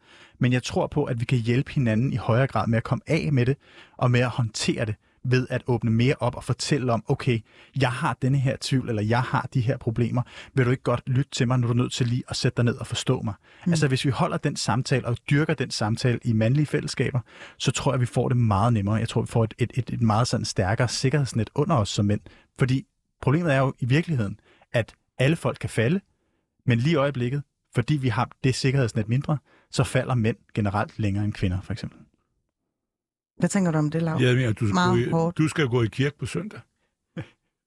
Men 0.41 0.53
jeg 0.53 0.63
tror 0.63 0.87
på, 0.87 1.03
at 1.03 1.19
vi 1.19 1.25
kan 1.25 1.37
hjælpe 1.37 1.71
hinanden 1.71 2.13
i 2.13 2.15
højere 2.15 2.47
grad 2.47 2.67
med 2.67 2.77
at 2.77 2.83
komme 2.83 3.01
af 3.07 3.29
med 3.33 3.45
det, 3.45 3.57
og 3.97 4.11
med 4.11 4.19
at 4.19 4.29
håndtere 4.29 4.85
det 4.85 4.95
ved 5.23 5.47
at 5.49 5.63
åbne 5.67 5.91
mere 5.91 6.15
op 6.19 6.35
og 6.35 6.43
fortælle 6.43 6.93
om, 6.93 7.03
okay, 7.07 7.39
jeg 7.81 7.91
har 7.91 8.17
denne 8.21 8.37
her 8.37 8.57
tvivl, 8.61 8.89
eller 8.89 9.01
jeg 9.01 9.21
har 9.21 9.49
de 9.53 9.61
her 9.61 9.77
problemer. 9.77 10.21
Vil 10.53 10.65
du 10.65 10.71
ikke 10.71 10.83
godt 10.83 11.03
lytte 11.07 11.31
til 11.31 11.47
mig, 11.47 11.59
når 11.59 11.67
du 11.67 11.73
er 11.73 11.77
nødt 11.77 11.91
til 11.93 12.07
lige 12.07 12.23
at 12.29 12.35
sætte 12.35 12.55
dig 12.55 12.65
ned 12.65 12.75
og 12.75 12.87
forstå 12.87 13.21
mig? 13.21 13.33
Mm. 13.65 13.71
Altså, 13.71 13.87
hvis 13.87 14.05
vi 14.05 14.09
holder 14.09 14.37
den 14.37 14.55
samtale 14.55 15.05
og 15.05 15.17
dyrker 15.29 15.53
den 15.53 15.71
samtale 15.71 16.19
i 16.23 16.33
mandlige 16.33 16.65
fællesskaber, 16.65 17.19
så 17.57 17.71
tror 17.71 17.93
jeg, 17.93 18.01
vi 18.01 18.05
får 18.05 18.27
det 18.27 18.37
meget 18.37 18.73
nemmere. 18.73 18.95
Jeg 18.95 19.09
tror, 19.09 19.21
vi 19.21 19.27
får 19.27 19.43
et, 19.43 19.53
et, 19.59 19.71
et, 19.73 19.89
et 19.89 20.01
meget 20.01 20.27
sådan 20.27 20.45
stærkere 20.45 20.87
sikkerhedsnet 20.87 21.49
under 21.55 21.75
os 21.75 21.89
som 21.89 22.05
mænd. 22.05 22.21
Fordi 22.59 22.85
problemet 23.21 23.53
er 23.53 23.59
jo 23.59 23.73
i 23.79 23.85
virkeligheden, 23.85 24.39
at 24.73 24.93
alle 25.17 25.35
folk 25.35 25.57
kan 25.61 25.69
falde, 25.69 26.01
men 26.65 26.79
lige 26.79 26.93
i 26.93 26.95
øjeblikket, 26.95 27.43
fordi 27.75 27.97
vi 27.97 28.09
har 28.09 28.29
det 28.43 28.55
sikkerhedsnet 28.55 29.09
mindre, 29.09 29.37
så 29.71 29.83
falder 29.83 30.15
mænd 30.15 30.37
generelt 30.53 30.99
længere 30.99 31.25
end 31.25 31.33
kvinder, 31.33 31.61
for 31.61 31.73
eksempel. 31.73 31.99
Hvad 33.37 33.49
tænker 33.49 33.71
du 33.71 33.77
om 33.77 33.89
det, 33.89 34.01
Lav? 34.01 34.17
Jeg 34.21 34.35
mener, 34.35 34.53
du 34.53 34.65
skal, 34.65 34.73
Meget 34.73 35.11
gå 35.11 35.29
i, 35.29 35.31
du 35.37 35.47
skal 35.47 35.67
gå 35.67 35.83
i 35.83 35.87
kirke 35.87 36.17
på 36.17 36.25
søndag. 36.25 36.59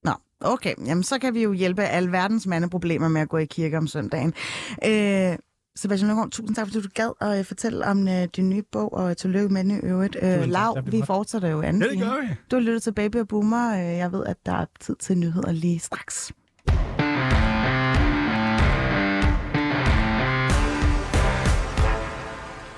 Nå, 0.04 0.12
okay. 0.40 0.74
Jamen, 0.86 1.02
så 1.02 1.18
kan 1.18 1.34
vi 1.34 1.42
jo 1.42 1.52
hjælpe 1.52 1.82
alle 1.82 2.12
verdens 2.12 2.46
mandeproblemer 2.46 3.08
med 3.08 3.20
at 3.20 3.28
gå 3.28 3.36
i 3.36 3.44
kirke 3.44 3.78
om 3.78 3.86
søndagen. 3.86 4.34
Øh, 4.86 5.38
Sebastian 5.76 6.08
Løgaard, 6.08 6.30
tusind 6.30 6.56
tak, 6.56 6.66
fordi 6.66 6.80
du 6.80 6.88
gad 6.94 7.12
at 7.20 7.38
øh, 7.38 7.44
fortælle 7.44 7.84
om 7.84 8.08
øh, 8.08 8.28
din 8.36 8.50
nye 8.50 8.62
bog, 8.62 8.92
og 8.92 9.16
tillykke 9.16 9.48
med 9.48 9.64
den 9.64 9.70
i 9.70 9.80
øvrigt. 9.80 10.16
Øh, 10.16 10.22
tak. 10.22 10.46
Lav, 10.48 10.78
vi 10.86 11.02
fortsætter 11.06 11.48
jo 11.48 11.62
anden 11.62 11.82
Ja, 11.82 11.88
det 11.88 11.98
gør 11.98 12.20
vi. 12.20 12.28
Du 12.50 12.56
har 12.56 12.60
lyttet 12.60 12.82
til 12.82 12.92
Baby 12.92 13.16
og 13.16 13.28
Boomer. 13.28 13.74
Jeg 13.74 14.12
ved, 14.12 14.26
at 14.26 14.36
der 14.46 14.52
er 14.52 14.66
tid 14.80 14.96
til 14.96 15.18
nyheder 15.18 15.52
lige 15.52 15.78
straks. 15.78 16.32